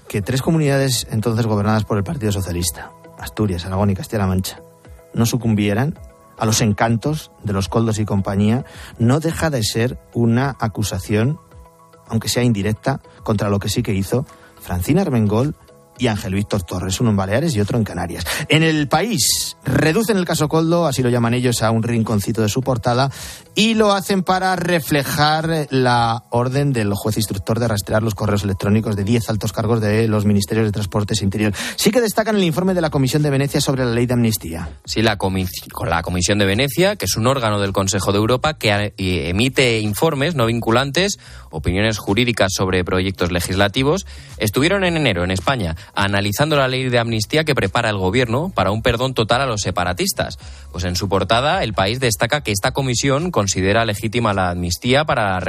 Que 0.09 0.21
tres 0.21 0.41
comunidades 0.41 1.07
entonces 1.09 1.45
gobernadas 1.45 1.85
por 1.85 1.97
el 1.97 2.03
Partido 2.03 2.33
Socialista, 2.33 2.91
Asturias, 3.17 3.65
Aragón 3.65 3.89
y 3.89 3.95
Castilla-La 3.95 4.27
Mancha, 4.27 4.59
no 5.13 5.25
sucumbieran 5.25 5.97
a 6.37 6.45
los 6.45 6.59
encantos 6.59 7.31
de 7.41 7.53
los 7.53 7.69
coldos 7.69 7.99
y 7.99 8.05
compañía, 8.05 8.65
no 8.99 9.21
deja 9.21 9.49
de 9.49 9.63
ser 9.63 9.97
una 10.13 10.57
acusación, 10.59 11.39
aunque 12.09 12.27
sea 12.27 12.43
indirecta, 12.43 12.99
contra 13.23 13.49
lo 13.49 13.59
que 13.59 13.69
sí 13.69 13.81
que 13.81 13.93
hizo 13.93 14.25
Francina 14.59 15.03
Armengol 15.03 15.55
y 15.97 16.07
Ángel 16.07 16.33
Víctor 16.33 16.63
Torres, 16.63 16.99
uno 16.99 17.11
en 17.11 17.15
Baleares 17.15 17.55
y 17.55 17.61
otro 17.61 17.77
en 17.77 17.83
Canarias. 17.83 18.25
En 18.49 18.63
el 18.63 18.87
país 18.87 19.57
reducen 19.63 20.17
el 20.17 20.25
caso 20.25 20.47
Coldo, 20.47 20.85
así 20.85 21.03
lo 21.03 21.09
llaman 21.09 21.33
ellos, 21.33 21.61
a 21.63 21.71
un 21.71 21.83
rinconcito 21.83 22.41
de 22.41 22.49
su 22.49 22.61
portada 22.61 23.09
y 23.57 23.73
lo 23.73 23.91
hacen 23.91 24.21
para 24.21 24.55
reflejar 24.55 25.65
la 25.71 26.25
orden 26.29 26.73
del 26.73 26.93
juez 26.93 27.17
instructor 27.17 27.59
de 27.59 27.67
rastrear 27.67 28.03
los 28.03 28.13
correos 28.13 28.43
electrónicos 28.43 28.95
de 28.95 29.03
10 29.03 29.31
altos 29.31 29.51
cargos 29.51 29.81
de 29.81 30.07
los 30.07 30.25
ministerios 30.25 30.67
de 30.67 30.71
Transportes 30.71 31.21
e 31.21 31.23
Interior. 31.23 31.53
Sí 31.75 31.89
que 31.89 31.99
destacan 31.99 32.35
el 32.35 32.43
informe 32.43 32.75
de 32.75 32.81
la 32.81 32.91
Comisión 32.91 33.23
de 33.23 33.31
Venecia 33.31 33.59
sobre 33.59 33.83
la 33.83 33.89
ley 33.89 34.05
de 34.05 34.13
amnistía. 34.13 34.69
Sí, 34.85 35.01
la, 35.01 35.17
la 35.87 36.03
Comisión 36.03 36.37
de 36.37 36.45
Venecia, 36.45 36.97
que 36.97 37.05
es 37.05 37.17
un 37.17 37.25
órgano 37.25 37.59
del 37.59 37.73
Consejo 37.73 38.11
de 38.11 38.19
Europa 38.19 38.59
que 38.59 38.93
eh, 38.95 39.29
emite 39.29 39.79
informes 39.79 40.35
no 40.35 40.45
vinculantes, 40.45 41.17
opiniones 41.49 41.97
jurídicas 41.97 42.53
sobre 42.55 42.85
proyectos 42.85 43.31
legislativos, 43.31 44.05
estuvieron 44.37 44.83
en 44.83 44.97
enero 44.97 45.23
en 45.23 45.31
España 45.31 45.75
analizando 45.95 46.57
la 46.57 46.67
ley 46.67 46.89
de 46.89 46.99
amnistía 46.99 47.43
que 47.43 47.55
prepara 47.55 47.89
el 47.89 47.97
gobierno 47.97 48.51
para 48.53 48.69
un 48.69 48.83
perdón 48.83 49.15
total 49.15 49.41
a 49.41 49.47
los 49.47 49.61
separatistas. 49.61 50.37
Pues 50.71 50.83
en 50.83 50.95
su 50.95 51.09
portada, 51.09 51.63
el 51.63 51.73
país 51.73 51.99
destaca 51.99 52.41
que 52.41 52.51
esta 52.51 52.71
comisión 52.71 53.31
considera 53.47 53.85
legítima 53.85 54.33
la 54.33 54.49
amnistía 54.49 55.05
para 55.05 55.39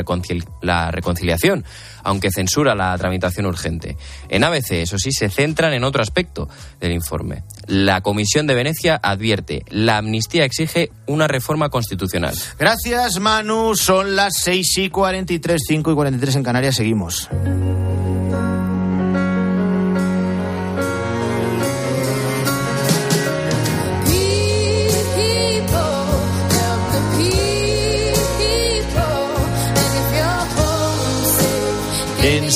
la, 0.63 0.91
reconciliación, 0.93 1.65
aunque 2.05 2.31
censura 2.31 2.77
la 2.77 2.97
tramitación 2.97 3.45
urgente. 3.45 3.97
En 4.29 4.45
ABC, 4.45 4.71
eso 4.71 4.99
sí, 4.99 5.11
se 5.11 5.29
centran 5.29 5.73
en 5.73 5.83
otro 5.83 6.01
aspecto 6.01 6.49
del 6.79 6.93
informe. 6.93 7.43
La 7.67 8.01
Comisión 8.01 8.47
de 8.47 8.55
Venecia 8.55 9.01
advierte, 9.03 9.65
la 9.69 9.99
amnistía 9.99 10.45
exige 10.45 10.93
una 11.07 11.27
reforma 11.27 11.71
constitucional. 11.71 12.37
Gracias, 12.57 13.19
Manu. 13.19 13.75
Son 13.75 14.15
las 14.15 14.35
6 14.37 14.79
y 14.79 14.91
43, 14.91 15.61
5 15.67 15.91
y 15.91 15.95
43 15.97 16.37
en 16.37 16.43
Canarias. 16.45 16.77
Seguimos. 16.77 17.29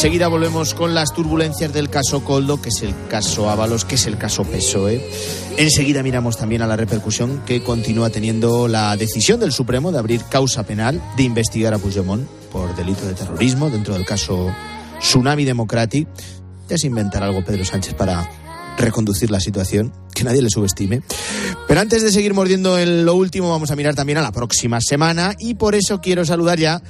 Enseguida 0.03 0.27
volvemos 0.27 0.75
con 0.75 0.95
las 0.95 1.13
turbulencias 1.15 1.73
del 1.73 1.89
caso 1.89 2.25
Coldo, 2.25 2.61
que 2.61 2.71
es 2.71 2.83
el 2.83 2.93
caso 3.09 3.49
Ábalos, 3.49 3.85
que 3.85 3.95
es 3.95 4.09
el 4.09 4.19
caso 4.19 4.43
PSOE. 4.43 5.01
Enseguida 5.59 6.03
miramos 6.03 6.37
también 6.37 6.61
a 6.61 6.67
la 6.67 6.75
repercusión 6.75 7.41
que 7.47 7.63
continúa 7.63 8.11
teniendo 8.11 8.67
la 8.67 8.97
decisión 8.97 9.39
del 9.39 9.53
Supremo 9.53 9.93
de 9.93 10.01
abrir 10.01 10.25
causa 10.25 10.65
penal, 10.65 11.01
de 11.17 11.23
investigar 11.23 11.73
a 11.73 11.79
Puigdemont 11.79 12.27
por 12.51 12.75
delito 12.75 13.07
de 13.07 13.15
terrorismo 13.15 13.71
dentro 13.71 13.95
del 13.95 14.05
caso 14.05 14.53
Tsunami 14.99 15.45
Democratic. 15.45 16.09
Ya 16.69 16.77
se 16.77 16.89
inventará 16.89 17.27
algo 17.27 17.45
Pedro 17.45 17.65
Sánchez 17.65 17.95
para 17.95 18.29
reconducir 18.77 19.31
la 19.31 19.39
situación, 19.39 19.93
que 20.15 20.25
nadie 20.25 20.43
le 20.43 20.51
subestime. 20.51 21.03
Pero 21.69 21.81
antes 21.81 22.03
de 22.03 22.11
seguir 22.11 22.35
mordiendo 22.35 22.79
en 22.79 23.05
lo 23.05 23.15
último, 23.15 23.51
vamos 23.51 23.71
a 23.71 23.77
mirar 23.77 23.95
también 23.95 24.19
a 24.19 24.23
la 24.23 24.33
próxima 24.33 24.81
semana 24.81 25.35
y 25.39 25.55
por 25.55 25.75
eso 25.75 26.01
quiero 26.01 26.25
saludar 26.25 26.59
ya 26.59 26.83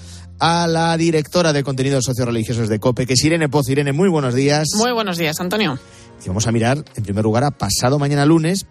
a 0.45 0.67
la 0.67 0.97
directora 0.97 1.53
de 1.53 1.63
contenidos 1.63 2.05
socioreligiosos 2.05 2.69
de 2.69 2.81
COPE, 2.81 3.07
que 3.07 3.13
es 3.13 3.25
Irene 3.25 3.49
Poz. 3.49 3.69
Irene, 3.69 3.93
muy 3.93 4.09
buenos 4.09 4.35
días. 4.35 4.67
Muy 4.77 4.91
buenos 4.91 5.17
días, 5.17 5.39
Antonio. 5.39 5.79
Y 6.25 6.27
vamos 6.27 6.49
a 6.49 6.53
mirar, 6.53 6.85
en 6.97 7.05
primer 7.05 7.23
lugar, 7.23 7.45
a 7.45 7.53
pasado 7.53 8.01
mañana 8.01 8.27
lunes, 8.27 8.67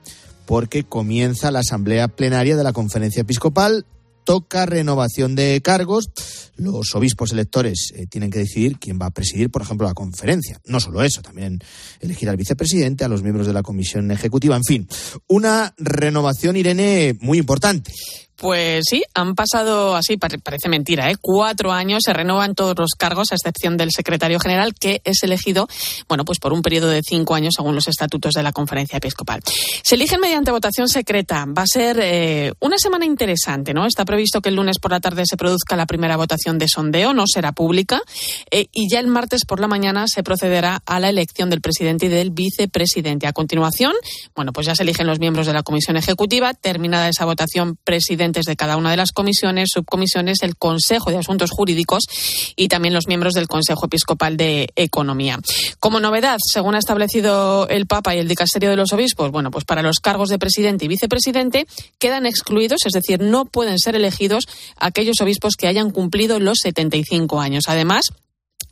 porque 0.45 0.83
comienza 0.83 1.49
la 1.49 1.59
asamblea 1.59 2.09
plenaria 2.09 2.57
de 2.57 2.65
la 2.65 2.73
Conferencia 2.73 3.21
Episcopal. 3.21 3.85
Toca 4.25 4.65
renovación 4.65 5.33
de 5.33 5.61
cargos. 5.63 6.09
Los 6.57 6.93
obispos 6.93 7.31
electores 7.31 7.93
eh, 7.95 8.05
tienen 8.05 8.31
que 8.31 8.39
decidir 8.39 8.77
quién 8.77 8.99
va 9.01 9.05
a 9.05 9.11
presidir, 9.11 9.49
por 9.49 9.61
ejemplo, 9.61 9.87
la 9.87 9.93
conferencia. 9.93 10.59
No 10.65 10.81
solo 10.81 11.01
eso, 11.03 11.21
también 11.21 11.59
elegir 12.01 12.27
al 12.27 12.35
vicepresidente, 12.35 13.05
a 13.05 13.07
los 13.07 13.23
miembros 13.23 13.47
de 13.47 13.53
la 13.53 13.63
comisión 13.63 14.11
ejecutiva, 14.11 14.57
en 14.57 14.65
fin, 14.65 14.87
una 15.27 15.73
renovación, 15.77 16.57
Irene, 16.57 17.17
muy 17.21 17.37
importante. 17.37 17.93
Pues 18.41 18.85
sí, 18.89 19.03
han 19.13 19.35
pasado 19.35 19.95
así, 19.95 20.17
parece 20.17 20.67
mentira, 20.67 21.11
¿eh? 21.11 21.15
cuatro 21.21 21.71
años, 21.71 22.01
se 22.03 22.11
renuevan 22.11 22.55
todos 22.55 22.75
los 22.75 22.95
cargos, 22.97 23.31
a 23.31 23.35
excepción 23.35 23.77
del 23.77 23.91
secretario 23.91 24.39
general, 24.39 24.73
que 24.73 24.99
es 25.03 25.21
elegido, 25.21 25.67
bueno, 26.09 26.25
pues 26.25 26.39
por 26.39 26.51
un 26.51 26.63
periodo 26.63 26.89
de 26.89 27.03
cinco 27.07 27.35
años 27.35 27.53
según 27.55 27.75
los 27.75 27.87
estatutos 27.87 28.33
de 28.33 28.41
la 28.41 28.51
conferencia 28.51 28.97
episcopal. 28.97 29.41
Se 29.83 29.93
eligen 29.93 30.19
mediante 30.19 30.49
votación 30.49 30.89
secreta. 30.89 31.45
Va 31.45 31.61
a 31.61 31.67
ser 31.67 31.99
eh, 32.01 32.51
una 32.61 32.79
semana 32.79 33.05
interesante, 33.05 33.75
¿no? 33.75 33.85
Está 33.85 34.05
previsto 34.05 34.41
que 34.41 34.49
el 34.49 34.55
lunes 34.55 34.79
por 34.79 34.89
la 34.89 34.99
tarde 34.99 35.21
se 35.27 35.37
produzca 35.37 35.75
la 35.75 35.85
primera 35.85 36.17
votación 36.17 36.57
de 36.57 36.67
sondeo, 36.67 37.13
no 37.13 37.25
será 37.27 37.51
pública, 37.51 38.01
eh, 38.49 38.69
y 38.71 38.89
ya 38.89 38.99
el 38.99 39.05
martes 39.07 39.45
por 39.45 39.59
la 39.59 39.67
mañana 39.67 40.05
se 40.07 40.23
procederá 40.23 40.81
a 40.87 40.99
la 40.99 41.09
elección 41.09 41.51
del 41.51 41.61
presidente 41.61 42.07
y 42.07 42.09
del 42.09 42.31
vicepresidente. 42.31 43.27
A 43.27 43.33
continuación, 43.33 43.93
bueno, 44.33 44.51
pues 44.51 44.65
ya 44.65 44.73
se 44.73 44.81
eligen 44.81 45.05
los 45.05 45.19
miembros 45.19 45.45
de 45.45 45.53
la 45.53 45.61
comisión 45.61 45.95
ejecutiva, 45.95 46.55
terminada 46.55 47.07
esa 47.07 47.25
votación, 47.25 47.77
de 48.31 48.55
cada 48.55 48.77
una 48.77 48.91
de 48.91 48.97
las 48.97 49.11
comisiones, 49.11 49.69
subcomisiones, 49.73 50.41
el 50.41 50.55
Consejo 50.55 51.11
de 51.11 51.17
Asuntos 51.17 51.51
Jurídicos 51.51 52.05
y 52.55 52.67
también 52.67 52.93
los 52.93 53.07
miembros 53.07 53.33
del 53.33 53.47
Consejo 53.47 53.85
Episcopal 53.85 54.37
de 54.37 54.69
Economía. 54.75 55.39
Como 55.79 55.99
novedad, 55.99 56.37
según 56.39 56.75
ha 56.75 56.79
establecido 56.79 57.67
el 57.67 57.85
Papa 57.85 58.15
y 58.15 58.19
el 58.19 58.27
Dicasterio 58.27 58.69
de 58.69 58.77
los 58.77 58.93
Obispos, 58.93 59.31
bueno, 59.31 59.51
pues 59.51 59.65
para 59.65 59.81
los 59.81 59.99
cargos 59.99 60.29
de 60.29 60.39
presidente 60.39 60.85
y 60.85 60.87
vicepresidente 60.87 61.67
quedan 61.99 62.25
excluidos, 62.25 62.85
es 62.85 62.93
decir, 62.93 63.21
no 63.21 63.45
pueden 63.45 63.77
ser 63.77 63.95
elegidos 63.95 64.47
aquellos 64.77 65.19
obispos 65.21 65.55
que 65.55 65.67
hayan 65.67 65.91
cumplido 65.91 66.39
los 66.39 66.59
75 66.61 67.41
años. 67.41 67.65
Además, 67.67 68.05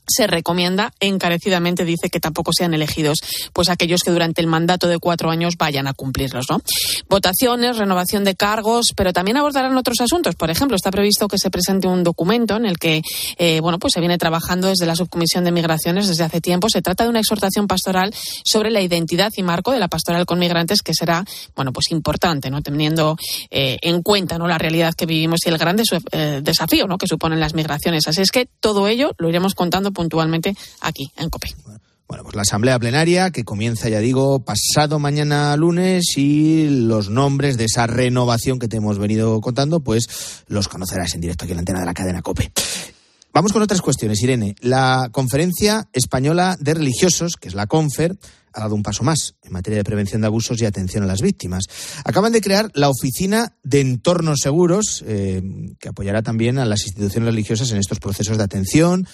se 0.09 0.27
recomienda 0.27 0.91
encarecidamente, 0.99 1.85
dice 1.85 2.09
que 2.09 2.19
tampoco 2.19 2.51
sean 2.53 2.73
elegidos 2.73 3.19
pues 3.53 3.69
aquellos 3.69 4.01
que 4.01 4.11
durante 4.11 4.41
el 4.41 4.47
mandato 4.47 4.87
de 4.87 4.99
cuatro 4.99 5.29
años 5.29 5.55
vayan 5.57 5.87
a 5.87 5.93
cumplirlos. 5.93 6.45
¿no? 6.49 6.61
Votaciones, 7.09 7.77
renovación 7.77 8.23
de 8.23 8.35
cargos, 8.35 8.87
pero 8.95 9.13
también 9.13 9.37
abordarán 9.37 9.75
otros 9.77 9.99
asuntos. 10.01 10.35
Por 10.35 10.49
ejemplo, 10.49 10.75
está 10.75 10.91
previsto 10.91 11.27
que 11.27 11.37
se 11.37 11.49
presente 11.49 11.87
un 11.87 12.03
documento 12.03 12.55
en 12.55 12.65
el 12.65 12.77
que 12.77 13.01
eh, 13.37 13.59
bueno, 13.61 13.79
pues 13.79 13.93
se 13.93 13.99
viene 13.99 14.17
trabajando 14.17 14.67
desde 14.67 14.85
la 14.85 14.95
Subcomisión 14.95 15.43
de 15.43 15.51
Migraciones 15.51 16.07
desde 16.07 16.23
hace 16.23 16.41
tiempo. 16.41 16.69
Se 16.69 16.81
trata 16.81 17.03
de 17.03 17.09
una 17.09 17.19
exhortación 17.19 17.67
pastoral 17.67 18.13
sobre 18.43 18.71
la 18.71 18.81
identidad 18.81 19.31
y 19.35 19.43
marco 19.43 19.71
de 19.71 19.79
la 19.79 19.87
pastoral 19.87 20.25
con 20.25 20.39
migrantes 20.39 20.81
que 20.81 20.93
será 20.93 21.25
bueno, 21.55 21.73
pues 21.73 21.91
importante, 21.91 22.49
¿no? 22.49 22.61
teniendo 22.61 23.17
eh, 23.51 23.77
en 23.81 24.01
cuenta 24.01 24.37
¿no? 24.37 24.47
la 24.47 24.57
realidad 24.57 24.93
que 24.93 25.05
vivimos 25.05 25.39
y 25.45 25.49
el 25.49 25.57
gran 25.57 25.77
eh, 26.11 26.39
desafío 26.41 26.87
¿no? 26.87 26.97
que 26.97 27.07
suponen 27.07 27.39
las 27.39 27.53
migraciones. 27.53 28.07
Así 28.07 28.21
es 28.21 28.31
que 28.31 28.47
todo 28.59 28.87
ello 28.87 29.13
lo 29.17 29.29
iremos 29.29 29.55
contando 29.55 29.91
puntualmente 29.99 30.55
aquí 30.79 31.11
en 31.17 31.29
COPE. 31.29 31.49
Bueno, 32.07 32.23
pues 32.23 32.33
la 32.33 32.43
asamblea 32.43 32.79
plenaria 32.79 33.31
que 33.31 33.43
comienza, 33.43 33.89
ya 33.89 33.99
digo, 33.99 34.39
pasado 34.39 34.97
mañana 34.97 35.57
lunes 35.57 36.15
y 36.15 36.69
los 36.69 37.09
nombres 37.09 37.57
de 37.57 37.65
esa 37.65 37.85
renovación 37.85 38.59
que 38.59 38.69
te 38.69 38.77
hemos 38.77 38.97
venido 38.97 39.41
contando, 39.41 39.81
pues 39.81 40.07
los 40.47 40.69
conocerás 40.69 41.15
en 41.15 41.21
directo 41.21 41.43
aquí 41.43 41.51
en 41.51 41.57
la 41.57 41.61
antena 41.63 41.79
de 41.81 41.85
la 41.85 41.93
cadena 41.93 42.21
COPE. 42.21 42.49
Vamos 43.33 43.51
con 43.51 43.61
otras 43.61 43.81
cuestiones, 43.81 44.23
Irene. 44.23 44.55
La 44.61 45.09
Conferencia 45.11 45.89
Española 45.91 46.55
de 46.61 46.75
Religiosos, 46.75 47.35
que 47.35 47.49
es 47.49 47.53
la 47.53 47.67
CONFER, 47.67 48.17
ha 48.53 48.61
dado 48.61 48.75
un 48.75 48.83
paso 48.83 49.03
más 49.03 49.35
en 49.43 49.51
materia 49.51 49.77
de 49.77 49.83
prevención 49.83 50.21
de 50.21 50.27
abusos 50.27 50.61
y 50.61 50.65
atención 50.65 51.03
a 51.03 51.07
las 51.07 51.21
víctimas. 51.21 51.65
Acaban 52.05 52.31
de 52.31 52.41
crear 52.41 52.71
la 52.73 52.89
Oficina 52.89 53.53
de 53.63 53.81
Entornos 53.81 54.39
Seguros, 54.39 55.03
eh, 55.05 55.43
que 55.79 55.89
apoyará 55.89 56.21
también 56.23 56.57
a 56.57 56.65
las 56.65 56.83
instituciones 56.85 57.27
religiosas 57.27 57.69
en 57.71 57.77
estos 57.77 57.99
procesos 57.99 58.37
de 58.37 58.43
atención, 58.43 59.07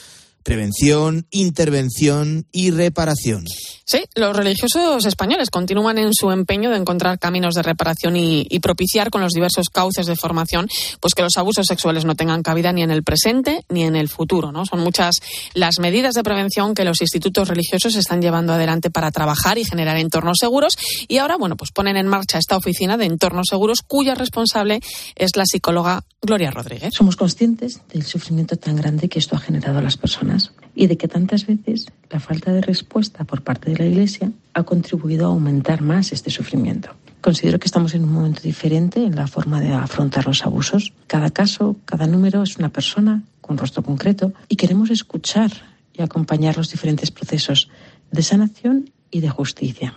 prevención, 0.45 1.25
intervención 1.31 2.45
y 2.51 2.69
reparación. 2.69 3.45
Sí, 3.83 4.03
los 4.13 4.35
religiosos 4.35 5.05
españoles 5.05 5.49
continúan 5.49 5.97
en 5.97 6.13
su 6.13 6.29
empeño 6.29 6.69
de 6.69 6.77
encontrar 6.77 7.17
caminos 7.17 7.55
de 7.55 7.63
reparación 7.63 8.15
y, 8.15 8.45
propiciar 8.59 9.11
con 9.11 9.21
los 9.21 9.33
diversos 9.33 9.67
cauces 9.71 10.07
de 10.07 10.15
formación 10.15 10.67
pues 10.99 11.13
que 11.13 11.21
los 11.21 11.37
abusos 11.37 11.67
sexuales 11.67 12.05
no 12.05 12.15
tengan 12.15 12.41
cabida 12.41 12.71
ni 12.71 12.81
en 12.81 12.89
el 12.89 13.03
presente 13.03 13.63
ni 13.69 13.83
en 13.83 13.95
el 13.95 14.07
futuro. 14.07 14.51
¿no? 14.51 14.65
Son 14.65 14.79
muchas 14.79 15.15
las 15.53 15.77
medidas 15.79 16.13
de 16.13 16.23
prevención 16.23 16.73
que 16.73 16.83
los 16.83 17.01
institutos 17.01 17.47
religiosos 17.47 17.95
están 17.95 18.21
llevando 18.21 18.53
adelante 18.53 18.89
para 18.89 19.11
trabajar 19.11 19.57
y 19.57 19.65
generar 19.65 19.97
entornos 19.97 20.37
seguros 20.39 20.77
y 21.07 21.17
ahora 21.17 21.37
bueno 21.37 21.57
pues 21.57 21.71
ponen 21.71 21.97
en 21.97 22.07
marcha 22.07 22.39
esta 22.39 22.57
oficina 22.57 22.97
de 22.97 23.05
entornos 23.05 23.47
seguros 23.49 23.81
cuya 23.81 24.15
responsable 24.15 24.79
es 25.15 25.35
la 25.35 25.45
psicóloga 25.45 26.03
Gloria 26.21 26.49
Rodríguez. 26.49 26.93
Somos 26.93 27.15
conscientes 27.15 27.81
del 27.93 28.03
sufrimiento 28.03 28.55
tan 28.55 28.75
grande 28.75 29.09
que 29.09 29.19
esto 29.19 29.35
ha 29.35 29.39
generado 29.39 29.77
a 29.77 29.81
las 29.81 29.97
personas 29.97 30.34
y 30.75 30.87
de 30.87 30.97
que 30.97 31.07
tantas 31.07 31.45
veces 31.45 31.87
la 32.09 32.19
falta 32.19 32.51
de 32.51 32.61
respuesta 32.61 33.23
por 33.23 33.41
parte 33.41 33.71
de 33.71 33.77
la 33.77 33.85
Iglesia 33.85 34.31
ha 34.53 34.63
contribuido 34.63 35.25
a 35.25 35.29
aumentar 35.29 35.81
más 35.81 36.11
este 36.11 36.29
sufrimiento. 36.29 36.89
Considero 37.21 37.57
que 37.57 37.65
estamos 37.65 37.95
en 37.95 38.03
un 38.03 38.11
momento 38.11 38.41
diferente 38.43 39.03
en 39.03 39.15
la 39.15 39.27
forma 39.27 39.59
de 39.59 39.73
afrontar 39.73 40.27
los 40.27 40.45
abusos. 40.45 40.93
Cada 41.07 41.31
caso, 41.31 41.75
cada 41.85 42.05
número 42.05 42.43
es 42.43 42.57
una 42.57 42.69
persona 42.69 43.23
con 43.41 43.57
rostro 43.57 43.81
concreto 43.81 44.33
y 44.47 44.57
queremos 44.57 44.91
escuchar 44.91 45.51
y 45.93 46.01
acompañar 46.01 46.57
los 46.57 46.69
diferentes 46.69 47.09
procesos 47.09 47.69
de 48.11 48.21
sanación 48.21 48.91
y 49.09 49.21
de 49.21 49.29
justicia. 49.29 49.95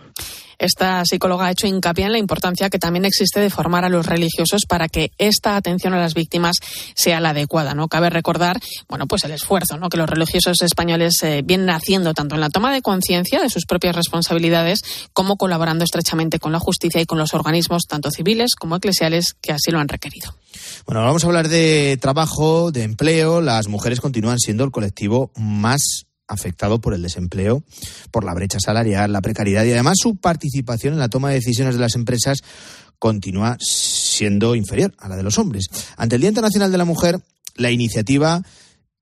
Esta 0.59 1.05
psicóloga 1.05 1.47
ha 1.47 1.51
hecho 1.53 1.67
hincapié 1.67 2.07
en 2.07 2.13
la 2.13 2.19
importancia 2.19 2.69
que 2.69 2.79
también 2.79 3.05
existe 3.05 3.39
de 3.39 3.49
formar 3.51 3.85
a 3.85 3.89
los 3.89 4.07
religiosos 4.07 4.63
para 4.69 4.89
que 4.89 5.13
esta 5.19 5.57
atención 5.57 5.95
a 5.95 6.01
las 6.01 6.15
víctimas 6.15 6.57
sea 6.95 7.21
la 7.21 7.31
adecuada. 7.31 7.75
No 7.75 7.89
cabe 7.89 8.11
recordar, 8.11 8.59
bueno, 8.89 9.07
pues 9.07 9.25
el 9.25 9.31
esfuerzo 9.31 9.79
¿no? 9.79 9.89
que 9.89 9.97
los 9.97 10.09
religiosos 10.09 10.61
españoles 10.63 11.15
eh, 11.23 11.43
vienen 11.45 11.71
haciendo 11.71 12.13
tanto 12.13 12.35
en 12.35 12.41
la 12.41 12.51
toma 12.51 12.73
de 12.73 12.83
conciencia 12.83 13.41
de 13.41 13.51
sus 13.51 13.67
propias 13.67 13.95
responsabilidades 13.95 14.81
como 15.13 15.37
colaborando 15.37 15.85
estrechamente 15.85 16.39
con 16.39 16.53
la 16.53 16.59
justicia 16.59 17.01
y 17.01 17.07
con 17.07 17.19
los 17.19 17.35
organismos 17.35 17.85
tanto 17.89 18.11
civiles 18.11 18.57
como 18.57 18.77
eclesiales 18.77 19.35
que 19.41 19.53
así 19.53 19.71
lo 19.71 19.79
han 19.79 19.89
requerido. 19.89 20.35
Bueno, 20.87 21.03
vamos 21.03 21.23
a 21.23 21.27
hablar 21.29 21.49
de 21.49 21.99
trabajo, 22.01 22.73
de 22.73 22.83
empleo. 22.83 23.41
Las 23.41 23.69
mujeres 23.69 24.01
continúan 24.01 24.39
siendo 24.39 24.65
el 24.65 24.71
colectivo 24.71 25.31
más 25.37 26.08
afectado 26.29 26.81
por 26.81 26.95
el 26.95 27.03
desempleo, 27.03 27.65
por 28.11 28.25
la 28.25 28.35
brecha 28.35 28.59
salarial, 28.61 29.13
la 29.13 29.23
precariedad 29.23 29.65
y 29.65 29.73
además 29.73 29.97
su 30.01 30.17
participación 30.17 30.93
en 30.93 31.01
la 31.01 31.09
toma 31.09 31.31
de 31.31 31.37
decisiones 31.37 31.75
de 31.75 31.81
las 31.81 31.95
empresas 31.95 32.43
continúa 32.99 33.57
siendo 33.61 34.55
inferior 34.55 34.95
a 34.99 35.09
la 35.09 35.17
de 35.17 35.23
los 35.23 35.39
hombres. 35.39 35.67
Ante 35.97 36.17
el 36.17 36.21
Día 36.21 36.29
Internacional 36.29 36.71
de 36.71 36.79
la 36.79 36.85
Mujer, 36.85 37.21
la 37.57 37.71
iniciativa 37.71 38.43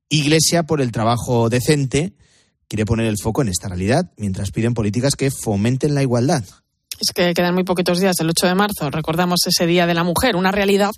Iglesia 0.09 0.63
por 0.63 0.81
el 0.81 0.93
Trabajo 0.93 1.49
Decente 1.49 2.15
quiere 2.69 2.85
poner 2.85 3.07
el 3.07 3.19
foco 3.21 3.43
en 3.43 3.49
esta 3.49 3.69
realidad 3.69 4.13
mientras 4.17 4.51
piden 4.51 4.75
políticas 4.75 5.15
que 5.17 5.31
fomenten 5.31 5.95
la 5.95 6.03
igualdad. 6.03 6.45
Es 6.99 7.13
que 7.13 7.35
quedan 7.35 7.55
muy 7.55 7.65
poquitos 7.65 8.01
días, 8.01 8.17
el 8.21 8.31
8 8.31 8.47
de 8.47 8.55
marzo, 8.55 8.91
recordamos 8.91 9.41
ese 9.47 9.67
Día 9.67 9.87
de 9.87 9.93
la 9.93 10.03
Mujer, 10.03 10.35
una 10.35 10.51
realidad 10.51 10.91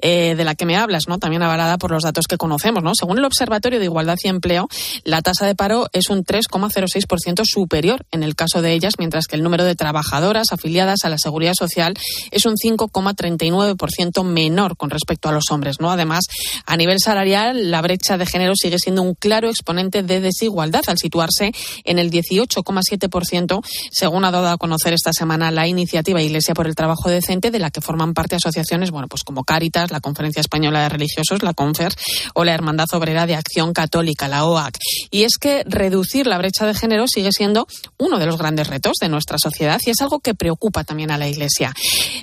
eh, 0.00 0.34
de 0.36 0.44
la 0.44 0.56
que 0.56 0.66
me 0.66 0.76
hablas, 0.76 1.04
¿no? 1.06 1.18
También 1.18 1.42
avalada 1.42 1.78
por 1.78 1.92
los 1.92 2.02
datos 2.02 2.26
que 2.26 2.36
conocemos, 2.36 2.82
¿no? 2.82 2.92
Según 2.94 3.18
el 3.18 3.24
Observatorio 3.24 3.78
de 3.78 3.84
Igualdad 3.84 4.16
y 4.24 4.28
Empleo, 4.28 4.68
la 5.04 5.22
tasa 5.22 5.46
de 5.46 5.54
paro 5.54 5.88
es 5.92 6.10
un 6.10 6.24
3,06% 6.24 7.42
superior 7.44 8.04
en 8.10 8.24
el 8.24 8.34
caso 8.34 8.62
de 8.62 8.72
ellas, 8.72 8.94
mientras 8.98 9.26
que 9.26 9.36
el 9.36 9.44
número 9.44 9.64
de 9.64 9.76
trabajadoras 9.76 10.48
afiliadas 10.50 11.04
a 11.04 11.08
la 11.08 11.18
Seguridad 11.18 11.54
Social 11.56 11.94
es 12.32 12.46
un 12.46 12.54
5,39% 12.56 14.24
menor 14.24 14.76
con 14.76 14.90
respecto 14.90 15.28
a 15.28 15.32
los 15.32 15.44
hombres, 15.50 15.80
¿no? 15.80 15.90
Además, 15.90 16.24
a 16.66 16.76
nivel 16.76 16.98
salarial, 16.98 17.70
la 17.70 17.80
brecha 17.80 18.18
de 18.18 18.26
género 18.26 18.54
sigue 18.56 18.78
siendo 18.78 19.02
un 19.02 19.14
claro 19.14 19.48
exponente 19.48 20.02
de 20.02 20.20
desigualdad 20.20 20.82
al 20.88 20.98
situarse 20.98 21.52
en 21.84 21.98
el 22.00 22.10
18,7%, 22.10 23.64
según 23.92 24.24
ha 24.24 24.32
dado 24.32 24.48
a 24.48 24.58
conocer 24.58 24.92
esta 24.92 25.12
semana 25.12 25.43
la 25.50 25.66
iniciativa 25.66 26.22
Iglesia 26.22 26.54
por 26.54 26.66
el 26.66 26.74
Trabajo 26.74 27.08
Decente, 27.08 27.50
de 27.50 27.58
la 27.58 27.70
que 27.70 27.80
forman 27.80 28.14
parte 28.14 28.36
asociaciones, 28.36 28.90
bueno, 28.90 29.08
pues 29.08 29.22
como 29.22 29.44
Cáritas, 29.44 29.90
la 29.90 30.00
Conferencia 30.00 30.40
Española 30.40 30.82
de 30.82 30.88
Religiosos, 30.88 31.42
la 31.42 31.54
CONFER, 31.54 31.92
o 32.34 32.44
la 32.44 32.54
Hermandad 32.54 32.86
Obrera 32.92 33.26
de 33.26 33.34
Acción 33.34 33.72
Católica, 33.72 34.28
la 34.28 34.44
OAC. 34.44 34.76
Y 35.10 35.22
es 35.22 35.38
que 35.38 35.64
reducir 35.66 36.26
la 36.26 36.38
brecha 36.38 36.66
de 36.66 36.74
género 36.74 37.06
sigue 37.06 37.30
siendo 37.32 37.66
uno 37.98 38.18
de 38.18 38.26
los 38.26 38.38
grandes 38.38 38.68
retos 38.68 38.94
de 39.00 39.08
nuestra 39.08 39.38
sociedad 39.38 39.80
y 39.84 39.90
es 39.90 40.00
algo 40.00 40.20
que 40.20 40.34
preocupa 40.34 40.84
también 40.84 41.10
a 41.10 41.18
la 41.18 41.28
Iglesia. 41.28 41.72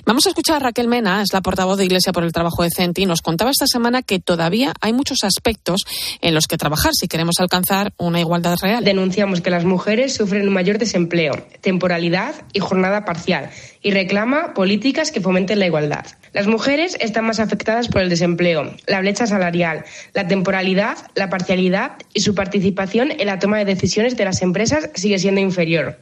Vamos 0.04 0.26
a 0.26 0.30
escuchar 0.30 0.56
a 0.56 0.60
Raquel 0.60 0.88
Mena, 0.88 1.22
es 1.22 1.32
la 1.32 1.40
portavoz 1.40 1.78
de 1.78 1.84
Iglesia 1.84 2.12
por 2.12 2.24
el 2.24 2.32
Trabajo 2.32 2.62
Decente, 2.62 3.02
y 3.02 3.06
nos 3.06 3.22
contaba 3.22 3.50
esta 3.50 3.66
semana 3.66 4.02
que 4.02 4.18
todavía 4.18 4.72
hay 4.80 4.92
muchos 4.92 5.24
aspectos 5.24 5.84
en 6.20 6.34
los 6.34 6.46
que 6.46 6.56
trabajar 6.56 6.92
si 6.94 7.08
queremos 7.08 7.36
alcanzar 7.38 7.92
una 7.98 8.20
igualdad 8.20 8.56
real. 8.60 8.84
Denunciamos 8.84 9.40
que 9.40 9.50
las 9.50 9.64
mujeres 9.64 10.14
sufren 10.14 10.46
un 10.46 10.54
mayor 10.54 10.78
desempleo, 10.78 11.46
temporalidad 11.60 12.34
y 12.52 12.60
jornada 12.60 13.04
parcial 13.12 13.50
y 13.82 13.90
reclama 13.90 14.54
políticas 14.54 15.10
que 15.10 15.20
fomenten 15.20 15.58
la 15.58 15.66
igualdad. 15.66 16.06
Las 16.32 16.46
mujeres 16.46 16.96
están 16.98 17.26
más 17.26 17.40
afectadas 17.40 17.88
por 17.88 18.00
el 18.00 18.08
desempleo, 18.08 18.74
la 18.86 19.00
brecha 19.00 19.26
salarial, 19.26 19.84
la 20.14 20.26
temporalidad, 20.28 20.96
la 21.14 21.28
parcialidad 21.28 21.92
y 22.14 22.20
su 22.20 22.34
participación 22.34 23.10
en 23.10 23.26
la 23.26 23.38
toma 23.38 23.58
de 23.58 23.66
decisiones 23.66 24.16
de 24.16 24.24
las 24.24 24.40
empresas 24.40 24.88
sigue 24.94 25.18
siendo 25.18 25.42
inferior. 25.42 25.98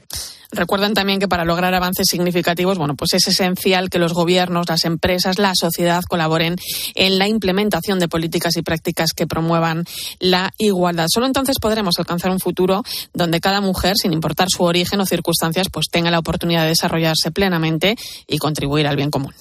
Recuerden 0.52 0.94
también 0.94 1.20
que 1.20 1.28
para 1.28 1.44
lograr 1.44 1.72
avances 1.74 2.08
significativos, 2.08 2.76
bueno, 2.76 2.96
pues 2.96 3.12
es 3.14 3.28
esencial 3.28 3.88
que 3.88 3.98
los 3.98 4.12
gobiernos, 4.12 4.68
las 4.68 4.84
empresas, 4.84 5.38
la 5.38 5.52
sociedad 5.54 6.02
colaboren 6.04 6.56
en 6.94 7.18
la 7.18 7.28
implementación 7.28 8.00
de 8.00 8.08
políticas 8.08 8.56
y 8.56 8.62
prácticas 8.62 9.12
que 9.14 9.26
promuevan 9.26 9.84
la 10.18 10.52
igualdad. 10.58 11.06
Solo 11.08 11.26
entonces 11.26 11.58
podremos 11.60 11.98
alcanzar 11.98 12.32
un 12.32 12.40
futuro 12.40 12.82
donde 13.14 13.40
cada 13.40 13.60
mujer, 13.60 13.96
sin 13.96 14.12
importar 14.12 14.48
su 14.50 14.64
origen 14.64 15.00
o 15.00 15.06
circunstancias, 15.06 15.68
pues 15.70 15.86
tenga 15.90 16.10
la 16.10 16.18
oportunidad 16.18 16.62
de 16.62 16.68
desarrollarse 16.68 17.30
plenamente 17.30 17.96
y 18.26 18.38
contribuir 18.38 18.86
al 18.86 18.96
bien 18.96 19.10
común. 19.10 19.34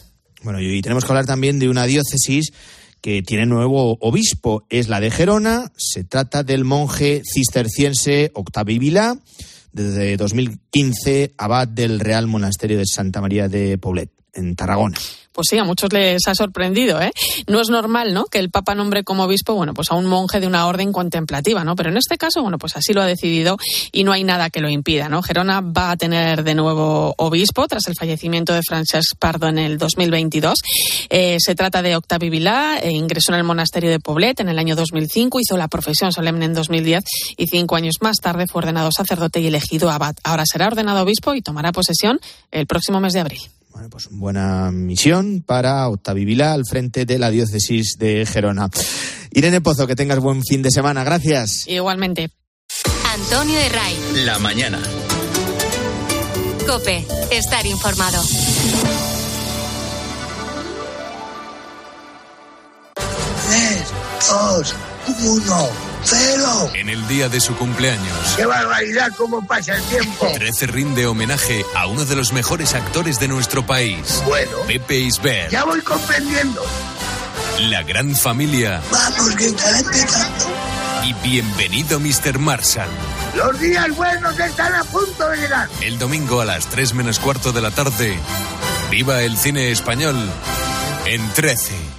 Bueno, 0.43 0.61
y 0.61 0.81
tenemos 0.81 1.05
que 1.05 1.11
hablar 1.11 1.25
también 1.25 1.59
de 1.59 1.69
una 1.69 1.85
diócesis 1.85 2.53
que 3.01 3.21
tiene 3.21 3.45
nuevo 3.45 3.97
obispo. 4.01 4.65
Es 4.69 4.89
la 4.89 4.99
de 4.99 5.11
Gerona. 5.11 5.71
Se 5.77 6.03
trata 6.03 6.43
del 6.43 6.65
monje 6.65 7.21
cisterciense 7.25 8.31
Octavio 8.33 8.79
Vilá, 8.79 9.17
desde 9.71 10.17
2015 10.17 11.33
abad 11.37 11.67
del 11.67 11.99
Real 11.99 12.27
Monasterio 12.27 12.77
de 12.77 12.85
Santa 12.85 13.21
María 13.21 13.47
de 13.47 13.77
Poblet, 13.77 14.11
en 14.33 14.55
Tarragona 14.55 14.97
pues 15.39 15.47
sí, 15.51 15.57
a 15.57 15.63
muchos 15.63 15.93
les 15.93 16.27
ha 16.27 16.35
sorprendido, 16.35 17.01
¿eh? 17.01 17.13
No 17.47 17.61
es 17.61 17.69
normal, 17.69 18.13
¿no? 18.13 18.25
Que 18.25 18.39
el 18.39 18.49
Papa 18.49 18.75
nombre 18.75 19.05
como 19.05 19.23
obispo, 19.23 19.53
bueno, 19.55 19.73
pues 19.73 19.89
a 19.89 19.95
un 19.95 20.05
monje 20.05 20.41
de 20.41 20.47
una 20.47 20.67
orden 20.67 20.91
contemplativa, 20.91 21.63
¿no? 21.63 21.77
Pero 21.77 21.91
en 21.91 21.95
este 21.95 22.17
caso, 22.17 22.41
bueno, 22.41 22.57
pues 22.57 22.75
así 22.75 22.91
lo 22.91 23.01
ha 23.01 23.05
decidido 23.05 23.55
y 23.93 24.03
no 24.03 24.11
hay 24.11 24.25
nada 24.25 24.49
que 24.49 24.59
lo 24.59 24.67
impida, 24.67 25.07
¿no? 25.07 25.21
Gerona 25.21 25.61
va 25.61 25.91
a 25.91 25.95
tener 25.95 26.43
de 26.43 26.55
nuevo 26.55 27.15
obispo 27.17 27.69
tras 27.69 27.87
el 27.87 27.95
fallecimiento 27.95 28.53
de 28.53 28.59
Francesc 28.67 29.15
Pardo 29.17 29.47
en 29.47 29.59
el 29.59 29.77
2022. 29.77 30.59
Eh, 31.09 31.37
se 31.39 31.55
trata 31.55 31.81
de 31.81 31.95
Octavio 31.95 32.29
Vilá, 32.29 32.77
eh, 32.83 32.91
ingresó 32.91 33.31
en 33.31 33.37
el 33.37 33.45
monasterio 33.45 33.91
de 33.91 34.01
Poblet 34.01 34.41
en 34.41 34.49
el 34.49 34.59
año 34.59 34.75
2005, 34.75 35.39
hizo 35.39 35.55
la 35.55 35.69
profesión 35.69 36.11
solemne 36.11 36.43
en 36.43 36.53
2010 36.53 37.03
y 37.37 37.47
cinco 37.47 37.77
años 37.77 37.95
más 38.01 38.17
tarde 38.17 38.45
fue 38.45 38.59
ordenado 38.59 38.89
sacerdote 38.91 39.39
y 39.39 39.47
elegido 39.47 39.89
abad. 39.89 40.15
Ahora 40.25 40.43
será 40.45 40.67
ordenado 40.67 41.03
obispo 41.03 41.33
y 41.33 41.41
tomará 41.41 41.71
posesión 41.71 42.19
el 42.51 42.67
próximo 42.67 42.99
mes 42.99 43.13
de 43.13 43.21
abril. 43.21 43.58
Bueno, 43.79 43.91
pues 43.91 44.09
buena 44.11 44.71
misión 44.71 45.41
para 45.41 45.87
Octavio 45.87 46.25
Vila 46.25 46.51
al 46.51 46.65
frente 46.65 47.05
de 47.05 47.17
la 47.17 47.29
diócesis 47.29 47.95
de 47.97 48.25
Gerona. 48.25 48.69
Irene 49.31 49.61
Pozo, 49.61 49.87
que 49.87 49.95
tengas 49.95 50.19
buen 50.19 50.43
fin 50.43 50.61
de 50.61 50.69
semana. 50.69 51.05
Gracias. 51.05 51.65
Igualmente. 51.65 52.29
Antonio 53.13 53.57
de 53.57 53.69
Ray. 53.69 53.97
La 54.25 54.37
mañana. 54.37 54.81
Cope, 56.67 57.07
estar 57.31 57.65
informado. 57.65 58.21
Tres, 63.47 63.93
dos, 64.27 64.75
uno. 65.23 65.88
¡Cero! 66.03 66.71
En 66.73 66.89
el 66.89 67.07
día 67.07 67.29
de 67.29 67.39
su 67.39 67.55
cumpleaños. 67.55 68.35
¡Qué 68.35 68.45
barbaridad 68.45 69.09
cómo 69.17 69.45
pasa 69.45 69.75
el 69.75 69.83
tiempo! 69.83 70.27
13 70.33 70.67
rinde 70.67 71.05
homenaje 71.05 71.65
a 71.75 71.87
uno 71.87 72.05
de 72.05 72.15
los 72.15 72.31
mejores 72.33 72.73
actores 72.73 73.19
de 73.19 73.27
nuestro 73.27 73.65
país. 73.65 74.21
Bueno. 74.25 74.57
Pepe 74.67 74.95
Isbert. 74.95 75.51
Ya 75.51 75.63
voy 75.65 75.81
comprendiendo. 75.81 76.63
La 77.59 77.83
gran 77.83 78.15
familia. 78.15 78.81
Vamos, 78.91 79.35
que 79.35 79.47
estará 79.47 79.79
empezando. 79.79 80.45
Y 81.03 81.13
bienvenido, 81.27 81.99
Mr. 81.99 82.39
Marshall. 82.39 82.89
Los 83.35 83.59
días 83.59 83.89
buenos 83.95 84.39
están 84.39 84.73
a 84.75 84.83
punto 84.85 85.29
de 85.29 85.37
llegar. 85.37 85.69
El 85.81 85.99
domingo 85.99 86.41
a 86.41 86.45
las 86.45 86.67
3 86.67 86.93
menos 86.93 87.19
cuarto 87.19 87.51
de 87.51 87.61
la 87.61 87.71
tarde. 87.71 88.17
Viva 88.89 89.21
el 89.21 89.37
cine 89.37 89.71
español 89.71 90.15
en 91.05 91.27
13. 91.33 91.98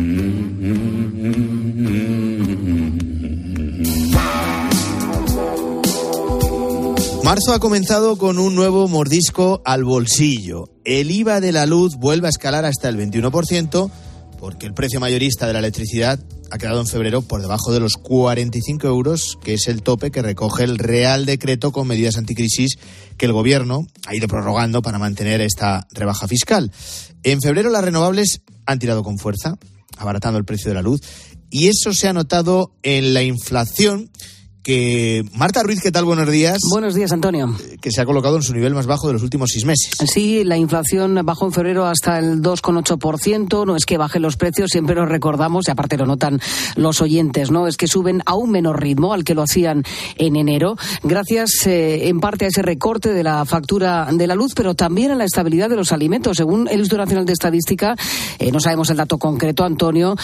Marzo 7.31 7.53
ha 7.53 7.59
comenzado 7.59 8.17
con 8.17 8.37
un 8.39 8.55
nuevo 8.55 8.89
mordisco 8.89 9.61
al 9.63 9.85
bolsillo. 9.85 10.65
El 10.83 11.11
IVA 11.11 11.39
de 11.39 11.53
la 11.53 11.65
luz 11.65 11.95
vuelve 11.95 12.27
a 12.27 12.29
escalar 12.29 12.65
hasta 12.65 12.89
el 12.89 12.97
21% 12.97 13.89
porque 14.37 14.65
el 14.65 14.73
precio 14.73 14.99
mayorista 14.99 15.47
de 15.47 15.53
la 15.53 15.59
electricidad 15.59 16.19
ha 16.51 16.57
quedado 16.57 16.81
en 16.81 16.87
febrero 16.87 17.21
por 17.21 17.41
debajo 17.41 17.71
de 17.71 17.79
los 17.79 17.93
45 17.93 18.85
euros, 18.85 19.37
que 19.41 19.53
es 19.53 19.69
el 19.69 19.81
tope 19.81 20.11
que 20.11 20.21
recoge 20.21 20.65
el 20.65 20.77
Real 20.77 21.25
Decreto 21.25 21.71
con 21.71 21.87
medidas 21.87 22.17
anticrisis 22.17 22.77
que 23.15 23.27
el 23.27 23.31
Gobierno 23.31 23.87
ha 24.07 24.13
ido 24.13 24.27
prorrogando 24.27 24.81
para 24.81 24.99
mantener 24.99 25.39
esta 25.39 25.87
rebaja 25.93 26.27
fiscal. 26.27 26.69
En 27.23 27.39
febrero 27.39 27.69
las 27.69 27.85
renovables 27.85 28.41
han 28.65 28.79
tirado 28.79 29.03
con 29.03 29.17
fuerza, 29.17 29.55
abaratando 29.95 30.37
el 30.37 30.43
precio 30.43 30.67
de 30.67 30.75
la 30.75 30.81
luz, 30.81 30.99
y 31.49 31.69
eso 31.69 31.93
se 31.93 32.09
ha 32.09 32.13
notado 32.13 32.73
en 32.83 33.13
la 33.13 33.23
inflación 33.23 34.09
que 34.63 35.23
Marta 35.33 35.63
Ruiz, 35.63 35.81
¿qué 35.81 35.91
tal? 35.91 36.05
Buenos 36.05 36.29
días. 36.29 36.59
Buenos 36.71 36.93
días, 36.93 37.11
Antonio. 37.11 37.55
Eh, 37.63 37.77
que 37.81 37.91
se 37.91 38.01
ha 38.01 38.05
colocado 38.05 38.35
en 38.35 38.43
su 38.43 38.53
nivel 38.53 38.75
más 38.75 38.85
bajo 38.85 39.07
de 39.07 39.13
los 39.13 39.23
últimos 39.23 39.49
seis 39.51 39.65
meses. 39.65 39.93
Sí, 40.05 40.43
la 40.43 40.57
inflación 40.57 41.19
bajó 41.23 41.45
en 41.45 41.51
febrero 41.51 41.85
hasta 41.85 42.19
el 42.19 42.41
2,8%. 42.41 43.65
No 43.65 43.75
es 43.75 43.85
que 43.85 43.97
bajen 43.97 44.21
los 44.21 44.37
precios, 44.37 44.69
siempre 44.71 44.95
lo 44.95 45.05
recordamos, 45.05 45.67
y 45.67 45.71
aparte 45.71 45.97
lo 45.97 46.05
notan 46.05 46.39
los 46.75 47.01
oyentes, 47.01 47.49
¿no? 47.49 47.67
Es 47.67 47.77
que 47.77 47.87
suben 47.87 48.21
a 48.25 48.35
un 48.35 48.51
menor 48.51 48.81
ritmo 48.81 49.13
al 49.13 49.23
que 49.23 49.33
lo 49.33 49.41
hacían 49.41 49.83
en 50.17 50.35
enero, 50.35 50.77
gracias 51.03 51.65
eh, 51.65 52.07
en 52.07 52.19
parte 52.19 52.45
a 52.45 52.47
ese 52.49 52.61
recorte 52.61 53.13
de 53.13 53.23
la 53.23 53.45
factura 53.45 54.07
de 54.11 54.27
la 54.27 54.35
luz, 54.35 54.53
pero 54.55 54.75
también 54.75 55.11
a 55.11 55.15
la 55.15 55.25
estabilidad 55.25 55.69
de 55.69 55.75
los 55.75 55.91
alimentos. 55.91 56.37
Según 56.37 56.67
el 56.67 56.79
Instituto 56.79 57.01
Nacional 57.01 57.25
de 57.25 57.33
Estadística, 57.33 57.95
eh, 58.37 58.51
no 58.51 58.59
sabemos 58.59 58.89
el 58.91 58.97
dato 58.97 59.17
concreto, 59.17 59.63
Antonio, 59.63 60.15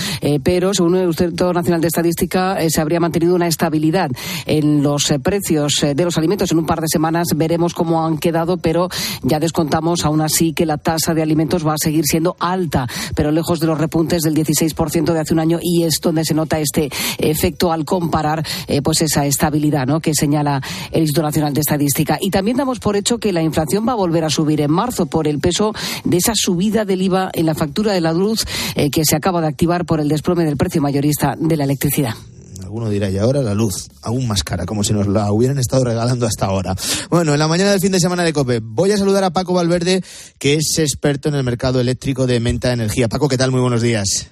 pero 0.43 0.73
según 0.73 0.95
el 0.95 1.07
Instituto 1.07 1.53
Nacional 1.53 1.81
de 1.81 1.87
Estadística 1.87 2.57
se 2.69 2.81
habría 2.81 2.99
mantenido 2.99 3.35
una 3.35 3.47
estabilidad 3.47 4.11
en 4.45 4.83
los 4.83 5.09
eh, 5.11 5.19
precios 5.19 5.83
eh, 5.83 5.95
de 5.95 6.05
los 6.05 6.17
alimentos. 6.17 6.51
En 6.51 6.57
un 6.57 6.65
par 6.65 6.81
de 6.81 6.87
semanas 6.87 7.27
veremos 7.35 7.73
cómo 7.73 8.05
han 8.05 8.17
quedado, 8.17 8.57
pero 8.57 8.89
ya 9.23 9.39
descontamos 9.39 10.05
aún 10.05 10.21
así 10.21 10.53
que 10.53 10.65
la 10.65 10.77
tasa 10.77 11.13
de 11.13 11.21
alimentos 11.21 11.65
va 11.65 11.73
a 11.73 11.77
seguir 11.77 12.05
siendo 12.05 12.35
alta, 12.39 12.87
pero 13.15 13.31
lejos 13.31 13.59
de 13.59 13.67
los 13.67 13.77
repuntes 13.77 14.21
del 14.21 14.35
16% 14.35 15.13
de 15.13 15.19
hace 15.19 15.33
un 15.33 15.39
año 15.39 15.59
y 15.61 15.83
es 15.83 15.99
donde 16.01 16.23
se 16.23 16.33
nota 16.33 16.59
este 16.59 16.89
efecto 17.17 17.71
al 17.71 17.85
comparar 17.85 18.45
eh, 18.67 18.81
pues 18.81 19.01
esa 19.01 19.25
estabilidad 19.25 19.87
¿no? 19.87 19.99
que 19.99 20.13
señala 20.13 20.61
el 20.91 21.01
Instituto 21.01 21.23
Nacional 21.23 21.53
de 21.53 21.61
Estadística. 21.61 22.17
Y 22.21 22.29
también 22.29 22.57
damos 22.57 22.79
por 22.79 22.95
hecho 22.95 23.17
que 23.17 23.33
la 23.33 23.41
inflación 23.41 23.87
va 23.87 23.93
a 23.93 23.95
volver 23.95 24.23
a 24.23 24.29
subir 24.29 24.61
en 24.61 24.71
marzo 24.71 25.05
por 25.05 25.27
el 25.27 25.39
peso 25.39 25.73
de 26.03 26.17
esa 26.17 26.33
subida 26.35 26.85
del 26.85 27.01
IVA 27.01 27.29
en 27.33 27.45
la 27.45 27.55
factura 27.55 27.93
de 27.93 28.01
la 28.01 28.13
luz 28.13 28.45
que 28.75 29.05
se 29.05 29.15
acaba 29.15 29.41
de 29.41 29.47
activar 29.47 29.85
por 29.85 29.99
el 29.99 30.07
desplome 30.07 30.45
del 30.45 30.57
precio 30.57 30.81
mayorista 30.81 31.35
de 31.37 31.57
la 31.57 31.63
electricidad. 31.63 32.15
Alguno 32.67 32.89
dirá, 32.89 33.09
y 33.09 33.17
ahora 33.17 33.41
la 33.41 33.53
luz, 33.53 33.87
aún 34.01 34.27
más 34.27 34.43
cara, 34.43 34.65
como 34.65 34.83
si 34.83 34.91
nos 34.91 35.07
la 35.07 35.31
hubieran 35.31 35.57
estado 35.57 35.85
regalando 35.85 36.25
hasta 36.25 36.47
ahora. 36.47 36.75
Bueno, 37.09 37.31
en 37.31 37.39
la 37.39 37.47
mañana 37.47 37.71
del 37.71 37.79
fin 37.79 37.93
de 37.93 37.99
semana 38.01 38.25
de 38.25 38.33
COPE, 38.33 38.59
voy 38.61 38.91
a 38.91 38.97
saludar 38.97 39.23
a 39.23 39.29
Paco 39.29 39.53
Valverde, 39.53 40.03
que 40.37 40.55
es 40.55 40.77
experto 40.77 41.29
en 41.29 41.35
el 41.35 41.45
mercado 41.45 41.79
eléctrico 41.79 42.27
de 42.27 42.41
Menta 42.41 42.73
Energía. 42.73 43.07
Paco, 43.07 43.29
¿qué 43.29 43.37
tal? 43.37 43.51
Muy 43.51 43.61
buenos 43.61 43.81
días. 43.81 44.31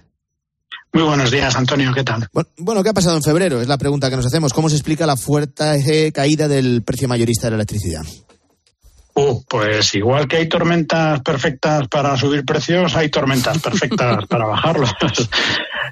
Muy 0.91 1.03
buenos 1.03 1.31
días, 1.31 1.55
Antonio, 1.55 1.93
¿qué 1.93 2.03
tal? 2.03 2.27
Bueno, 2.57 2.83
¿qué 2.83 2.89
ha 2.89 2.93
pasado 2.93 3.15
en 3.15 3.23
febrero? 3.23 3.61
Es 3.61 3.69
la 3.69 3.77
pregunta 3.77 4.09
que 4.09 4.17
nos 4.17 4.25
hacemos. 4.25 4.51
¿Cómo 4.51 4.69
se 4.69 4.75
explica 4.75 5.05
la 5.05 5.15
fuerte 5.15 6.11
caída 6.11 6.49
del 6.49 6.83
precio 6.83 7.07
mayorista 7.07 7.47
de 7.47 7.51
la 7.51 7.55
electricidad? 7.55 8.03
Uh, 9.17 9.41
pues 9.47 9.95
igual 9.95 10.27
que 10.27 10.35
hay 10.35 10.49
tormentas 10.49 11.21
perfectas 11.21 11.87
para 11.87 12.17
subir 12.17 12.43
precios, 12.43 12.97
hay 12.97 13.07
tormentas 13.07 13.59
perfectas 13.61 14.25
para 14.29 14.45
bajarlos. 14.45 14.93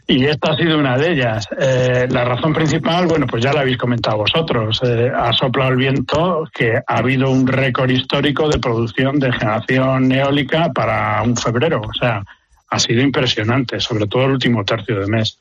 y 0.07 0.25
esta 0.25 0.51
ha 0.51 0.57
sido 0.57 0.77
una 0.77 0.97
de 0.97 1.13
ellas. 1.13 1.47
Eh, 1.57 2.05
la 2.09 2.25
razón 2.25 2.53
principal, 2.53 3.07
bueno, 3.07 3.25
pues 3.25 3.41
ya 3.41 3.53
la 3.53 3.61
habéis 3.61 3.77
comentado 3.77 4.17
vosotros. 4.17 4.81
Eh, 4.83 5.09
ha 5.15 5.31
soplado 5.31 5.71
el 5.71 5.77
viento 5.77 6.43
que 6.53 6.75
ha 6.75 6.97
habido 6.97 7.29
un 7.31 7.47
récord 7.47 7.89
histórico 7.89 8.49
de 8.49 8.59
producción 8.59 9.17
de 9.19 9.31
generación 9.31 10.11
eólica 10.11 10.73
para 10.73 11.23
un 11.23 11.37
febrero. 11.37 11.79
O 11.79 11.93
sea, 11.93 12.25
ha 12.69 12.79
sido 12.79 13.01
impresionante, 13.01 13.79
sobre 13.79 14.05
todo 14.07 14.25
el 14.25 14.31
último 14.31 14.65
tercio 14.65 14.99
de 14.99 15.07
mes. 15.07 15.39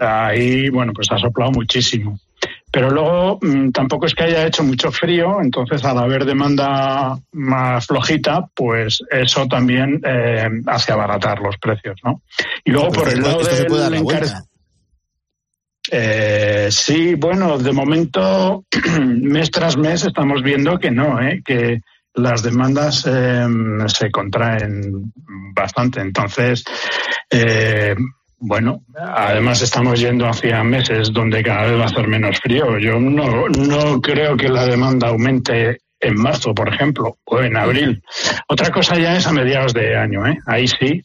Ahí, 0.00 0.68
bueno, 0.68 0.92
pues 0.92 1.12
ha 1.12 1.18
soplado 1.18 1.52
muchísimo. 1.52 2.18
Pero 2.72 2.90
luego 2.90 3.38
mm, 3.42 3.70
tampoco 3.70 4.06
es 4.06 4.14
que 4.14 4.24
haya 4.24 4.46
hecho 4.46 4.62
mucho 4.62 4.92
frío, 4.92 5.40
entonces 5.42 5.84
al 5.84 5.98
haber 5.98 6.24
demanda 6.24 7.18
más 7.32 7.86
flojita, 7.86 8.46
pues 8.54 9.02
eso 9.10 9.46
también 9.46 10.00
eh, 10.04 10.48
hace 10.66 10.92
abaratar 10.92 11.40
los 11.40 11.56
precios, 11.58 11.98
¿no? 12.04 12.22
Y 12.64 12.70
luego 12.70 12.92
por 12.92 13.08
el 13.08 13.22
lado 13.22 13.42
del 13.42 13.94
encarecimiento. 13.94 14.50
Eh, 15.90 16.68
sí, 16.70 17.14
bueno, 17.16 17.58
de 17.58 17.72
momento, 17.72 18.64
mes 19.00 19.50
tras 19.50 19.76
mes 19.76 20.04
estamos 20.04 20.42
viendo 20.42 20.78
que 20.78 20.90
no, 20.90 21.20
¿eh? 21.20 21.42
que 21.44 21.80
las 22.14 22.42
demandas 22.42 23.06
eh, 23.06 23.46
se 23.86 24.10
contraen 24.10 25.12
bastante. 25.54 26.00
Entonces, 26.00 26.64
eh, 27.30 27.94
bueno, 28.40 28.82
además 28.98 29.60
estamos 29.60 30.00
yendo 30.00 30.26
hacia 30.26 30.64
meses 30.64 31.12
donde 31.12 31.42
cada 31.42 31.66
vez 31.66 31.78
va 31.78 31.84
a 31.84 31.88
ser 31.88 32.08
menos 32.08 32.40
frío. 32.40 32.78
Yo 32.78 32.98
no, 32.98 33.48
no 33.48 34.00
creo 34.00 34.36
que 34.36 34.48
la 34.48 34.64
demanda 34.64 35.08
aumente 35.08 35.80
en 36.00 36.14
marzo, 36.16 36.54
por 36.54 36.72
ejemplo, 36.72 37.18
o 37.24 37.40
en 37.40 37.56
abril. 37.56 38.02
Otra 38.48 38.70
cosa 38.70 38.98
ya 38.98 39.14
es 39.14 39.26
a 39.26 39.32
mediados 39.32 39.74
de 39.74 39.94
año, 39.94 40.26
¿eh? 40.26 40.38
Ahí 40.46 40.66
sí. 40.66 41.04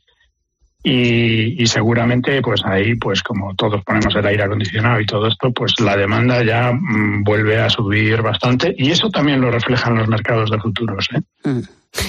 y, 0.81 1.61
y, 1.61 1.67
seguramente 1.67 2.41
pues 2.41 2.61
ahí 2.63 2.95
pues 2.95 3.21
como 3.21 3.53
todos 3.55 3.83
ponemos 3.83 4.15
el 4.15 4.25
aire 4.27 4.43
acondicionado 4.43 5.01
y 5.01 5.05
todo 5.05 5.27
esto 5.27 5.51
pues 5.51 5.73
la 5.79 5.97
demanda 5.97 6.43
ya 6.43 6.71
mm, 6.71 7.23
vuelve 7.23 7.59
a 7.59 7.69
subir 7.69 8.21
bastante 8.21 8.73
y 8.77 8.91
eso 8.91 9.09
también 9.09 9.41
lo 9.41 9.49
reflejan 9.49 9.95
los 9.95 10.07
mercados 10.07 10.51
de 10.51 10.59
futuros 10.59 11.09
¿eh? 11.15 11.49
mm. 11.49 11.61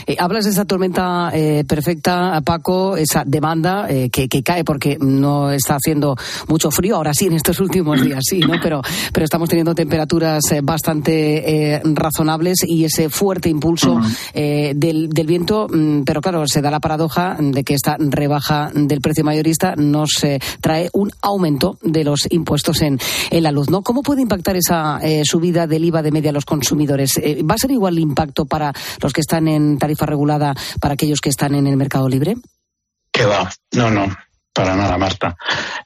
Eh, 0.07 0.16
hablas 0.18 0.45
de 0.45 0.51
esa 0.51 0.64
tormenta 0.64 1.30
eh, 1.32 1.64
perfecta, 1.66 2.41
Paco, 2.45 2.97
esa 2.97 3.24
demanda 3.24 3.87
eh, 3.89 4.11
que, 4.11 4.28
que, 4.28 4.43
cae 4.43 4.64
porque 4.64 4.97
no 5.01 5.51
está 5.51 5.76
haciendo 5.76 6.16
mucho 6.49 6.70
frío, 6.70 6.97
ahora 6.97 7.12
sí, 7.14 7.26
en 7.26 7.34
estos 7.34 7.61
últimos 7.61 8.01
días 8.03 8.20
sí, 8.28 8.41
¿no? 8.41 8.55
Pero, 8.62 8.82
pero 9.12 9.24
estamos 9.24 9.49
teniendo 9.49 9.74
temperaturas 9.74 10.43
eh, 10.53 10.61
bastante 10.62 11.74
eh, 11.74 11.82
razonables 11.84 12.59
y 12.66 12.84
ese 12.84 13.09
fuerte 13.09 13.49
impulso 13.49 14.01
del, 14.34 15.09
del, 15.09 15.26
viento, 15.26 15.66
mm, 15.68 16.03
pero 16.03 16.20
claro, 16.20 16.45
se 16.47 16.62
da 16.62 16.70
la 16.70 16.80
paradoja 16.80 17.37
de 17.39 17.64
que 17.64 17.74
esta 17.74 17.97
rebaja 17.99 18.70
del 18.74 19.01
precio 19.01 19.24
mayorista 19.24 19.74
nos 19.76 20.24
trae 20.61 20.89
un 20.93 21.11
aumento 21.22 21.78
de 21.82 22.05
los 22.05 22.26
impuestos 22.30 22.82
en, 22.82 22.99
en, 23.30 23.43
la 23.43 23.53
luz, 23.53 23.70
¿no? 23.70 23.82
¿Cómo 23.82 24.03
puede 24.03 24.22
impactar 24.22 24.57
esa 24.57 25.01
subida 25.24 25.66
del 25.66 25.84
IVA 25.84 26.03
de 26.03 26.12
media 26.12 26.30
a 26.30 26.34
los 26.34 26.45
consumidores? 26.45 27.12
¿Va 27.49 27.55
a 27.55 27.59
ser 27.59 27.70
igual 27.70 27.95
el 27.95 28.01
impacto 28.01 28.47
para 28.47 28.72
los 29.01 29.12
que 29.12 29.20
están 29.20 29.49
en 29.49 29.76
tarifa 29.79 30.07
regulada 30.07 30.55
para 30.81 30.95
aquellos 30.95 31.20
que 31.20 31.31
están 31.31 31.55
en 31.55 31.66
el 31.66 31.77
mercado 31.77 32.09
libre? 32.09 32.37
Que 33.11 33.24
va, 33.24 33.51
no, 33.72 33.91
no, 33.91 34.07
para 34.53 34.77
nada, 34.77 34.99
Marta. 34.99 35.37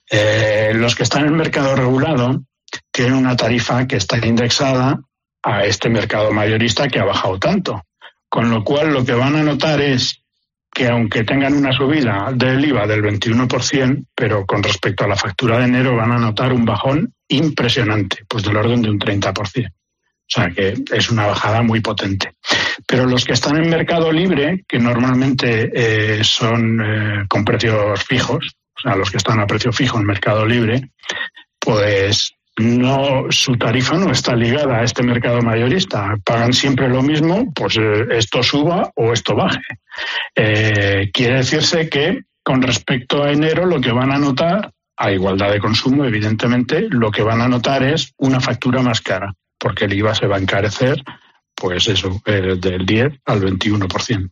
Eh, 0.09 0.73
los 0.75 0.95
que 0.95 1.03
están 1.03 1.23
en 1.23 1.29
el 1.29 1.35
mercado 1.35 1.75
regulado 1.75 2.43
tienen 2.91 3.15
una 3.15 3.37
tarifa 3.37 3.87
que 3.87 3.97
está 3.97 4.25
indexada 4.25 4.99
a 5.43 5.65
este 5.65 5.89
mercado 5.89 6.33
mayorista 6.33 6.89
que 6.89 7.01
ha 7.01 7.05
bajado 7.05 7.39
tanto. 7.39 7.83
Con 8.29 8.51
lo 8.51 8.63
cual, 8.63 8.93
lo 8.93 9.05
que 9.05 9.13
van 9.13 9.37
a 9.37 9.43
notar 9.43 9.81
es 9.81 10.23
que 10.73 10.87
aunque 10.89 11.25
tengan 11.25 11.55
una 11.55 11.73
subida 11.73 12.31
del 12.33 12.65
IVA 12.65 12.87
del 12.87 13.03
21%, 13.03 14.07
pero 14.15 14.47
con 14.47 14.63
respecto 14.63 15.05
a 15.05 15.09
la 15.09 15.17
factura 15.17 15.59
de 15.59 15.65
enero 15.65 15.97
van 15.97 16.13
a 16.13 16.19
notar 16.19 16.53
un 16.53 16.65
bajón 16.65 17.13
impresionante, 17.29 18.19
pues 18.29 18.45
del 18.45 18.57
orden 18.57 18.83
de 18.83 18.91
un 18.91 18.99
30%. 18.99 19.73
O 20.31 20.41
sea 20.41 20.51
que 20.51 20.75
es 20.93 21.11
una 21.11 21.27
bajada 21.27 21.61
muy 21.61 21.81
potente. 21.81 22.35
Pero 22.87 23.05
los 23.05 23.25
que 23.25 23.33
están 23.33 23.57
en 23.57 23.69
mercado 23.69 24.13
libre, 24.13 24.65
que 24.69 24.79
normalmente 24.79 25.71
eh, 25.75 26.23
son 26.23 26.81
eh, 26.81 27.25
con 27.29 27.45
precios 27.45 28.05
fijos, 28.05 28.47
o 28.77 28.81
sea, 28.81 28.95
los 28.95 29.11
que 29.11 29.17
están 29.17 29.41
a 29.41 29.47
precio 29.47 29.73
fijo 29.73 29.99
en 29.99 30.07
mercado 30.07 30.47
libre, 30.47 30.91
pues 31.59 32.33
no 32.59 33.27
su 33.31 33.57
tarifa 33.57 33.97
no 33.97 34.13
está 34.13 34.37
ligada 34.37 34.79
a 34.79 34.85
este 34.85 35.03
mercado 35.03 35.43
mayorista. 35.43 36.15
Pagan 36.25 36.53
siempre 36.53 36.89
lo 36.89 37.03
mismo, 37.03 37.53
pues 37.53 37.77
eh, 37.79 38.07
esto 38.11 38.41
suba 38.41 38.89
o 38.95 39.13
esto 39.13 39.35
baje. 39.35 39.59
Quiere 41.13 41.39
decirse 41.39 41.89
que 41.89 42.21
con 42.45 42.63
respecto 42.63 43.25
a 43.25 43.33
enero 43.33 43.67
lo 43.67 43.81
que 43.81 43.91
van 43.91 44.13
a 44.13 44.19
notar, 44.19 44.71
a 44.97 45.11
igualdad 45.11 45.51
de 45.51 45.59
consumo, 45.59 46.05
evidentemente, 46.05 46.87
lo 46.89 47.11
que 47.11 47.23
van 47.23 47.41
a 47.41 47.49
notar 47.49 47.83
es 47.83 48.13
una 48.19 48.39
factura 48.39 48.81
más 48.81 49.01
cara 49.01 49.35
porque 49.61 49.85
el 49.85 49.93
IVA 49.93 50.15
se 50.15 50.27
va 50.27 50.37
a 50.37 50.41
encarecer, 50.41 50.97
pues 51.55 51.87
eso, 51.87 52.21
del 52.25 52.87
10 52.87 53.21
al 53.27 53.43
21%. 53.43 54.31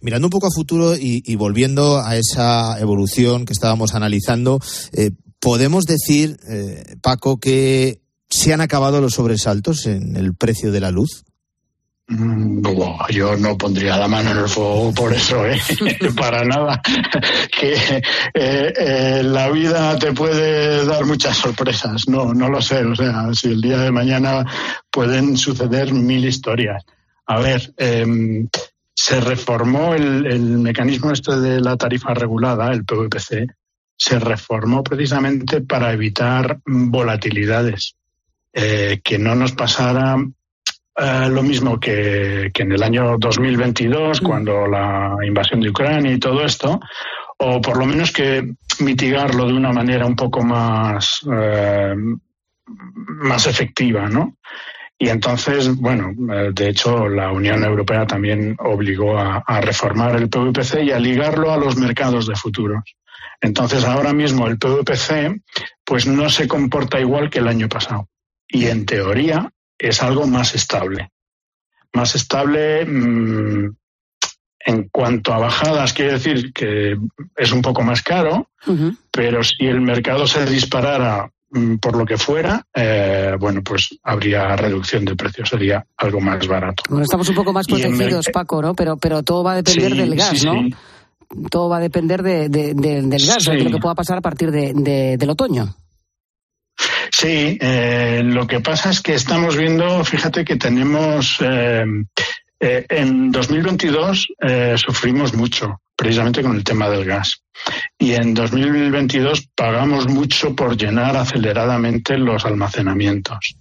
Mirando 0.00 0.26
un 0.26 0.30
poco 0.30 0.48
a 0.48 0.54
futuro 0.54 0.96
y, 0.96 1.22
y, 1.24 1.36
volviendo 1.36 2.00
a 2.00 2.16
esa 2.16 2.78
evolución 2.80 3.46
que 3.46 3.52
estábamos 3.52 3.94
analizando, 3.94 4.60
eh, 4.92 5.12
podemos 5.38 5.84
decir, 5.84 6.36
eh, 6.48 6.96
Paco, 7.00 7.38
que 7.38 8.00
se 8.28 8.52
han 8.52 8.60
acabado 8.60 9.00
los 9.00 9.14
sobresaltos 9.14 9.86
en 9.86 10.16
el 10.16 10.34
precio 10.34 10.72
de 10.72 10.80
la 10.80 10.90
luz. 10.90 11.24
Mm, 12.08 12.62
yo 13.10 13.36
no 13.36 13.56
pondría 13.56 13.96
la 13.96 14.08
mano 14.08 14.32
en 14.32 14.38
el 14.38 14.48
fuego 14.48 14.92
por 14.92 15.12
eso, 15.12 15.46
¿eh? 15.46 15.60
para 16.16 16.44
nada. 16.44 16.80
que 17.60 17.74
eh, 17.74 18.02
eh, 18.34 19.22
la 19.22 19.50
vida 19.50 19.98
te 19.98 20.12
puede 20.12 20.84
dar 20.84 21.04
muchas 21.04 21.36
sorpresas. 21.36 22.08
No, 22.08 22.34
no 22.34 22.48
lo 22.48 22.60
sé. 22.60 22.84
O 22.84 22.94
sea, 22.94 23.32
si 23.32 23.48
el 23.48 23.60
día 23.60 23.78
de 23.78 23.92
mañana 23.92 24.44
pueden 24.90 25.36
suceder 25.36 25.92
mil 25.92 26.24
historias. 26.24 26.84
A 27.26 27.38
ver, 27.38 27.72
em, 27.76 28.48
se 28.94 29.20
reformó 29.20 29.94
el, 29.94 30.26
el, 30.26 30.58
mecanismo 30.58 31.12
este 31.12 31.38
de 31.40 31.60
la 31.60 31.76
tarifa 31.76 32.12
regulada, 32.14 32.72
el 32.72 32.84
PVPC, 32.84 33.46
se 33.96 34.18
reformó 34.18 34.82
precisamente 34.82 35.60
para 35.62 35.92
evitar 35.92 36.58
volatilidades. 36.66 37.94
Que 38.52 39.18
no 39.18 39.34
nos 39.34 39.52
pasara 39.52 40.18
Uh, 40.94 41.30
lo 41.30 41.42
mismo 41.42 41.80
que, 41.80 42.50
que, 42.52 42.64
en 42.64 42.72
el 42.72 42.82
año 42.82 43.16
2022, 43.18 44.20
mm. 44.20 44.26
cuando 44.26 44.66
la 44.66 45.16
invasión 45.24 45.60
de 45.62 45.70
Ucrania 45.70 46.12
y 46.12 46.18
todo 46.18 46.44
esto, 46.44 46.80
o 47.38 47.62
por 47.62 47.78
lo 47.78 47.86
menos 47.86 48.12
que 48.12 48.52
mitigarlo 48.80 49.46
de 49.46 49.54
una 49.54 49.72
manera 49.72 50.04
un 50.04 50.14
poco 50.14 50.42
más, 50.42 51.22
uh, 51.22 52.18
más 52.66 53.46
efectiva, 53.46 54.06
¿no? 54.08 54.36
Y 54.98 55.08
entonces, 55.08 55.74
bueno, 55.74 56.14
eh, 56.32 56.50
de 56.52 56.68
hecho, 56.68 57.08
la 57.08 57.32
Unión 57.32 57.64
Europea 57.64 58.06
también 58.06 58.54
obligó 58.60 59.18
a, 59.18 59.42
a, 59.46 59.60
reformar 59.60 60.14
el 60.14 60.28
PVPC 60.28 60.84
y 60.84 60.92
a 60.92 61.00
ligarlo 61.00 61.52
a 61.52 61.56
los 61.56 61.76
mercados 61.76 62.28
de 62.28 62.36
futuros. 62.36 62.84
Entonces, 63.40 63.84
ahora 63.84 64.12
mismo 64.12 64.46
el 64.46 64.58
PVPC, 64.58 65.40
pues 65.84 66.06
no 66.06 66.28
se 66.28 66.46
comporta 66.46 67.00
igual 67.00 67.30
que 67.30 67.40
el 67.40 67.48
año 67.48 67.68
pasado. 67.68 68.08
Y 68.46 68.66
en 68.66 68.86
teoría, 68.86 69.50
es 69.88 70.02
algo 70.02 70.26
más 70.26 70.54
estable. 70.54 71.10
Más 71.92 72.14
estable 72.14 72.84
mmm, 72.86 73.74
en 74.64 74.88
cuanto 74.90 75.32
a 75.34 75.38
bajadas, 75.38 75.92
quiere 75.92 76.12
decir 76.12 76.52
que 76.52 76.96
es 77.36 77.52
un 77.52 77.62
poco 77.62 77.82
más 77.82 78.00
caro, 78.02 78.48
uh 78.66 78.72
-huh. 78.72 78.96
pero 79.10 79.42
si 79.42 79.66
el 79.66 79.80
mercado 79.80 80.26
se 80.26 80.46
disparara 80.46 81.28
mmm, 81.50 81.76
por 81.76 81.96
lo 81.96 82.06
que 82.06 82.16
fuera, 82.16 82.64
eh, 82.72 83.34
bueno, 83.38 83.60
pues 83.62 83.98
habría 84.04 84.54
reducción 84.56 85.04
de 85.04 85.16
precio, 85.16 85.44
sería 85.44 85.84
algo 85.96 86.20
más 86.20 86.46
barato. 86.46 86.84
Bueno, 86.88 87.04
estamos 87.04 87.28
un 87.28 87.34
poco 87.34 87.52
más 87.52 87.66
protegidos, 87.66 88.28
Paco, 88.32 88.62
¿no? 88.62 88.74
Pero, 88.74 88.96
pero 88.96 89.22
todo 89.22 89.42
va 89.42 89.52
a 89.52 89.56
depender 89.56 89.92
sí, 89.92 89.98
del 89.98 90.14
gas, 90.14 90.38
sí, 90.38 90.46
¿no? 90.46 90.54
Sí. 90.54 90.74
Todo 91.50 91.68
va 91.68 91.78
a 91.78 91.80
depender 91.80 92.22
de, 92.22 92.48
de, 92.48 92.74
de, 92.74 93.02
del 93.02 93.26
gas, 93.26 93.44
de 93.44 93.64
lo 93.64 93.70
que 93.70 93.78
pueda 93.78 93.94
pasar 93.94 94.18
a 94.18 94.20
partir 94.20 94.50
del 94.50 95.30
otoño. 95.30 95.74
Sí, 97.12 97.58
eh, 97.60 98.22
lo 98.24 98.46
que 98.46 98.60
pasa 98.60 98.90
es 98.90 99.02
que 99.02 99.14
estamos 99.14 99.56
viendo, 99.56 100.02
fíjate 100.02 100.44
que 100.44 100.56
tenemos, 100.56 101.36
eh, 101.40 101.84
eh, 102.58 102.86
en 102.88 103.30
2022 103.30 104.28
eh, 104.40 104.74
sufrimos 104.76 105.34
mucho, 105.34 105.82
precisamente 105.94 106.42
con 106.42 106.56
el 106.56 106.64
tema 106.64 106.88
del 106.88 107.04
gas. 107.04 107.42
Y 107.98 108.14
en 108.14 108.32
2022 108.32 109.48
pagamos 109.54 110.08
mucho 110.08 110.56
por 110.56 110.74
llenar 110.74 111.14
aceleradamente 111.16 112.16
los 112.16 112.46
almacenamientos. 112.46 113.56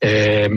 Eh, 0.00 0.50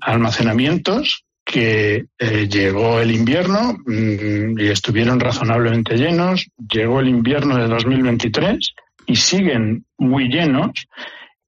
almacenamientos 0.00 1.24
que 1.44 2.06
eh, 2.18 2.48
llegó 2.48 3.00
el 3.00 3.10
invierno 3.10 3.76
mmm, 3.84 4.58
y 4.58 4.68
estuvieron 4.68 5.18
razonablemente 5.18 5.96
llenos, 5.96 6.46
llegó 6.56 7.00
el 7.00 7.08
invierno 7.08 7.56
de 7.56 7.66
2023 7.66 8.74
y 9.06 9.16
siguen 9.16 9.84
muy 9.98 10.28
llenos 10.28 10.70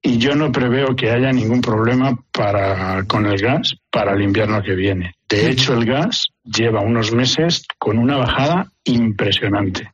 y 0.03 0.17
yo 0.17 0.35
no 0.35 0.51
preveo 0.51 0.95
que 0.95 1.09
haya 1.09 1.31
ningún 1.31 1.61
problema 1.61 2.15
para, 2.31 3.03
con 3.05 3.25
el 3.25 3.39
gas 3.41 3.75
para 3.89 4.13
el 4.13 4.21
invierno 4.21 4.61
que 4.61 4.75
viene. 4.75 5.15
De 5.29 5.49
hecho, 5.49 5.73
el 5.73 5.85
gas 5.85 6.27
lleva 6.43 6.81
unos 6.81 7.13
meses 7.13 7.65
con 7.79 7.97
una 7.97 8.17
bajada 8.17 8.69
impresionante. 8.83 9.91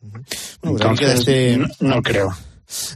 Bueno, 0.00 0.24
Entonces, 0.62 1.18
este... 1.18 1.58
no, 1.58 1.66
no 1.80 2.02
creo 2.02 2.32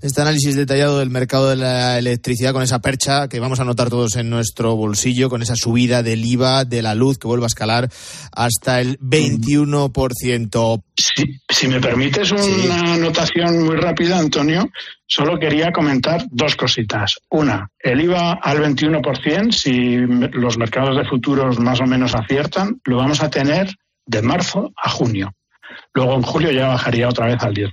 este 0.02 0.20
análisis 0.20 0.56
detallado 0.56 0.98
del 0.98 1.10
mercado 1.10 1.50
de 1.50 1.56
la 1.56 1.98
electricidad 1.98 2.52
con 2.52 2.62
esa 2.62 2.80
percha 2.80 3.28
que 3.28 3.40
vamos 3.40 3.60
a 3.60 3.64
notar 3.64 3.90
todos 3.90 4.16
en 4.16 4.30
nuestro 4.30 4.76
bolsillo, 4.76 5.30
con 5.30 5.42
esa 5.42 5.56
subida 5.56 6.02
del 6.02 6.24
IVA 6.24 6.64
de 6.64 6.82
la 6.82 6.94
luz 6.94 7.18
que 7.18 7.26
vuelve 7.26 7.44
a 7.44 7.48
escalar 7.48 7.88
hasta 8.32 8.80
el 8.80 8.98
21%. 9.00 10.82
Si, 10.96 11.40
si 11.48 11.68
me 11.68 11.80
permites 11.80 12.32
una 12.32 12.42
sí. 12.42 12.68
anotación 12.70 13.64
muy 13.64 13.76
rápida, 13.76 14.18
Antonio, 14.18 14.70
solo 15.06 15.38
quería 15.38 15.72
comentar 15.72 16.24
dos 16.30 16.56
cositas. 16.56 17.16
Una, 17.30 17.68
el 17.78 18.00
IVA 18.00 18.34
al 18.34 18.58
21%, 18.58 19.52
si 19.52 19.96
los 20.38 20.56
mercados 20.58 20.96
de 20.96 21.04
futuros 21.04 21.58
más 21.58 21.80
o 21.80 21.86
menos 21.86 22.14
aciertan, 22.14 22.80
lo 22.84 22.98
vamos 22.98 23.22
a 23.22 23.30
tener 23.30 23.74
de 24.06 24.22
marzo 24.22 24.72
a 24.76 24.90
junio. 24.90 25.32
Luego 25.94 26.14
en 26.14 26.22
julio 26.22 26.50
ya 26.50 26.68
bajaría 26.68 27.08
otra 27.08 27.26
vez 27.26 27.42
al 27.42 27.54
10%. 27.54 27.70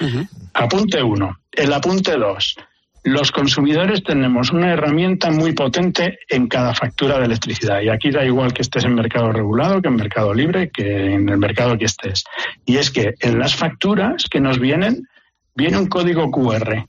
Uh 0.00 0.04
-huh. 0.04 0.28
Apunte 0.54 1.02
1. 1.02 1.38
El 1.52 1.72
apunte 1.72 2.16
2. 2.16 2.56
Los 3.04 3.32
consumidores 3.32 4.02
tenemos 4.02 4.50
una 4.50 4.72
herramienta 4.72 5.30
muy 5.30 5.52
potente 5.52 6.18
en 6.28 6.48
cada 6.48 6.74
factura 6.74 7.18
de 7.18 7.26
electricidad. 7.26 7.80
Y 7.80 7.88
aquí 7.88 8.10
da 8.10 8.24
igual 8.24 8.52
que 8.52 8.62
estés 8.62 8.84
en 8.84 8.94
mercado 8.94 9.32
regulado, 9.32 9.80
que 9.80 9.88
en 9.88 9.96
mercado 9.96 10.34
libre, 10.34 10.70
que 10.70 11.14
en 11.14 11.28
el 11.28 11.38
mercado 11.38 11.78
que 11.78 11.86
estés. 11.86 12.24
Y 12.66 12.76
es 12.76 12.90
que 12.90 13.14
en 13.20 13.38
las 13.38 13.54
facturas 13.54 14.26
que 14.30 14.40
nos 14.40 14.58
vienen, 14.58 15.06
viene 15.54 15.78
un 15.78 15.86
código 15.86 16.30
QR. 16.30 16.86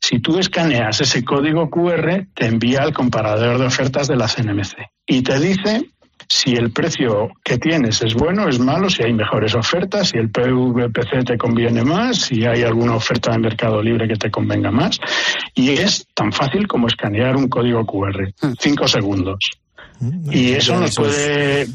Si 0.00 0.20
tú 0.20 0.38
escaneas 0.38 1.00
ese 1.00 1.24
código 1.24 1.70
QR, 1.70 2.26
te 2.34 2.46
envía 2.46 2.82
al 2.82 2.92
comparador 2.92 3.58
de 3.58 3.66
ofertas 3.66 4.06
de 4.06 4.16
la 4.16 4.28
CNMC 4.28 4.76
y 5.06 5.22
te 5.22 5.40
dice 5.40 5.91
si 6.34 6.54
el 6.54 6.72
precio 6.72 7.30
que 7.44 7.58
tienes 7.58 8.00
es 8.00 8.14
bueno, 8.14 8.48
es 8.48 8.58
malo, 8.58 8.88
si 8.88 9.02
hay 9.02 9.12
mejores 9.12 9.54
ofertas, 9.54 10.08
si 10.08 10.16
el 10.16 10.30
PVPC 10.30 11.26
te 11.26 11.36
conviene 11.36 11.84
más, 11.84 12.22
si 12.22 12.46
hay 12.46 12.62
alguna 12.62 12.94
oferta 12.94 13.32
de 13.32 13.38
mercado 13.38 13.82
libre 13.82 14.08
que 14.08 14.16
te 14.16 14.30
convenga 14.30 14.70
más. 14.70 14.98
Y 15.54 15.70
es 15.70 16.06
tan 16.14 16.32
fácil 16.32 16.66
como 16.66 16.86
escanear 16.86 17.36
un 17.36 17.48
código 17.48 17.84
QR. 17.84 18.32
Cinco 18.58 18.88
segundos. 18.88 19.50
Y 20.30 20.52
eso 20.52 20.80
nos 20.80 20.94
puede 20.94 21.66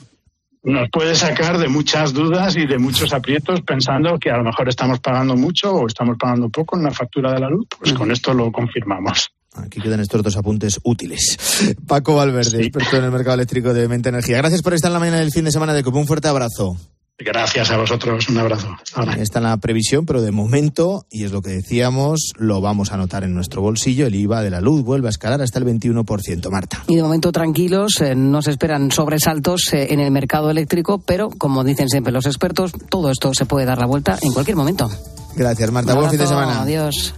nos 0.63 0.89
puede 0.89 1.13
sacar 1.13 1.59
de 1.59 1.67
muchas 1.67 2.11
dudas 2.11 2.57
y 2.57 2.65
de 2.65 2.79
muchos 2.79 3.13
aprietos 3.13 3.61
pensando 3.61 4.17
que 4.17 4.31
a 4.31 4.37
lo 4.37 4.43
mejor 4.43 4.67
estamos 4.67 4.99
pagando 4.99 5.35
mucho 5.35 5.71
o 5.71 5.87
estamos 5.87 6.17
pagando 6.17 6.49
poco 6.49 6.75
en 6.75 6.83
la 6.83 6.91
factura 6.91 7.31
de 7.31 7.39
la 7.39 7.49
luz. 7.49 7.67
Pues 7.77 7.93
con 7.93 8.11
esto 8.11 8.33
lo 8.33 8.51
confirmamos. 8.51 9.31
Aquí 9.63 9.81
quedan 9.81 9.99
estos 9.99 10.23
dos 10.23 10.37
apuntes 10.37 10.79
útiles. 10.83 11.37
Paco 11.87 12.15
Valverde, 12.15 12.61
experto 12.61 12.97
en 12.97 13.05
el 13.05 13.11
mercado 13.11 13.35
eléctrico 13.35 13.73
de 13.73 13.87
Mente 13.87 14.09
Energía. 14.09 14.37
Gracias 14.37 14.61
por 14.61 14.73
estar 14.73 14.89
en 14.89 14.93
la 14.93 14.99
mañana 14.99 15.19
del 15.19 15.31
fin 15.31 15.45
de 15.45 15.51
semana 15.51 15.73
de 15.73 15.83
Copa. 15.83 15.97
Un 15.97 16.07
fuerte 16.07 16.27
abrazo. 16.27 16.77
Gracias 17.19 17.71
a 17.71 17.77
vosotros, 17.77 18.29
un 18.29 18.37
abrazo. 18.37 18.67
Ahora. 18.93 19.15
Está 19.15 19.39
en 19.39 19.45
la 19.45 19.57
previsión, 19.57 20.05
pero 20.05 20.21
de 20.21 20.31
momento, 20.31 21.07
y 21.09 21.23
es 21.23 21.31
lo 21.31 21.41
que 21.41 21.49
decíamos, 21.49 22.33
lo 22.37 22.61
vamos 22.61 22.91
a 22.91 22.93
anotar 22.93 23.23
en 23.23 23.33
nuestro 23.33 23.63
bolsillo. 23.63 24.05
El 24.05 24.13
IVA 24.13 24.43
de 24.43 24.51
la 24.51 24.61
luz 24.61 24.83
vuelve 24.83 25.07
a 25.07 25.09
escalar 25.09 25.41
hasta 25.41 25.57
el 25.57 25.65
21%. 25.65 26.51
Marta. 26.51 26.83
Y 26.87 26.95
de 26.95 27.01
momento 27.01 27.31
tranquilos, 27.31 28.01
eh, 28.01 28.13
no 28.13 28.43
se 28.43 28.51
esperan 28.51 28.91
sobresaltos 28.91 29.73
eh, 29.73 29.87
en 29.93 29.99
el 29.99 30.11
mercado 30.11 30.51
eléctrico, 30.51 30.99
pero 30.99 31.29
como 31.29 31.63
dicen 31.63 31.89
siempre 31.89 32.13
los 32.13 32.27
expertos, 32.27 32.71
todo 32.87 33.09
esto 33.09 33.33
se 33.33 33.47
puede 33.47 33.65
dar 33.65 33.79
la 33.79 33.87
vuelta 33.87 34.19
en 34.21 34.31
cualquier 34.31 34.55
momento. 34.55 34.87
Gracias, 35.35 35.71
Marta. 35.71 35.95
Buen 35.95 36.11
fin 36.11 36.19
de 36.19 36.27
semana. 36.27 36.61
Adiós. 36.61 37.15